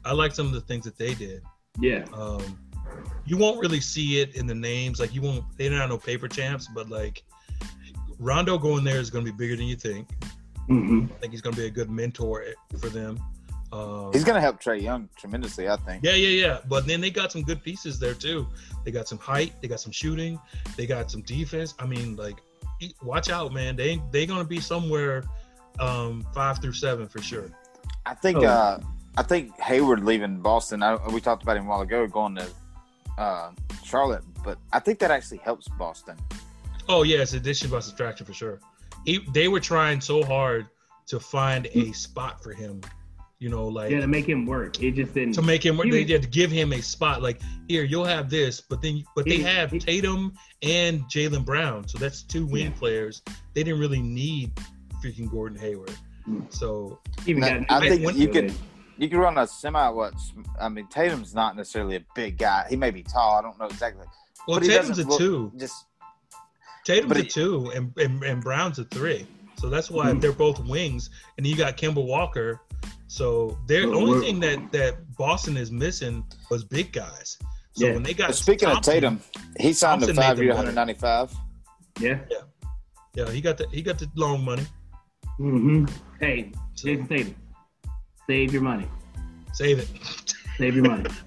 I 0.06 0.14
like 0.14 0.34
some 0.34 0.48
of 0.48 0.54
the 0.54 0.62
things 0.62 0.84
that 0.86 0.98
they 0.98 1.14
did. 1.14 1.42
Yeah. 1.80 2.06
Um, 2.14 2.58
you 3.26 3.38
won't 3.38 3.60
really 3.60 3.80
see 3.82 4.20
it 4.20 4.36
in 4.36 4.48
the 4.48 4.56
names, 4.56 5.00
like 5.00 5.14
you 5.14 5.22
won't. 5.22 5.44
They're 5.58 5.70
not 5.72 5.90
no 5.90 5.98
paper 5.98 6.28
champs, 6.28 6.68
but 6.74 6.90
like 6.90 7.24
Rondo 8.20 8.58
going 8.58 8.84
there 8.84 9.00
is 9.00 9.10
going 9.10 9.26
to 9.26 9.32
be 9.32 9.38
bigger 9.38 9.56
than 9.56 9.66
you 9.66 9.76
think. 9.76 10.10
hmm 10.68 11.06
I 11.06 11.14
think 11.20 11.34
he's 11.34 11.42
going 11.42 11.56
to 11.56 11.62
be 11.62 11.68
a 11.68 11.72
good 11.72 11.90
mentor 11.90 12.46
for 12.80 12.90
them. 12.90 13.20
Um, 13.74 14.12
He's 14.12 14.24
going 14.24 14.36
to 14.36 14.42
help 14.42 14.62
Trae 14.62 14.82
Young 14.82 15.08
tremendously, 15.18 15.70
I 15.70 15.78
think. 15.78 16.04
Yeah, 16.04 16.14
yeah, 16.14 16.46
yeah. 16.46 16.60
But 16.68 16.86
then 16.86 17.00
they 17.00 17.10
got 17.10 17.32
some 17.32 17.42
good 17.44 17.64
pieces 17.64 18.00
there 18.00 18.14
too. 18.14 18.48
They 18.84 18.92
got 18.92 19.08
some 19.08 19.18
height, 19.18 19.54
they 19.62 19.68
got 19.68 19.80
some 19.80 19.92
shooting, 19.94 20.40
they 20.76 20.86
got 20.86 21.10
some 21.10 21.22
defense. 21.22 21.74
I 21.80 21.86
mean, 21.86 22.16
like, 22.18 22.38
watch 23.02 23.30
out, 23.30 23.54
man. 23.54 23.76
They 23.76 24.02
they 24.12 24.26
gonna 24.26 24.44
be 24.44 24.60
somewhere 24.60 25.24
um, 25.80 26.26
five 26.34 26.60
through 26.60 26.74
seven 26.74 27.08
for 27.08 27.22
sure. 27.22 27.50
I 28.06 28.14
think 28.16 28.40
Oh. 28.40 28.46
uh, 28.46 28.80
I 29.18 29.24
think 29.24 29.58
Hayward 29.60 30.04
leaving 30.04 30.40
Boston. 30.42 30.82
I, 30.84 30.96
we 31.10 31.22
talked 31.22 31.44
about 31.44 31.58
him 31.58 31.66
a 31.66 31.70
while 31.70 31.82
ago 31.82 32.08
going 32.08 32.36
to 32.36 32.48
uh, 33.18 33.52
Charlotte, 33.84 34.24
but 34.44 34.58
I 34.74 34.80
think 34.80 35.00
that 35.00 35.12
actually 35.12 35.38
helps 35.40 35.68
Boston. 35.68 36.18
Oh 36.90 37.04
yeah, 37.04 37.20
it's 37.20 37.34
addition 37.34 37.70
by 37.70 37.80
subtraction 37.80 38.26
for 38.26 38.34
sure. 38.34 38.60
He 39.06 39.20
they 39.34 39.48
were 39.48 39.60
trying 39.60 40.02
so 40.02 40.24
hard 40.24 40.68
to 41.08 41.20
find 41.20 41.68
a 41.74 41.92
spot 41.92 42.42
for 42.44 42.54
him. 42.54 42.82
You 43.42 43.50
know, 43.50 43.66
like 43.66 43.90
Yeah, 43.90 44.02
to 44.02 44.08
make 44.08 44.30
him 44.30 44.46
work. 44.46 44.84
It 44.84 44.92
just 44.92 45.16
didn't. 45.16 45.34
to 45.34 45.42
make 45.42 45.66
him. 45.66 45.76
work. 45.76 45.90
They 45.90 46.04
was- 46.04 46.12
had 46.12 46.22
to 46.22 46.28
give 46.28 46.52
him 46.52 46.74
a 46.74 46.82
spot. 46.82 47.24
Like 47.24 47.42
here, 47.68 47.84
you'll 47.84 48.06
have 48.06 48.30
this, 48.30 48.62
but 48.62 48.84
then 48.84 49.04
but 49.16 49.26
they 49.26 49.40
have 49.40 49.72
Tatum 49.80 50.34
and 50.62 51.02
Jaylen 51.06 51.44
Brown, 51.44 51.88
so 51.88 51.98
that's 51.98 52.22
two 52.22 52.46
wing 52.46 52.66
Yeah. 52.68 52.78
players. 52.78 53.24
They 53.56 53.64
didn't 53.64 53.80
really 53.80 54.00
need 54.02 54.52
freaking 55.04 55.28
Gordon 55.30 55.58
Hayward. 55.58 55.90
Mm. 56.30 56.54
So 56.54 57.00
even 57.26 57.40
Now, 57.42 57.66
I 57.76 57.90
think 57.90 58.06
when- 58.06 58.16
you 58.16 58.28
could 58.28 58.54
you 59.00 59.10
could 59.10 59.18
run 59.18 59.40
a 59.40 59.48
semi. 59.48 59.90
What 59.90 60.14
I 60.62 60.70
mean, 60.70 60.86
Tatum's 60.86 61.34
not 61.34 61.56
necessarily 61.56 61.96
a 61.96 62.06
big 62.14 62.38
guy. 62.38 62.68
He 62.70 62.76
may 62.76 62.92
be 62.92 63.02
tall. 63.02 63.40
I 63.40 63.42
don't 63.42 63.58
know 63.58 63.66
exactly. 63.66 64.06
well, 64.48 64.60
But 64.60 64.68
Tatum's 64.68 65.00
a 65.00 65.18
two. 65.18 65.52
Just 65.58 65.86
Tatum's 66.86 67.08
but 67.08 67.18
a 67.18 67.24
two, 67.24 67.72
and, 67.74 67.92
and 67.98 68.24
and 68.24 68.44
Brown's 68.44 68.78
a 68.78 68.84
three. 68.84 69.26
So 69.58 69.68
that's 69.68 69.90
why 69.90 70.12
Mhm. 70.12 70.22
they're 70.22 70.32
both 70.32 70.60
wings. 70.68 71.10
And 71.40 71.48
you 71.48 71.56
got 71.56 71.76
Kemba 71.78 72.06
Walker. 72.06 72.62
So 73.12 73.58
they're 73.68 73.88
the 73.88 73.92
Oh, 73.92 74.08
only 74.08 74.26
thing 74.26 74.40
that 74.40 74.72
that 74.72 75.18
Boston 75.18 75.58
is 75.58 75.70
missing 75.70 76.24
was 76.50 76.64
big 76.64 76.94
guys. 76.94 77.38
So 77.74 77.86
Yeah. 77.88 77.94
when 77.96 78.04
they 78.04 78.14
got 78.14 78.28
But 78.28 78.36
speaking 78.38 78.70
Thompson- 78.70 78.80
of 78.80 78.96
Tatum, 78.96 79.22
he 79.60 79.74
signed 79.74 80.00
Thompson 80.02 80.18
a 80.18 80.22
made 80.22 80.28
five 80.28 80.38
year, 80.40 80.54
195. 80.54 81.36
Yeah. 82.00 82.20
yeah, 83.14 83.30
he 83.30 83.42
got 83.42 83.58
the 83.58 83.68
he 83.74 83.82
got 83.82 84.00
the 84.00 84.10
long 84.16 84.46
money. 84.46 84.66
Mm-hmm. 85.42 85.86
Hey, 86.22 86.54
So 86.76 86.88
Jayson 86.88 87.08
Tatum, 87.10 87.36
save 88.28 88.54
your 88.54 88.62
money. 88.62 88.88
save 89.54 89.80
it. 89.80 89.90
Save 90.58 90.76
your 90.76 90.86
money. 90.86 91.10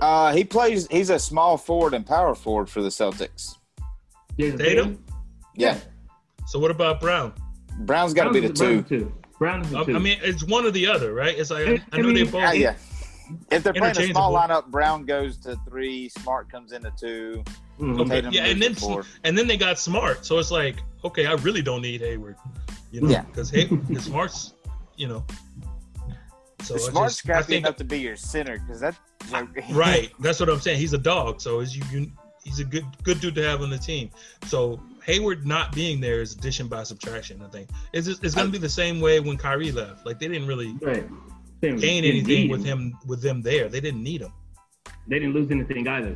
Uh, 0.00 0.32
he 0.34 0.42
plays. 0.42 0.88
He's 0.90 1.10
a 1.10 1.18
small 1.20 1.56
forward 1.56 1.94
and 1.94 2.04
power 2.04 2.34
forward 2.34 2.68
for 2.68 2.82
the 2.82 2.88
Celtics. 2.88 3.54
Jayson 4.36 4.58
Tatum? 4.58 5.04
Yeah, 5.54 5.78
So 6.48 6.58
what 6.58 6.72
about 6.72 7.00
Brown? 7.00 7.32
Brown's 7.78 8.12
got 8.12 8.24
to 8.24 8.32
be 8.32 8.40
the 8.40 8.52
two. 8.52 8.82
two. 8.82 9.12
Brown 9.42 9.62
is 9.62 9.72
a 9.72 9.78
I, 9.78 9.84
two. 9.84 9.96
I 9.96 9.98
mean, 9.98 10.18
it's 10.22 10.44
one 10.44 10.64
or 10.64 10.70
the 10.70 10.86
other, 10.86 11.12
right? 11.12 11.36
It's 11.36 11.50
like 11.50 11.66
I, 11.66 11.72
I 11.72 11.98
I 11.98 12.00
know 12.00 12.12
they 12.12 12.22
both. 12.22 12.44
Uh, 12.44 12.52
yeah. 12.52 12.74
If 13.50 13.64
they're 13.64 13.72
playing 13.72 13.98
a 13.98 14.06
small 14.12 14.32
lineup, 14.32 14.66
Brown 14.66 15.04
goes 15.04 15.36
to 15.38 15.58
three, 15.68 16.08
Smart 16.10 16.48
comes 16.48 16.70
into 16.70 16.92
two. 16.96 17.42
Mhm. 17.80 18.00
Okay, 18.02 18.28
yeah, 18.30 18.44
and 18.44 18.62
then 18.62 18.76
four. 18.76 19.04
and 19.24 19.36
then 19.36 19.48
they 19.48 19.56
got 19.56 19.80
smart. 19.80 20.24
So 20.24 20.38
it's 20.38 20.52
like, 20.52 20.76
okay, 21.04 21.26
I 21.26 21.32
really 21.32 21.60
don't 21.60 21.82
need 21.82 22.02
Hayward, 22.02 22.36
you 22.92 23.00
know, 23.00 23.20
because 23.22 23.50
hey, 23.50 23.64
because 23.64 24.04
Smart's, 24.04 24.54
you 24.96 25.08
know. 25.08 25.24
So 26.62 26.76
it's 26.76 26.84
Smart's 26.86 27.16
just- 27.16 27.26
got 27.26 27.42
to 27.42 27.48
be 27.48 27.56
enough 27.56 27.76
to 27.76 27.84
be 27.84 27.98
your 27.98 28.14
center 28.14 28.60
because 28.60 28.78
that. 28.78 28.96
right. 29.72 30.12
That's 30.20 30.38
what 30.38 30.50
I'm 30.50 30.60
saying. 30.60 30.78
He's 30.78 30.92
a 30.92 30.98
dog, 30.98 31.40
so 31.40 31.58
is 31.58 31.76
you, 31.76 31.82
you 31.90 32.12
he's 32.44 32.60
a 32.60 32.64
good 32.64 32.84
good 33.02 33.20
dude 33.20 33.34
to 33.34 33.42
have 33.42 33.60
on 33.60 33.70
the 33.70 33.78
team. 33.78 34.10
So 34.46 34.80
Hayward 35.04 35.46
not 35.46 35.72
being 35.74 36.00
there 36.00 36.20
is 36.20 36.32
addition 36.34 36.68
by 36.68 36.82
subtraction. 36.84 37.42
I 37.42 37.48
think 37.48 37.68
it's 37.92 38.06
just, 38.06 38.24
it's 38.24 38.34
going 38.34 38.46
to 38.46 38.52
be 38.52 38.58
the 38.58 38.68
same 38.68 39.00
way 39.00 39.20
when 39.20 39.36
Kyrie 39.36 39.72
left. 39.72 40.06
Like 40.06 40.18
they 40.18 40.28
didn't 40.28 40.46
really 40.48 40.72
Right. 40.80 41.08
They 41.60 41.68
didn't- 41.68 41.80
gain 41.80 42.02
didn't 42.02 42.26
anything 42.28 42.50
with 42.50 42.64
him 42.64 42.96
with 43.06 43.22
them 43.22 43.40
there. 43.42 43.68
They 43.68 43.80
didn't 43.80 44.02
need 44.02 44.20
him. 44.20 44.32
They 45.08 45.18
didn't 45.18 45.34
lose 45.34 45.50
anything 45.50 45.86
either. 45.88 46.14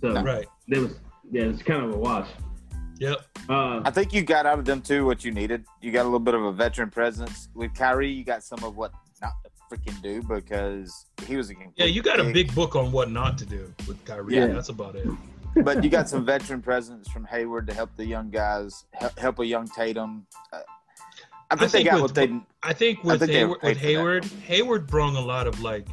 So 0.00 0.12
No. 0.12 0.22
Right. 0.22 0.46
there 0.68 0.80
was 0.82 0.92
yeah, 1.32 1.42
it's 1.44 1.62
kind 1.62 1.84
of 1.84 1.92
a 1.92 1.96
wash. 1.96 2.28
Yep. 2.98 3.18
Uh, 3.48 3.80
I 3.84 3.90
think 3.90 4.12
you 4.12 4.22
got 4.22 4.46
out 4.46 4.58
of 4.58 4.64
them 4.64 4.82
too 4.82 5.06
what 5.06 5.24
you 5.24 5.32
needed. 5.32 5.64
You 5.80 5.90
got 5.92 6.02
a 6.02 6.04
little 6.04 6.18
bit 6.18 6.34
of 6.34 6.42
a 6.42 6.52
veteran 6.52 6.90
presence 6.90 7.48
with 7.54 7.72
Kyrie. 7.74 8.10
You 8.10 8.24
got 8.24 8.42
some 8.42 8.62
of 8.64 8.76
what 8.76 8.92
not 9.22 9.32
to 9.44 9.50
freaking 9.76 10.00
do 10.02 10.22
because 10.22 11.06
he 11.26 11.36
was 11.36 11.50
a 11.50 11.54
Yeah, 11.76 11.86
you 11.86 12.02
got 12.02 12.18
a 12.20 12.24
pig. 12.24 12.34
big 12.34 12.54
book 12.54 12.74
on 12.76 12.90
what 12.92 13.10
not 13.10 13.38
to 13.38 13.46
do 13.46 13.72
with 13.86 14.04
Kyrie. 14.04 14.34
Yeah. 14.36 14.48
That's 14.48 14.68
about 14.70 14.96
it. 14.96 15.06
But 15.64 15.82
you 15.84 15.90
got 15.90 16.08
some 16.08 16.24
veteran 16.24 16.62
presence 16.62 17.08
from 17.08 17.24
Hayward 17.26 17.66
to 17.68 17.74
help 17.74 17.90
the 17.96 18.04
young 18.04 18.30
guys, 18.30 18.84
help, 18.92 19.18
help 19.18 19.38
a 19.40 19.46
young 19.46 19.66
Tatum. 19.68 20.26
Uh, 20.52 20.60
I 21.50 21.56
think 21.56 21.62
I 21.74 21.78
they 21.78 21.84
got 21.84 21.94
with- 21.94 22.02
what 22.02 22.14
they. 22.14 22.40
I 22.62 22.72
think 22.72 22.98
I 23.04 23.06
with 23.08 23.18
think 23.20 23.32
Hayward, 23.32 23.50
with 23.50 23.60
paid 23.62 23.74
for 23.76 23.80
that. 23.82 23.86
Hayward, 23.88 24.24
Hayward 24.24 24.86
brought 24.86 25.14
a 25.14 25.20
lot 25.20 25.46
of 25.46 25.60
like 25.62 25.86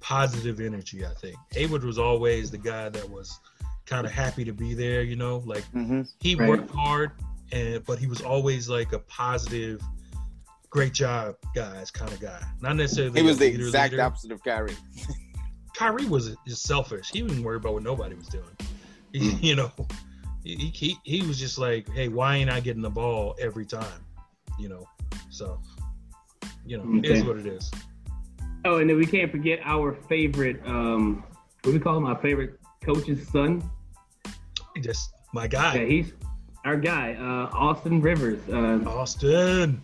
positive 0.00 0.60
energy. 0.60 1.04
I 1.06 1.14
think 1.14 1.36
Hayward 1.52 1.84
was 1.84 1.98
always 1.98 2.50
the 2.50 2.58
guy 2.58 2.88
that 2.88 3.08
was 3.08 3.38
kind 3.86 4.06
of 4.06 4.12
happy 4.12 4.44
to 4.44 4.52
be 4.52 4.74
there. 4.74 5.02
You 5.02 5.16
know, 5.16 5.42
like 5.46 5.64
hmm 5.66 6.02
he 6.20 6.34
Right. 6.34 6.48
worked 6.48 6.70
hard, 6.70 7.12
and 7.52 7.84
but 7.84 7.98
he 7.98 8.06
was 8.06 8.20
always 8.20 8.68
like 8.68 8.92
a 8.92 8.98
positive, 9.00 9.80
great 10.68 10.92
job, 10.92 11.36
guys 11.54 11.90
kind 11.90 12.12
of 12.12 12.20
guy. 12.20 12.40
Not 12.60 12.76
necessarily. 12.76 13.20
He 13.20 13.26
was 13.26 13.38
the 13.38 13.50
leader, 13.52 13.64
exact 13.66 13.92
leader. 13.92 14.02
opposite 14.02 14.32
of 14.32 14.42
Kyrie. 14.44 14.76
Kyrie 15.74 16.06
was 16.06 16.36
just 16.46 16.64
selfish. 16.64 17.10
He 17.10 17.22
didn't 17.22 17.42
worry 17.42 17.56
about 17.56 17.72
what 17.74 17.82
nobody 17.82 18.14
was 18.14 18.26
doing. 18.28 18.44
He. 19.12 19.30
You 19.48 19.56
know, 19.56 19.70
he, 20.44 20.54
he 20.56 20.96
he 21.04 21.22
was 21.26 21.38
just 21.38 21.58
like, 21.58 21.88
hey, 21.92 22.08
why 22.08 22.36
ain't 22.36 22.50
I 22.50 22.60
getting 22.60 22.82
the 22.82 22.90
ball 22.90 23.36
every 23.40 23.66
time? 23.66 24.04
You 24.58 24.68
know, 24.68 24.86
so 25.30 25.60
you 26.64 26.78
know, 26.78 26.84
it 26.98 27.06
is 27.06 27.18
Okay. 27.20 27.28
what 27.28 27.36
it 27.38 27.46
is. 27.46 27.70
oh, 28.64 28.78
and 28.78 28.88
then 28.88 28.96
we 28.96 29.06
can't 29.06 29.30
forget 29.30 29.60
our 29.64 29.92
favorite. 30.08 30.60
Um, 30.66 31.24
what 31.62 31.72
do 31.72 31.72
we 31.72 31.78
call 31.78 31.96
him? 31.96 32.06
Our 32.06 32.20
favorite 32.20 32.58
coach's 32.82 33.26
son. 33.28 33.62
Just 34.80 35.12
my 35.34 35.46
guy, 35.46 35.74
Yeah, 35.74 35.84
he's 35.86 36.12
our 36.64 36.76
guy, 36.76 37.14
uh, 37.14 37.54
Austin 37.56 38.00
Rivers. 38.00 38.40
Uh, 38.48 38.82
Austin. 38.88 39.82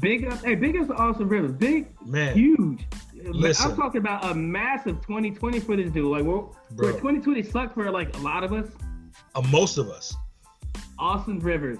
big 0.00 0.26
up, 0.26 0.44
hey, 0.44 0.54
big 0.54 0.76
up 0.76 0.86
to 0.88 0.94
Austin 0.94 1.28
Rivers. 1.28 1.52
Big, 1.52 1.88
Man, 2.04 2.34
huge. 2.36 2.86
Listen. 3.32 3.70
I'm 3.70 3.76
talking 3.76 4.00
about 4.00 4.24
a 4.30 4.34
massive 4.34 5.00
2020 5.02 5.60
for 5.60 5.76
this 5.76 5.90
dude. 5.90 6.04
Like, 6.10 6.24
where 6.24 6.42
Bro. 6.72 6.92
2020 6.92 7.42
sucked 7.42 7.74
for 7.74 7.90
like 7.90 8.14
a 8.16 8.20
lot 8.20 8.44
of 8.44 8.52
us. 8.52 8.68
uh, 9.34 9.42
most 9.50 9.78
of 9.78 9.88
us, 9.88 10.14
Austin 10.98 11.38
Rivers 11.40 11.78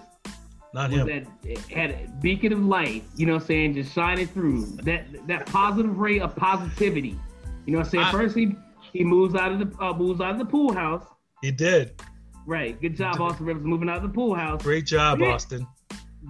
not 0.72 0.90
him. 0.90 1.06
that 1.06 1.58
had 1.70 1.90
a 1.90 2.08
beacon 2.20 2.52
of 2.52 2.64
light. 2.64 3.04
You 3.16 3.26
know 3.26 3.34
what 3.34 3.42
I'm 3.42 3.46
saying? 3.46 3.74
Just 3.74 3.92
shining 3.94 4.26
through 4.26 4.64
that 4.82 5.04
that 5.28 5.46
positive 5.46 5.98
ray 5.98 6.18
of 6.20 6.34
positivity. 6.36 7.18
You 7.66 7.72
know 7.72 7.78
what 7.78 7.86
I'm 7.86 7.90
saying? 7.90 8.04
I- 8.04 8.12
First 8.12 8.36
he 8.36 8.56
he 8.92 9.04
moves 9.04 9.34
out 9.34 9.52
of 9.52 9.58
the 9.58 9.84
uh, 9.84 9.92
moves 9.94 10.20
out 10.20 10.32
of 10.32 10.38
the 10.38 10.44
pool 10.44 10.72
house. 10.72 11.04
He 11.42 11.50
did. 11.50 12.00
Right. 12.46 12.78
Good 12.80 12.96
job, 12.96 13.20
Austin 13.20 13.46
Rivers, 13.46 13.64
moving 13.64 13.88
out 13.88 13.96
of 13.98 14.02
the 14.02 14.08
pool 14.08 14.34
house. 14.34 14.62
Great 14.62 14.86
job, 14.86 15.20
Yeah. 15.20 15.28
Austin. 15.34 15.66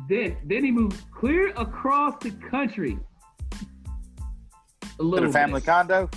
Then 0.09 0.37
then 0.45 0.65
he 0.65 0.71
moved 0.71 1.03
clear 1.12 1.49
across 1.57 2.15
the 2.23 2.31
country. 2.51 2.99
A 4.99 5.03
In 5.03 5.11
little 5.11 5.28
a 5.28 5.32
family 5.32 5.61
bit. 5.61 5.66
condo. 5.66 6.11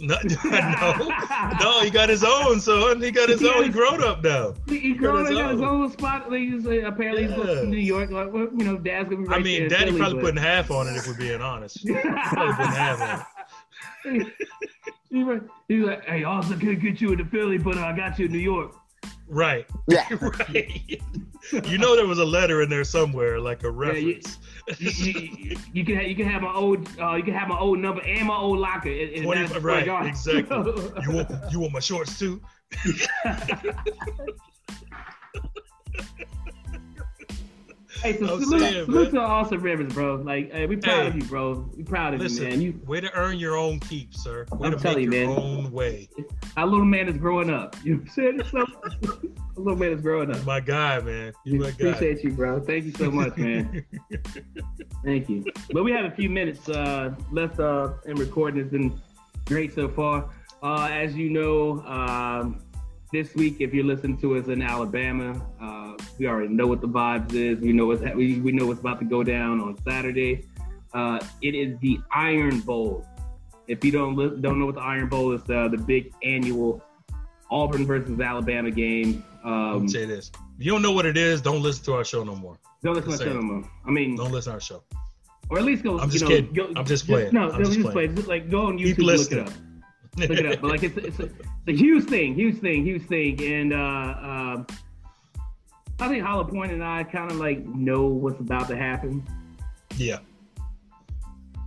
No, 0.00 0.16
no, 0.22 1.50
no, 1.60 1.80
he 1.82 1.90
got 1.90 2.08
his 2.08 2.22
own 2.22 2.60
son. 2.60 3.02
He 3.02 3.10
got 3.10 3.28
his 3.28 3.42
own. 3.44 3.64
He 3.64 3.68
grown 3.68 4.00
up 4.04 4.22
now. 4.22 4.54
He, 4.68 4.78
he 4.78 4.92
got 4.92 5.00
grown 5.00 5.20
his 5.22 5.30
he 5.30 5.34
got 5.34 5.50
his 5.52 5.60
own. 5.60 5.82
own 5.82 5.90
spot. 5.90 6.30
Like, 6.30 6.38
he's, 6.40 6.64
uh, 6.64 6.70
apparently 6.86 7.22
he's 7.22 7.32
Yeah. 7.32 7.36
going 7.38 7.56
to 7.56 7.66
New 7.66 7.78
York. 7.78 8.10
Like, 8.12 8.32
well, 8.32 8.44
you 8.56 8.64
know, 8.64 8.76
dad's 8.78 9.08
gonna 9.08 9.22
be 9.22 9.28
right 9.28 9.40
I 9.40 9.42
mean, 9.42 9.60
there 9.68 9.70
Daddy 9.70 9.86
Philly, 9.86 9.98
probably 9.98 10.14
but- 10.18 10.22
putting 10.24 10.42
half 10.42 10.70
on 10.70 10.86
it 10.86 10.92
if 10.96 11.08
we're 11.08 11.14
being 11.14 11.40
honest. 11.40 11.84
Probably 11.84 12.54
putting 12.54 12.72
half 12.72 13.00
on 13.00 13.20
it. 14.04 14.26
He's 15.10 15.26
like, 15.26 15.42
he's 15.68 15.84
like, 15.84 16.04
hey, 16.04 16.22
also 16.24 16.54
could 16.56 16.80
get 16.80 17.00
you 17.00 17.10
into 17.12 17.24
Philly, 17.24 17.58
but 17.58 17.76
uh, 17.76 17.80
I 17.86 17.96
got 17.96 18.18
you 18.20 18.26
in 18.26 18.32
New 18.32 18.38
York. 18.38 18.74
Right. 19.28 19.66
Yeah. 19.86 20.06
right. 20.20 21.00
You 21.64 21.78
know 21.78 21.94
there 21.96 22.06
was 22.06 22.18
a 22.18 22.24
letter 22.24 22.62
in 22.62 22.68
there 22.70 22.84
somewhere, 22.84 23.38
like 23.40 23.62
a 23.62 23.66
you- 23.66 23.72
reference. 23.72 24.38
You, 24.78 24.90
you, 24.90 25.56
you 25.72 25.84
can 25.84 25.96
have, 25.96 26.06
you 26.06 26.14
can 26.14 26.26
have 26.26 26.42
my 26.42 26.52
old 26.52 26.86
uh, 27.00 27.14
you 27.14 27.22
can 27.22 27.32
have 27.34 27.48
my 27.48 27.58
old 27.58 27.78
number 27.78 28.02
and 28.02 28.26
my 28.26 28.36
old 28.36 28.58
locker. 28.58 28.90
in- 28.90 29.10
in 29.10 29.22
20 29.24 29.40
right, 29.40 29.50
Square 29.50 29.84
Garden. 29.86 30.08
exactly. 30.10 30.56
You 31.04 31.12
want 31.12 31.30
you 31.52 31.60
want 31.60 31.72
my 31.72 31.80
shorts 31.80 32.18
too? 32.18 32.40
Hey, 38.02 38.16
so 38.16 38.34
I'm 38.34 38.42
salute, 38.42 38.60
saying, 38.60 38.84
salute 38.84 39.10
to 39.10 39.20
Austin 39.20 39.60
Rivers, 39.60 39.92
bro. 39.92 40.16
Like, 40.16 40.52
hey, 40.52 40.66
we 40.66 40.76
proud 40.76 41.06
of 41.06 41.16
you, 41.16 41.24
bro. 41.24 41.68
We 41.76 41.82
proud 41.82 42.14
of 42.14 42.20
Listen, 42.20 42.44
you, 42.44 42.50
man. 42.50 42.60
You, 42.60 42.80
way 42.86 43.00
to 43.00 43.12
earn 43.14 43.38
your 43.38 43.56
own 43.56 43.80
keep, 43.80 44.14
sir. 44.14 44.46
Way 44.52 44.68
I'm 44.68 44.72
to 44.74 44.78
telling 44.78 45.10
make 45.10 45.14
you, 45.14 45.26
your 45.26 45.36
man. 45.36 45.38
own 45.38 45.72
way. 45.72 46.08
our 46.56 46.66
little 46.66 46.84
man 46.84 47.08
is 47.08 47.16
growing 47.16 47.50
up. 47.50 47.76
You 47.82 47.96
know 47.96 48.00
what 48.00 48.08
I'm 48.08 48.14
saying? 48.14 48.42
So, 48.50 48.58
our 49.08 49.62
little 49.62 49.76
man 49.76 49.92
is 49.92 50.00
growing 50.00 50.30
up. 50.30 50.44
My 50.44 50.60
guy, 50.60 51.00
man. 51.00 51.32
You 51.44 51.58
my 51.58 51.72
guy. 51.72 51.88
Appreciate 51.88 52.22
you, 52.22 52.30
bro. 52.32 52.60
Thank 52.60 52.84
you 52.84 52.92
so 52.92 53.10
much, 53.10 53.36
man. 53.36 53.84
Thank 55.04 55.28
you. 55.28 55.44
But 55.72 55.82
we 55.82 55.90
have 55.90 56.04
a 56.04 56.12
few 56.12 56.30
minutes 56.30 56.68
uh, 56.68 57.14
left 57.32 57.58
uh, 57.58 57.94
in 58.06 58.14
recording. 58.16 58.60
It's 58.60 58.70
been 58.70 59.00
great 59.46 59.74
so 59.74 59.88
far. 59.88 60.30
Uh, 60.62 60.88
as 60.90 61.16
you 61.16 61.30
know, 61.30 61.84
um, 61.86 62.60
this 63.12 63.34
week, 63.34 63.56
if 63.60 63.72
you're 63.72 63.84
listening 63.84 64.18
to 64.18 64.36
us 64.36 64.48
in 64.48 64.62
Alabama, 64.62 65.40
uh, 65.60 65.94
we 66.18 66.26
already 66.26 66.52
know 66.52 66.66
what 66.66 66.80
the 66.80 66.88
vibes 66.88 67.32
is. 67.34 67.60
We 67.60 67.72
know 67.72 67.86
what's 67.86 68.02
we, 68.14 68.40
we 68.40 68.52
know 68.52 68.66
what's 68.66 68.80
about 68.80 68.98
to 69.00 69.06
go 69.06 69.22
down 69.22 69.60
on 69.60 69.76
Saturday. 69.82 70.46
Uh, 70.92 71.18
it 71.42 71.54
is 71.54 71.78
the 71.80 71.98
Iron 72.12 72.60
Bowl. 72.60 73.06
If 73.66 73.84
you 73.84 73.92
don't 73.92 74.16
li- 74.16 74.40
don't 74.40 74.58
know 74.58 74.66
what 74.66 74.76
the 74.76 74.80
Iron 74.82 75.08
Bowl 75.08 75.32
is, 75.32 75.42
uh, 75.50 75.68
the 75.68 75.76
big 75.78 76.12
annual 76.22 76.82
Auburn 77.50 77.86
versus 77.86 78.18
Alabama 78.20 78.70
game. 78.70 79.24
Let 79.44 79.52
Um, 79.52 79.82
me 79.82 79.88
say 79.88 80.04
this. 80.04 80.30
If 80.58 80.64
you 80.66 80.72
don't 80.72 80.82
know 80.82 80.92
what 80.92 81.06
it 81.06 81.16
is, 81.16 81.40
don't 81.40 81.62
listen 81.62 81.84
to 81.86 81.94
our 81.94 82.04
show 82.04 82.24
no 82.24 82.34
more. 82.34 82.58
don't 82.82 82.94
listen 82.94 83.10
to 83.12 83.16
Just 83.16 83.26
my 83.26 83.32
show 83.32 83.40
no 83.40 83.42
more. 83.42 83.70
I 83.86 83.90
mean, 83.90 84.16
Don't 84.16 84.32
listen 84.32 84.50
to 84.50 84.54
our 84.54 84.60
show. 84.60 84.82
or 85.50 85.58
at 85.58 85.64
least 85.64 85.82
go. 85.82 85.98
I'm 85.98 86.10
just 86.10 86.24
you 86.24 86.28
know, 86.28 86.36
kidding. 86.36 86.52
Go, 86.54 86.72
I'm 86.78 86.84
just 86.86 87.06
playing. 87.06 87.32
no, 87.32 87.50
I'm 87.50 87.58
just 87.64 87.72
just 87.72 87.88
playing. 87.90 88.08
play. 88.10 88.16
Just 88.16 88.28
like 88.28 88.50
go 88.50 88.66
on 88.66 88.78
YouTube, 88.78 88.98
look 88.98 89.32
it 89.32 89.38
up. 89.38 89.52
Look 90.18 90.30
it 90.30 90.46
up. 90.46 90.60
But 90.60 90.70
like 90.70 90.82
it's 90.82 90.96
it's 90.96 91.18
a, 91.20 91.24
it's 91.24 91.68
a 91.68 91.72
huge 91.76 92.04
thing, 92.04 92.34
huge 92.34 92.58
thing, 92.60 92.84
huge 92.84 93.06
thing. 93.06 93.40
And 93.42 93.72
uh, 93.72 93.76
uh, 93.76 94.64
I 96.00 96.08
think 96.08 96.22
Hollowpoint 96.24 96.72
and 96.72 96.82
I 96.84 97.04
kind 97.04 97.30
of 97.30 97.38
like 97.38 97.64
know 97.66 98.06
what's 98.06 98.40
about 98.40 98.68
to 98.68 98.76
happen. 98.76 99.26
yeah. 99.96 100.18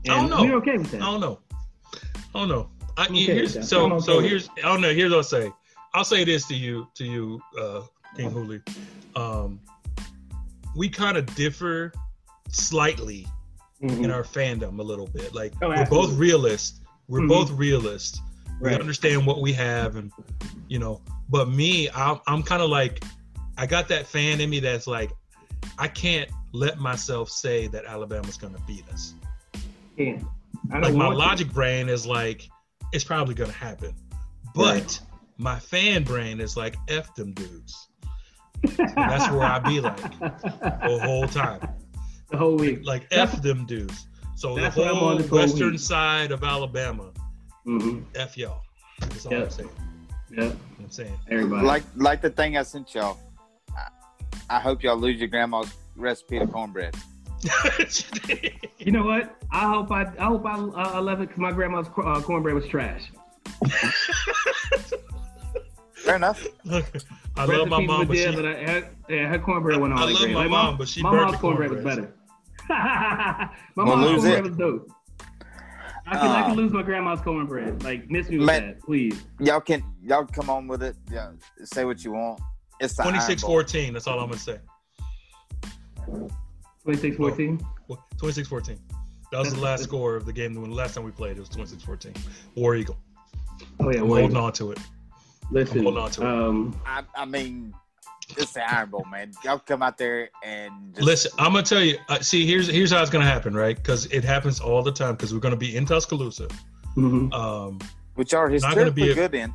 And 0.06 0.14
I 0.14 0.16
don't 0.22 0.30
know. 0.32 0.41
We're 0.43 0.56
okay 0.58 0.78
with 0.78 0.88
I 0.88 0.97
that. 0.97 0.99
don't 0.99 1.20
know. 1.22 1.39
I 2.34 2.39
don't 2.39 2.47
know. 2.49 2.70
I, 2.97 3.06
okay 3.06 3.24
here's, 3.26 3.68
so 3.70 3.91
okay 3.91 3.99
so 4.06 4.20
here's 4.20 4.49
I 4.58 4.62
don't 4.62 4.82
know. 4.82 4.93
Here's 4.93 5.12
what 5.12 5.18
I'll 5.18 5.24
say. 5.24 5.52
I'll 5.93 6.04
say 6.06 6.24
this 6.24 6.47
to 6.47 6.56
you 6.56 6.88
to 6.95 7.06
you, 7.06 7.41
uh, 7.60 7.82
King 8.16 8.32
Hulie. 8.32 8.62
Um, 9.16 9.60
we 10.76 10.89
kind 10.89 11.18
of 11.18 11.26
differ 11.36 11.91
slightly 12.49 13.28
Mhm. 13.84 14.04
in 14.06 14.12
our 14.12 14.24
fandom 14.24 14.80
a 14.80 14.84
little 14.84 15.08
bit. 15.08 15.34
Like 15.36 15.54
Oh, 15.62 15.70
we're 15.70 15.86
both 15.86 16.14
realists. 16.14 16.82
We're 17.08 17.22
Mhm. 17.22 17.30
both 17.30 17.52
realists. 17.52 18.22
We 18.62 18.76
understand 18.76 19.26
what 19.26 19.41
we 19.41 19.53
have, 19.53 19.95
and 19.95 20.12
you 20.68 20.80
know. 20.80 21.01
But 21.30 21.49
me, 21.49 21.89
I'm, 21.91 22.20
I'm 22.28 22.43
kind 22.43 22.62
of 22.62 22.70
like, 22.70 23.03
I 23.57 23.66
got 23.66 23.88
that 23.88 24.05
fan 24.05 24.41
in 24.41 24.49
me 24.49 24.59
that's 24.59 24.86
like, 24.86 25.12
I 25.80 25.88
can't 25.88 26.30
let 26.51 26.78
myself 26.80 27.30
say 27.30 27.68
that 27.68 27.86
Alabama's 27.86 28.36
to 28.53 28.62
beat 28.68 28.84
us. 28.89 29.14
Yeah. 29.95 30.20
Like 30.70 30.93
my 30.93 31.05
want 31.05 31.12
to. 31.14 31.18
logic 31.18 31.53
brain 31.53 31.88
is 31.88 32.05
like, 32.05 32.49
it's 32.91 33.05
probably 33.05 33.34
to 33.49 33.55
happen, 33.57 33.93
but 34.53 34.74
Right. 34.74 34.99
my 35.38 35.57
fan 35.57 36.03
brain 36.03 36.41
is 36.41 36.57
like, 36.57 36.76
f 36.89 37.16
them 37.16 37.32
dudes. 37.32 37.88
that's 38.62 39.32
where 39.32 39.43
I 39.43 39.59
be 39.59 39.80
like 39.80 39.97
the 40.20 40.99
whole 41.01 41.28
time. 41.28 41.62
the 42.30 42.38
whole 42.38 42.57
week. 42.57 42.82
Like 42.84 43.09
That's- 43.09 43.34
f 43.36 43.41
them 43.41 43.66
dudes. 43.66 44.07
So 44.36 44.55
the 44.55 44.62
that's 44.62 44.76
what 44.76 44.88
I'm 44.88 44.95
on 44.95 44.99
whole 44.99 45.28
whole 45.28 45.39
western 45.39 45.72
week. 45.72 45.80
side 45.80 46.32
of 46.32 46.43
Alabama, 46.43 47.12
hmm 47.64 47.99
f 48.16 48.38
y'all. 48.38 48.62
That's 49.01 49.26
all 49.26 49.34
Yeah. 49.34 49.43
I'm 49.43 49.49
saying. 49.49 49.70
Yeah. 50.32 50.51
I'm 50.80 50.89
saying. 50.89 51.20
Everybody. 51.30 51.66
Like 51.68 51.84
like 51.95 52.22
the 52.22 52.30
thing 52.30 52.57
I 52.57 52.64
sent 52.64 52.93
y'all. 52.95 53.18
I, 53.78 53.88
I 54.49 54.59
hope 54.59 54.84
y'all 54.84 54.97
lose 54.97 55.20
your 55.20 55.28
grandma's 55.28 55.72
recipe 55.95 56.38
of 56.38 56.51
cornbread. 56.51 56.95
you 58.78 58.91
know 58.91 59.03
what? 59.03 59.36
I 59.51 59.68
hope 59.70 59.91
I 59.91 60.03
I 60.20 60.26
hope 60.26 60.45
I, 60.45 60.55
I 60.76 60.99
love 60.99 61.20
it 61.22 61.28
because 61.30 61.39
my 61.39 61.51
grandma's 61.51 61.88
cor- 61.88 62.07
uh, 62.07 62.22
cornbread 62.22 62.55
was 62.55 62.68
trash. 62.68 63.03
Fair 65.95 66.16
enough. 66.16 66.43
Look, 66.66 66.86
I 67.36 67.45
Rest 67.45 67.51
love 67.51 67.64
in 67.64 67.70
my 67.70 67.78
peace, 67.80 67.88
mom, 67.88 68.07
but 68.07 68.18
she, 68.18 68.36
but 68.36 68.45
I, 68.45 68.53
her, 68.53 68.89
yeah, 69.09 69.28
her 69.28 69.39
cornbread 69.39 69.80
went 69.80 69.93
I 69.93 70.01
all 70.01 70.07
the 70.07 70.14
love 70.14 70.22
great. 70.24 70.34
my 70.34 70.41
Like, 70.41 70.49
mom, 70.51 70.78
but 70.78 70.88
she 70.88 71.01
my 71.03 71.12
burnt 71.12 71.24
mom's 71.24 71.36
the 71.36 71.41
cornbread 71.41 71.72
was 71.72 71.84
cornbread. 71.84 71.97
better. 71.97 72.16
my 72.70 73.49
We'll 73.76 73.97
mom's 73.97 74.22
cornbread 74.22 74.45
it. 74.45 74.49
was 74.49 74.57
dope. 74.57 74.91
I 76.12 76.16
can, 76.18 76.28
I 76.28 76.41
Oh. 76.43 76.47
can 76.47 76.55
lose 76.57 76.74
my 76.74 76.84
grandma's 76.84 77.22
cornbread. 77.22 77.84
Like, 77.84 78.09
miss 78.12 78.28
me 78.30 78.38
with 78.38 78.45
Man. 78.47 78.68
that, 78.68 78.82
please. 78.82 79.24
Y'all 79.39 79.62
can 79.62 79.82
y'all 80.03 80.26
come 80.26 80.49
on 80.49 80.68
with 80.68 80.84
it. 80.84 80.97
Yeah, 81.09 81.32
say 81.64 81.86
what 81.86 82.03
you 82.03 82.12
want. 82.12 82.41
It's 82.82 82.95
the 82.97 83.03
Iron 83.03 83.14
26 83.14 83.41
Bowl. 83.43 83.51
14. 83.51 83.93
That's 83.93 84.07
all 84.07 84.20
I'm 84.20 84.28
going 84.28 84.34
to 84.34 84.39
say. 84.39 84.59
26 86.84 87.16
14. 87.18 87.66
Well, 87.88 88.05
26 88.18 88.47
14. 88.49 88.80
That 89.32 89.39
was 89.39 89.53
the 89.53 89.62
last 89.62 89.84
score 89.84 90.16
of 90.18 90.26
the 90.26 90.34
game. 90.34 90.53
When 90.55 90.70
the 90.72 90.76
last 90.76 90.95
time 90.95 91.05
we 91.05 91.12
played, 91.12 91.38
it 91.38 91.39
was 91.39 91.47
26 91.49 91.82
14. 91.84 92.14
War 92.55 92.76
Eagle. 92.76 92.97
Oh, 93.80 93.89
yeah, 93.91 94.01
I'm 94.01 94.07
holding 94.07 94.36
on 94.36 94.51
to 94.53 94.72
it. 94.72 94.80
Listen, 95.51 95.84
holding 95.84 96.01
on 96.03 96.12
to 96.12 96.22
it. 96.22 96.28
um, 96.28 96.82
I, 96.86 97.03
I 97.16 97.24
mean, 97.26 97.74
it's 98.38 98.54
the 98.54 98.74
Iron 98.74 98.90
Bowl, 98.90 99.06
man. 99.12 99.32
Y'all 99.44 99.60
come 99.60 99.82
out 99.84 99.98
there 99.98 100.30
and 100.44 100.94
just, 100.96 101.06
Listen, 101.06 101.32
I'm 101.40 101.54
gonna 101.54 101.64
tell 101.64 101.84
you. 101.84 101.98
Uh, 102.10 102.20
see, 102.20 102.46
here's 102.46 102.68
here's 102.68 102.92
how 102.92 103.02
it's 103.02 103.10
gonna 103.12 103.26
happen, 103.26 103.54
right? 103.54 103.76
Because 103.76 104.06
it 104.08 104.24
happens 104.24 104.60
all 104.60 104.82
the 104.84 104.92
time. 104.92 105.16
Because 105.16 105.34
we're 105.34 105.40
gonna 105.40 105.56
be 105.56 105.76
in 105.76 105.86
Tuscaloosa. 105.86 106.48
mhm. 106.98 107.34
Um, 107.34 107.80
which 108.16 108.34
are 108.34 108.50
not 108.50 108.76
be 108.76 108.82
historically 109.04 109.10
a- 109.12 109.16
good 109.16 109.34
in. 109.36 109.54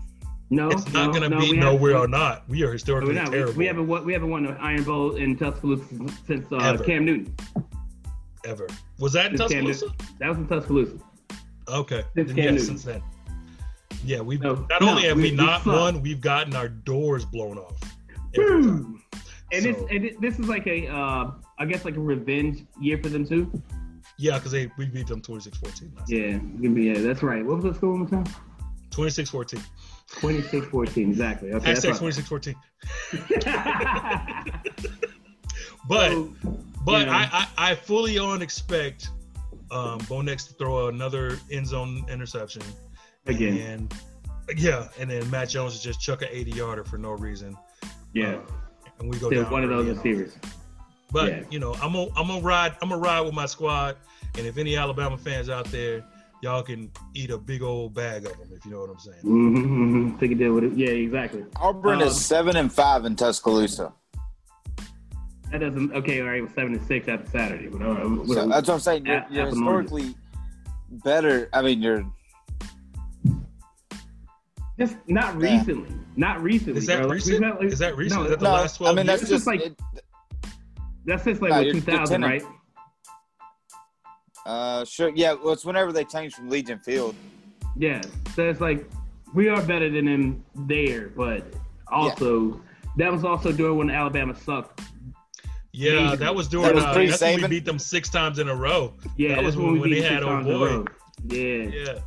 no, 0.51 0.69
it's 0.71 0.91
not 0.93 1.07
no, 1.09 1.13
gonna 1.13 1.29
no, 1.29 1.41
be. 1.41 1.51
We 1.53 1.57
no, 1.59 1.75
we 1.75 1.93
are 1.93 2.09
not. 2.09 2.49
We 2.49 2.63
are 2.65 2.73
historically 2.73 3.15
We're 3.15 3.23
not. 3.23 3.31
We, 3.31 3.37
terrible. 3.39 3.53
we 3.55 3.67
haven't 3.67 3.87
won. 3.87 4.05
We 4.05 4.13
haven't 4.13 4.31
won 4.31 4.45
the 4.47 4.53
Iron 4.61 4.85
Bowl 4.85 5.17
in 5.17 5.37
Tuscaloosa 5.37 5.85
since 6.27 6.47
uh, 6.53 6.57
Ever. 6.57 6.85
Cam 6.85 7.05
Newton. 7.05 7.35
ever. 8.45 8.67
Was 8.99 9.13
that 9.15 9.33
in 9.33 9.39
Since 9.39 9.53
Tuscaloosa? 9.53 9.87
That 10.21 10.29
was 10.31 10.39
in 10.39 10.47
Tuscaloosa. 10.49 10.99
Okay. 11.69 12.05
Since 12.15 12.29
Then 12.29 12.37
Cam 12.37 12.37
yeah, 12.45 12.51
Newton. 12.53 12.67
since 12.67 12.85
then. 12.85 13.03
Yeah, 14.05 14.21
we've 14.21 14.41
No, 14.41 14.55
not 14.71 14.81
no, 14.81 14.91
only 14.91 15.03
have 15.09 15.17
we- 15.17 15.25
we, 15.25 15.31
we 15.33 15.37
not 15.37 15.65
suck. 15.65 15.73
won, 15.75 16.01
we've 16.01 16.21
gotten 16.21 16.55
our 16.55 16.69
doors 16.69 17.25
blown 17.25 17.59
off. 17.59 17.75
Hmm. 18.37 18.95
And 19.53 19.65
this 19.65 19.77
So- 19.79 19.87
and 19.89 20.05
it- 20.05 20.21
this 20.21 20.39
is 20.39 20.49
like 20.49 20.67
a 20.67 20.89
uh, 20.89 21.31
I 21.59 21.65
guess 21.67 21.85
like 21.85 21.97
a 21.97 22.01
revenge 22.01 22.65
year 22.81 22.99
for 23.03 23.09
them 23.09 23.25
too. 23.27 23.51
Yeah, 24.19 24.39
because 24.39 24.53
they 24.53 24.71
we 24.79 24.87
beat 24.87 25.07
them 25.09 25.21
26-14 25.21 25.95
last. 25.97 26.11
Yeah, 26.11 26.39
yeah, 26.61 26.99
that's 27.07 27.23
right. 27.23 27.45
What 27.45 27.57
was 27.57 27.65
the 27.65 27.75
score 27.75 27.93
one 27.93 28.07
time? 28.07 28.25
26-14. 28.91 29.61
26-14, 30.09 30.97
exactly. 31.09 31.53
Okay, 31.53 31.73
Hashtag 31.73 31.99
26-14. 31.99 32.55
But 35.89 36.11
So, 36.11 36.35
but 36.85 37.07
yeah. 37.07 37.17
I, 37.17 37.47
I 37.57 37.71
I 37.71 37.75
fully 37.75 38.19
on 38.19 38.43
expect 38.43 39.11
um 39.71 39.99
Bo 40.09 40.21
Nix 40.21 40.45
to 40.47 40.55
throw 40.55 40.89
another 40.89 41.39
end 41.51 41.67
zone 41.67 42.05
interception. 42.11 42.63
Again. 43.27 43.59
And 43.59 43.95
yeah, 44.59 44.89
and 44.99 45.11
then 45.11 45.29
Mac 45.31 45.49
Jones 45.49 45.81
just 45.81 46.01
chuck 46.01 46.23
an 46.23 46.29
80 46.31 46.51
yarder 46.53 46.85
for 46.85 46.99
no 46.99 47.11
reason. 47.13 47.57
Yeah, 48.17 48.35
Uh, 48.35 48.41
and 49.01 49.11
we 49.13 49.19
go 49.19 49.29
still 49.29 49.43
down 49.45 49.53
one 49.53 49.63
of 49.65 49.71
those 49.71 49.81
early 49.87 49.91
and 49.91 49.99
receivers. 49.99 50.33
But 51.13 51.29
Yeah. 51.29 51.43
you 51.51 51.59
know, 51.59 51.75
I'm 51.75 51.93
gonna 51.93 52.09
I'm 52.17 52.27
gonna 52.29 52.41
ride 52.41 52.73
I'm 52.83 52.89
gonna 52.89 53.01
ride 53.01 53.21
with 53.21 53.35
my 53.35 53.47
squad, 53.47 53.97
and 54.37 54.47
if 54.47 54.57
any 54.59 54.77
Alabama 54.77 55.17
fans 55.17 55.49
out 55.51 55.67
there, 55.67 56.03
y'all 56.43 56.63
can 56.63 56.91
eat 57.15 57.31
a 57.31 57.39
big 57.39 57.63
old 57.63 57.95
bag 57.95 58.27
of 58.27 58.33
them 58.39 58.49
if 58.53 58.65
you 58.65 58.71
know 58.73 58.81
what 58.81 58.91
I'm 58.91 58.99
saying. 58.99 59.23
Mm-hmm. 59.25 60.19
Take 60.21 60.33
a 60.33 60.35
deal 60.35 60.55
with 60.55 60.65
it. 60.65 60.73
Yeah, 60.75 60.89
exactly. 60.89 61.45
Auburn 61.57 62.03
Um, 62.03 62.09
is 62.09 62.25
seven 62.25 62.57
and 62.57 62.73
five 62.73 63.05
in 63.05 63.15
Tuscaloosa. 63.17 63.93
That 65.53 65.59
doesn't. 65.61 65.93
Okay, 65.95 66.21
all 66.21 66.27
right. 66.27 66.39
It 66.39 66.43
was 66.43 66.53
seven 66.55 66.75
and 66.75 66.85
six 66.87 67.07
after 67.09 67.29
Saturday, 67.31 67.69
but 67.69 67.81
all 67.83 67.95
right. 67.95 68.27
So 68.29 68.47
that's 68.49 68.67
what 68.69 68.75
I'm 68.75 68.81
saying. 68.81 69.07
You're, 69.07 69.25
you're 69.31 69.45
at 69.45 69.51
the 69.51 69.57
moment. 69.57 69.89
historically 69.91 70.15
better. 71.05 71.49
I 71.53 71.63
mean, 71.63 71.81
you're 71.83 72.05
Just 74.79 74.97
not 75.07 75.41
Yeah. 75.41 75.59
recently. 75.59 75.97
Not 76.17 76.43
recently. 76.43 76.79
Is 76.79 76.87
that 76.87 76.99
bro. 76.99 77.07
Like, 77.07 77.15
recent? 77.15 77.41
we've 77.41 77.55
like- 77.61 77.73
Is 77.73 77.79
that 77.79 77.97
recent? 77.97 78.21
No, 78.21 78.25
Is 78.27 78.31
that 78.31 78.39
the 78.41 78.45
no. 78.45 78.53
last 78.53 78.77
12 78.77 78.93
I 78.93 78.97
mean, 78.97 79.07
that's 79.07 79.23
years? 79.23 79.31
It's 79.33 79.45
just 79.45 79.45
just 79.45 79.47
like- 79.47 79.61
it, 80.43 80.53
that's 81.07 81.25
just 81.25 81.41
like 81.43 81.51
No, 81.51 81.57
what, 81.57 81.67
you're- 81.67 81.77
you're 81.79 81.85
2000, 81.85 82.23
right? 82.23 82.43
uh, 84.45 84.85
sure. 84.85 85.11
Yeah, 85.15 85.33
well, 85.35 85.53
it's 85.53 85.65
whenever 85.65 85.93
they 85.93 86.05
changed 86.05 86.37
from 86.37 86.49
Legion 86.51 86.79
Field. 86.79 87.15
Yeah. 87.77 88.03
So 88.35 88.49
it's 88.49 88.61
like 88.61 88.89
we 89.35 89.49
are 89.49 89.61
better 89.63 89.91
than 89.91 90.05
them 90.07 90.45
there, 90.55 91.09
but 91.09 91.45
also 91.89 92.61
that 92.97 93.13
was 93.13 93.25
also 93.25 93.53
during 93.53 93.77
when 93.77 93.91
Alabama 93.91 94.35
sucked. 94.35 94.81
yeah, 95.73 95.93
Amazing. 95.99 96.19
that 96.21 96.35
was 96.35 96.49
That 96.49 96.57
during 96.57 96.75
was 96.75 96.85
uh, 96.85 96.95
that's 96.95 97.21
when 97.21 97.43
we 97.43 97.49
beat 97.49 97.65
them 97.65 97.79
six 97.79 98.09
times 98.09 98.39
in 98.39 98.49
a 98.49 98.55
row. 98.55 98.95
Yeah, 99.17 99.35
That 99.37 99.45
was 99.45 99.55
that's 99.55 99.57
when- 99.65 99.73
we 99.75 99.81
when 99.81 99.91
beat 99.91 100.01
they 100.01 100.09
had 100.09 100.21
six 100.21 100.25
old 100.25 100.31
times 100.33 100.47
in 100.47 100.55
a 100.55 100.59
boy. 100.59 100.67
row. 100.67 100.85
Yeah. 101.29 101.85
Yeah, 101.85 101.99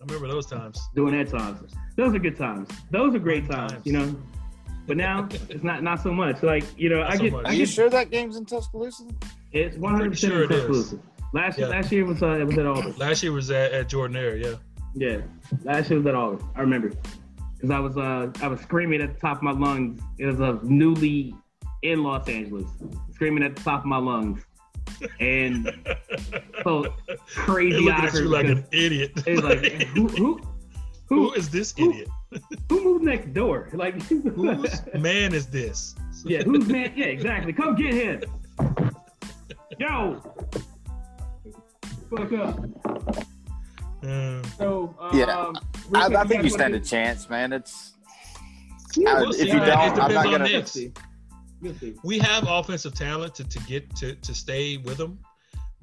I 0.00 0.04
remember 0.04 0.28
those 0.28 0.46
times. 0.46 0.80
During 0.94 1.16
that 1.24 1.30
times. 1.30 1.72
Those 1.96 2.14
are 2.14 2.18
good 2.18 2.36
times. 2.36 2.68
Those 2.90 3.14
are 3.14 3.18
great 3.18 3.48
times, 3.48 3.72
times. 3.72 3.86
you 3.86 3.92
know. 3.92 4.16
But 4.86 4.96
now 4.98 5.28
it's 5.48 5.64
not 5.64 5.82
not 5.82 6.02
so 6.02 6.12
much. 6.12 6.42
Like 6.42 6.64
you 6.78 6.88
know, 6.90 7.00
Not 7.00 7.10
I 7.12 7.16
so 7.16 7.22
get, 7.22 7.32
much. 7.32 7.44
Are 7.46 7.50
I 7.50 7.52
you 7.52 7.66
sure 7.66 7.88
that 7.90 8.10
game's 8.10 8.36
in 8.36 8.44
Tuscaloosa? 8.44 9.04
it's 9.52 9.76
one 9.78 9.94
hundred 9.94 10.10
percent 10.10 10.32
sure 10.32 10.42
it 10.44 10.50
is. 10.50 10.58
exclusive. 10.58 11.00
Last 11.32 11.58
Yeah. 11.58 11.68
last 11.68 11.90
year 11.92 12.04
was 12.04 12.22
uh, 12.22 12.32
it 12.32 12.44
was 12.44 12.58
at 12.58 12.66
Auburn. 12.66 12.94
Last 12.98 13.22
year 13.22 13.32
was 13.32 13.50
at, 13.50 13.72
at 13.72 13.88
Jordan-Hare, 13.88 14.36
yeah. 14.36 14.54
Yeah, 14.94 15.18
last 15.64 15.88
year 15.90 15.98
was 15.98 16.06
at 16.06 16.14
Auburn. 16.14 16.46
I 16.54 16.60
remember 16.60 16.90
because 17.56 17.70
I 17.70 17.78
was 17.80 17.96
uh 17.96 18.30
I 18.42 18.48
was 18.48 18.60
screaming 18.60 19.00
at 19.00 19.14
the 19.14 19.20
top 19.20 19.38
of 19.38 19.42
my 19.42 19.52
lungs. 19.52 20.00
It 20.18 20.26
was 20.26 20.40
a 20.40 20.58
newly 20.62 21.34
in 21.82 22.02
Los 22.02 22.28
Angeles, 22.28 22.68
screaming 23.12 23.42
at 23.42 23.56
the 23.56 23.62
top 23.62 23.80
of 23.80 23.86
my 23.86 23.96
lungs, 23.96 24.44
and 25.18 25.70
so 26.62 26.92
crazy 27.34 27.78
looking 27.80 28.04
at 28.04 28.14
you 28.14 28.28
like 28.28 28.46
an 28.46 28.64
idiot. 28.72 29.12
it's 29.26 29.42
like 29.42 29.64
who 29.94 30.08
who 30.08 30.40
who 31.06 31.32
is 31.34 31.48
this 31.50 31.74
who- 31.76 31.90
idiot? 31.90 32.08
who 32.68 32.82
moved 32.84 33.04
next 33.04 33.32
door? 33.34 33.68
Like 33.74 34.00
Whose 34.08 34.80
man 34.98 35.34
is 35.34 35.46
this? 35.46 35.94
yeah, 36.24 36.42
who's 36.42 36.66
man? 36.66 36.92
Yeah, 36.96 37.06
exactly. 37.06 37.52
Come 37.52 37.74
get 37.76 37.94
him. 37.94 38.22
Yo, 39.78 40.20
fuck 42.10 42.32
up. 42.34 42.58
Uh, 44.02 44.42
So 44.58 44.94
um, 45.00 45.18
Yeah. 45.18 45.52
I, 45.94 46.06
I 46.14 46.24
think 46.24 46.44
you 46.44 46.50
stand 46.50 46.74
a 46.74 46.78
wanna 46.78 46.84
chance, 46.84 47.28
man. 47.28 47.52
It's 47.52 47.92
do- 48.92 49.06
I- 49.06 49.20
We'll 49.20 49.30
if 49.30 49.36
see, 49.36 49.46
you 49.48 49.54
man. 49.58 49.68
Don't, 49.68 49.98
I'm 50.00 50.14
not 50.14 50.24
gonna. 50.24 50.44
We'll 50.44 50.64
see. 50.66 50.92
We'll 51.60 51.74
see. 51.74 51.94
we 52.04 52.18
have 52.18 52.46
offensive 52.48 52.94
talent 52.94 53.34
to, 53.36 53.44
to 53.48 53.58
get 53.60 53.94
to, 53.96 54.14
to 54.14 54.34
stay 54.34 54.76
with 54.78 54.98
him, 55.00 55.18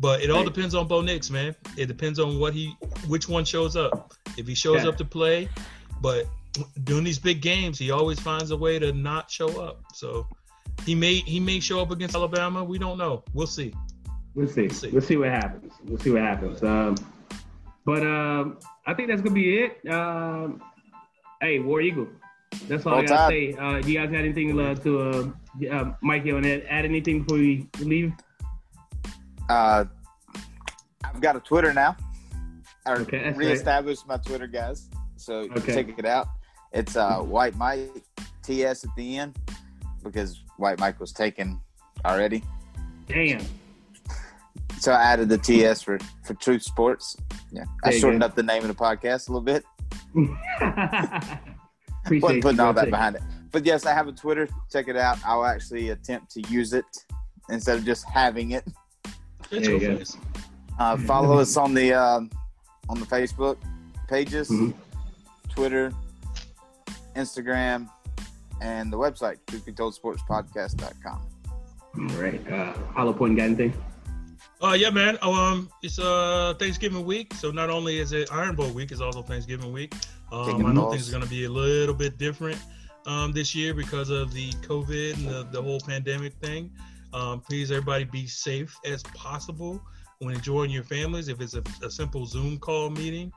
but 0.02 0.22
it 0.22 0.30
all 0.30 0.44
depends 0.44 0.76
on 0.76 0.88
Bo 0.88 1.02
Nix, 1.02 1.30
man. 1.30 1.56
It 1.78 1.86
depends 1.86 2.20
on 2.20 2.40
what 2.40 2.54
he, 2.54 2.76
which 3.08 3.30
one 3.30 3.46
shows 3.46 3.76
up. 3.76 4.14
If 4.38 4.48
he 4.48 4.56
shows 4.56 4.84
Yeah. 4.84 4.90
up 4.90 4.98
to 4.98 5.06
play, 5.06 5.48
but 6.02 6.26
during 6.84 7.04
these 7.06 7.20
big 7.20 7.42
games, 7.42 7.80
he 7.80 7.92
always 7.92 8.20
finds 8.20 8.52
a 8.52 8.58
way 8.58 8.80
to 8.80 8.92
not 8.92 9.32
show 9.32 9.62
up. 9.62 9.84
So 9.94 10.28
he 10.86 10.96
may 10.96 11.16
he 11.16 11.40
may 11.40 11.60
show 11.60 11.80
up 11.82 11.92
against 11.92 12.16
Alabama. 12.16 12.64
We 12.64 12.78
don't 12.80 12.98
know. 12.98 13.24
We'll 13.34 13.48
see. 13.48 13.74
We'll 14.34 14.48
see. 14.48 14.68
see. 14.70 14.90
We'll 14.90 15.02
see 15.02 15.18
what 15.18 15.30
happens. 15.30 15.74
We'll 15.86 16.00
see 16.00 16.10
what 16.12 16.22
happens. 16.22 16.64
Um, 16.64 16.96
but 17.86 18.06
um, 18.06 18.58
I 18.88 18.94
think 18.94 19.10
that's 19.10 19.22
gonna 19.22 19.36
be 19.36 19.60
it. 19.60 19.88
Um, 19.92 20.62
hey, 21.42 21.60
War 21.60 21.82
Eagle. 21.82 22.08
That's 22.68 22.86
all 22.86 22.96
I 22.96 23.06
gotta 23.06 23.08
Tide. 23.08 23.30
say. 23.30 23.54
Uh, 23.58 23.82
do 23.82 23.92
you 23.92 24.00
guys 24.00 24.10
got 24.12 24.20
anything 24.20 24.60
uh, 24.60 24.76
to 24.76 25.00
uh, 25.00 25.28
uh, 25.72 25.94
Mikey 26.02 26.32
on 26.32 26.42
that? 26.44 26.66
Add 26.70 26.86
anything 26.86 27.24
before 27.24 27.38
we 27.38 27.68
leave? 27.80 28.14
Uh, 29.50 29.86
I've 31.04 31.20
got 31.22 31.36
a 31.36 31.40
Twitter 31.40 31.74
now. 31.74 31.96
I 32.86 32.94
Okay, 32.94 33.32
reestablished 33.34 34.08
my 34.08 34.18
Twitter, 34.18 34.48
guys. 34.48 34.90
So 35.18 35.48
Okay. 35.58 35.74
check 35.74 36.00
it 36.00 36.06
out. 36.06 36.28
It's 36.74 36.96
uh, 36.96 37.20
White 37.20 37.56
Mike 37.56 38.04
TS 38.44 38.84
at 38.86 38.90
the 38.96 39.18
end 39.18 39.38
because 40.04 40.42
White 40.58 40.80
Mike 40.80 41.00
was 41.00 41.12
taken 41.12 41.60
already. 42.06 42.44
Damn. 43.08 43.46
So 44.80 44.92
I 44.94 45.04
added 45.04 45.30
the 45.30 45.38
TS 45.38 45.82
for 45.84 46.00
for 46.24 46.34
Truth 46.36 46.64
Sports. 46.64 47.16
Yeah, 47.52 47.64
I 47.84 47.90
There 47.90 47.94
you 47.94 48.00
shortened 48.00 48.22
go. 48.22 48.28
up 48.28 48.36
the 48.36 48.42
name 48.44 48.64
of 48.64 48.70
the 48.70 48.74
podcast 48.74 49.30
a 49.30 49.34
little 49.34 49.42
bit. 49.42 49.64
Wasn't 52.10 52.42
putting 52.42 52.60
all 52.60 52.74
that 52.74 52.90
behind 52.90 53.16
it. 53.18 53.22
But 53.52 53.66
yes, 53.66 53.86
I 53.86 53.94
have 53.94 54.08
a 54.08 54.12
Twitter. 54.12 54.48
Check 54.72 54.88
it 54.88 54.96
out. 54.98 55.20
I'll 55.26 55.46
actually 55.46 55.90
attempt 55.90 56.32
to 56.32 56.42
use 56.50 56.74
it 56.74 56.86
instead 57.50 57.78
of 57.78 57.86
just 57.86 58.06
having 58.10 58.52
it. 58.52 58.64
That's 59.52 59.68
There 59.68 59.76
you 59.76 59.80
your 59.82 59.98
go. 59.98 60.04
Uh, 60.80 60.98
follow 60.98 61.38
us 61.40 61.58
on 61.58 61.74
the 61.74 61.94
um 61.94 62.30
on 62.90 63.00
the 63.00 63.06
Facebook 63.06 63.58
pages, 64.08 64.50
Mhm. 64.50 64.74
Twitter, 65.50 65.92
Instagram, 67.16 67.90
and 68.62 68.92
the 68.92 68.98
website, 68.98 69.38
truthbetoldsportspodcast.com. 69.48 71.22
All 72.00 72.22
right. 72.22 72.42
Uh, 72.52 72.74
Hollowpoint 72.96 73.36
got 73.38 73.44
anything? 73.44 73.74
Uh, 74.64 74.74
yeah, 74.74 74.90
man. 74.90 75.18
Um, 75.22 75.70
it's 75.84 76.00
uh 76.00 76.54
Thanksgiving 76.60 77.04
week, 77.06 77.34
so 77.34 77.52
not 77.52 77.70
only 77.70 78.00
is 78.00 78.12
it 78.14 78.32
Iron 78.32 78.56
Bowl 78.56 78.70
week, 78.72 78.92
it's 78.92 79.02
also 79.02 79.22
Thanksgiving 79.22 79.74
week. 79.74 79.94
Um, 80.32 80.66
I 80.66 80.72
know 80.72 80.82
balls. 80.84 80.94
things 80.96 81.10
are 81.10 81.12
gonna 81.12 81.26
be 81.26 81.46
a 81.46 81.50
little 81.50 81.96
bit 81.96 82.18
different 82.18 82.58
um 83.08 83.32
this 83.34 83.54
year 83.56 83.74
because 83.74 84.10
of 84.12 84.32
the 84.34 84.52
COVID 84.68 85.14
and 85.16 85.28
the, 85.28 85.48
the 85.52 85.62
whole 85.62 85.80
pandemic 85.82 86.34
thing. 86.36 86.72
Um, 87.14 87.42
please, 87.42 87.72
everybody, 87.72 88.04
be 88.06 88.28
safe 88.28 88.78
as 88.86 89.04
possible 89.04 89.82
when 90.20 90.34
enjoying 90.36 90.72
your 90.72 90.84
families. 90.84 91.28
If 91.28 91.42
it's 91.42 91.56
a, 91.56 91.64
a 91.84 91.90
simple 91.90 92.26
Zoom 92.26 92.58
call 92.58 92.90
meeting, 92.90 93.32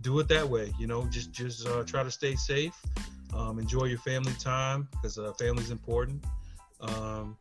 do 0.00 0.18
it 0.20 0.28
that 0.28 0.48
way. 0.48 0.72
You 0.78 0.86
know, 0.86 1.06
just 1.06 1.32
just 1.32 1.66
uh, 1.66 1.82
try 1.84 2.02
to 2.02 2.10
stay 2.10 2.36
safe. 2.36 2.74
Um, 3.34 3.58
enjoy 3.58 3.84
your 3.84 3.98
family 3.98 4.32
time 4.40 4.88
because 4.92 5.18
uh, 5.18 5.32
family's 5.34 5.70
important. 5.70 6.24
Um, 6.80 7.36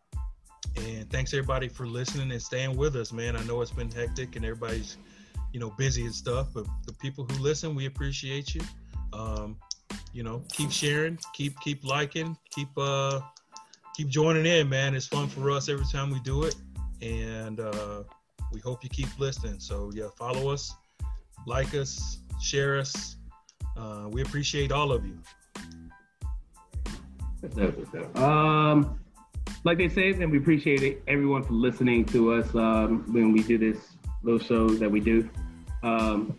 and 0.75 1.09
thanks 1.09 1.33
everybody 1.33 1.67
for 1.67 1.87
listening 1.87 2.31
and 2.31 2.41
staying 2.41 2.75
with 2.75 2.95
us, 2.95 3.11
man. 3.11 3.35
I 3.35 3.43
know 3.43 3.61
it's 3.61 3.71
been 3.71 3.91
hectic 3.91 4.35
and 4.35 4.45
everybody's, 4.45 4.97
you 5.51 5.59
know, 5.59 5.71
busy 5.71 6.05
and 6.05 6.13
stuff, 6.13 6.49
but 6.53 6.65
the 6.85 6.93
people 6.93 7.25
who 7.25 7.41
listen, 7.41 7.73
we 7.73 7.85
appreciate 7.85 8.53
you. 8.53 8.61
Um, 9.13 9.57
you 10.13 10.23
know, 10.23 10.43
keep 10.51 10.71
sharing, 10.71 11.17
keep 11.33 11.59
keep 11.61 11.83
liking, 11.83 12.37
keep 12.51 12.69
uh 12.77 13.21
keep 13.99 14.07
joining 14.07 14.45
in, 14.45 14.69
man. 14.69 14.95
It's 14.95 15.07
fun 15.07 15.27
for 15.27 15.51
us 15.51 15.67
every 15.67 15.85
time 15.85 16.09
we 16.09 16.21
do 16.21 16.45
it. 16.45 16.55
And 17.01 17.59
uh 17.59 18.03
we 18.53 18.61
hope 18.61 18.81
you 18.81 18.89
keep 18.89 19.09
listening. 19.19 19.59
So 19.59 19.91
yeah, 19.93 20.07
follow 20.17 20.49
us, 20.49 20.73
like 21.45 21.73
us, 21.73 22.19
share 22.41 22.79
us. 22.79 23.17
Uh, 23.75 24.07
we 24.09 24.21
appreciate 24.21 24.71
all 24.71 24.93
of 24.93 25.05
you. 25.05 25.19
Um, 28.15 28.97
like 29.65 29.77
they 29.77 29.89
say, 29.89 30.11
and 30.11 30.31
we 30.31 30.37
appreciate 30.37 30.81
it, 30.81 31.03
everyone 31.07 31.43
for 31.43 31.53
listening 31.53 32.05
to 32.05 32.33
us 32.33 32.55
um, 32.55 33.03
when 33.13 33.33
we 33.33 33.43
do 33.43 33.57
this 33.57 33.97
little 34.23 34.39
show 34.39 34.69
that 34.69 34.89
we 34.89 35.01
do. 35.01 35.29
Um, 35.83 36.37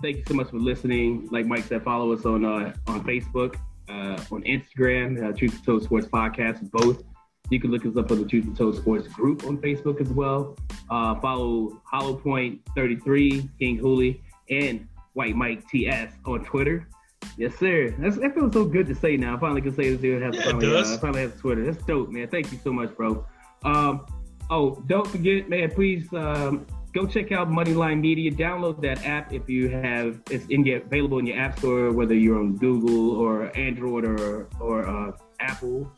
thank 0.00 0.16
you 0.16 0.24
so 0.26 0.34
much 0.34 0.48
for 0.48 0.58
listening. 0.58 1.28
Like 1.30 1.44
Mike 1.44 1.64
said, 1.64 1.82
follow 1.84 2.12
us 2.14 2.24
on 2.24 2.46
uh, 2.46 2.74
on 2.86 3.04
Facebook, 3.04 3.56
uh, 3.88 4.18
on 4.30 4.42
Instagram, 4.44 5.22
uh, 5.22 5.36
Truth 5.36 5.60
Be 5.60 5.66
Told 5.66 5.82
Sports 5.82 6.06
Podcast, 6.06 6.70
both. 6.70 7.02
You 7.50 7.60
can 7.60 7.70
look 7.70 7.86
us 7.86 7.96
up 7.96 8.10
on 8.10 8.22
the 8.22 8.28
Truth 8.28 8.46
Be 8.46 8.54
Told 8.54 8.76
Sports 8.76 9.08
group 9.08 9.44
on 9.44 9.58
Facebook 9.58 10.00
as 10.00 10.08
well. 10.08 10.56
Uh, 10.90 11.14
follow 11.20 11.80
Hollowpoint 11.92 12.60
33, 12.74 13.48
King 13.58 13.78
Hulie, 13.78 14.20
and 14.50 14.86
White 15.14 15.36
Mike 15.36 15.68
TS 15.68 16.12
on 16.24 16.44
Twitter. 16.44 16.88
Yes, 17.36 17.54
sir. 17.56 17.94
That's, 17.98 18.16
that 18.18 18.34
feels 18.34 18.52
so 18.52 18.64
good 18.64 18.86
to 18.86 18.94
say 18.94 19.16
now. 19.16 19.36
I 19.36 19.40
finally 19.40 19.60
can 19.60 19.74
say 19.74 19.90
this 19.90 20.00
dude 20.00 20.22
has 20.22 20.34
Yeah, 20.34 20.42
finally, 20.44 20.74
uh, 20.74 20.98
finally 20.98 21.20
has 21.22 21.36
Twitter. 21.36 21.64
That's 21.64 21.84
dope, 21.84 22.10
man. 22.10 22.28
Thank 22.28 22.52
you 22.52 22.58
so 22.62 22.72
much, 22.72 22.96
bro. 22.96 23.26
Um, 23.64 24.06
oh, 24.50 24.82
don't 24.86 25.06
forget, 25.06 25.48
man. 25.48 25.70
Please 25.70 26.12
um, 26.12 26.66
go 26.96 27.06
check 27.06 27.30
out 27.30 27.50
Moneyline 27.50 28.00
Media. 28.00 28.30
Download 28.30 28.80
that 28.80 29.04
app 29.04 29.30
if 29.30 29.50
you 29.50 29.68
have. 29.68 30.18
It's 30.30 30.46
in 30.46 30.64
your, 30.64 30.78
available 30.78 31.18
in 31.18 31.26
your 31.26 31.38
app 31.38 31.58
store, 31.58 31.92
whether 31.92 32.14
you're 32.14 32.38
on 32.38 32.56
Google 32.56 33.10
or 33.10 33.54
Android 33.56 34.06
or 34.06 34.48
or 34.58 34.88
uh, 34.88 35.12
Apple. 35.38 35.92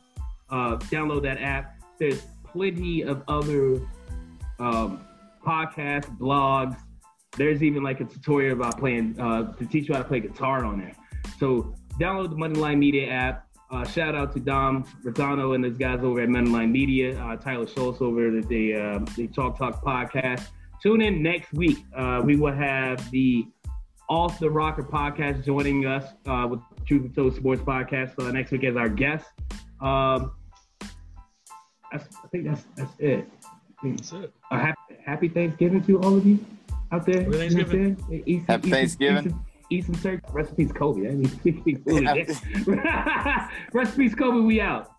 Uh, 0.51 0.77
download 0.91 1.23
that 1.23 1.41
app. 1.41 1.79
There's 2.01 2.27
plenty 2.45 3.03
of 3.03 3.23
other 3.29 3.81
um, 4.59 5.05
podcasts, 5.47 6.11
blogs. 6.19 6.77
There's 7.37 7.63
even 7.63 7.85
like 7.85 8.01
a 8.01 8.05
tutorial 8.05 8.55
about 8.55 8.79
playing 8.79 9.21
uh, 9.21 9.53
to 9.53 9.67
teach 9.67 9.89
you 9.89 9.95
how 9.95 10.03
to 10.03 10.09
play 10.09 10.19
guitar 10.19 10.65
on 10.65 10.81
there. 10.81 10.95
So 11.39 11.75
download 12.01 12.31
the 12.31 12.37
Moneyline 12.37 12.79
Media 12.79 13.09
app. 13.09 13.47
Uh, 13.71 13.85
shout 13.85 14.17
out 14.17 14.33
to 14.33 14.41
Dom 14.41 14.83
Rosano 15.05 15.55
and 15.55 15.63
those 15.63 15.77
guys 15.77 16.01
over 16.03 16.23
at 16.23 16.29
Moneyline 16.29 16.73
Media. 16.73 17.17
Uh, 17.23 17.37
Tyler 17.37 17.69
Schultz 17.69 18.01
over 18.01 18.37
at 18.37 18.49
the 18.49 18.75
uh, 18.75 18.99
the 19.15 19.29
Talk 19.29 19.59
Talk 19.59 19.85
podcast. 19.85 20.49
Tune 20.83 21.01
in 21.01 21.23
next 21.23 21.53
week. 21.53 21.79
Uh, 21.97 22.23
we 22.25 22.37
will 22.37 22.53
have 22.53 23.11
the 23.11 23.47
Off 24.09 24.39
the 24.39 24.49
Rocker 24.49 24.83
podcast 24.85 25.45
joining 25.45 25.87
us 25.87 26.05
uh, 26.27 26.47
with 26.49 26.61
Truth 26.87 27.03
and 27.07 27.15
Toast 27.15 27.37
Sports 27.37 27.63
podcast 27.63 28.13
uh, 28.19 28.31
next 28.31 28.53
week 28.53 28.65
as 28.65 28.77
our 28.77 28.89
guest. 28.89 29.27
Um, 29.81 30.33
that's, 31.93 32.07
I 32.25 32.29
think 32.29 32.45
that's 32.47 32.65
that's 32.77 32.93
it. 32.99 33.29
I 33.45 33.83
think- 33.83 33.97
That's 33.99 34.13
it. 34.13 34.33
a 34.51 34.59
happy, 34.59 34.97
happy 35.05 35.29
Thanksgiving 35.29 35.83
to 35.85 36.01
all 36.01 36.17
of 36.17 36.27
you 36.27 36.45
out 36.93 37.07
there. 37.07 37.23
Happy 37.25 37.37
Thanksgiving. 37.39 37.81
You 37.81 37.89
know 37.89 37.95
what 37.95 38.03
I'm 38.05 38.09
saying? 38.11 38.23
Eat 38.27 38.43
Happy 38.49 38.69
eat 38.69 38.71
Thanksgiving. 38.73 39.27
Eat 39.27 39.31
some, 39.31 39.45
eat 39.71 39.85
some 39.87 39.95
turkey. 39.97 40.25
Recipes 40.33 40.73
Kobe. 40.73 41.09
I 41.09 41.13
mean, 41.13 41.83
Yeah. 42.67 43.49
Recipes 43.73 44.15
Kobe. 44.15 44.41
We 44.41 44.61
out. 44.61 44.91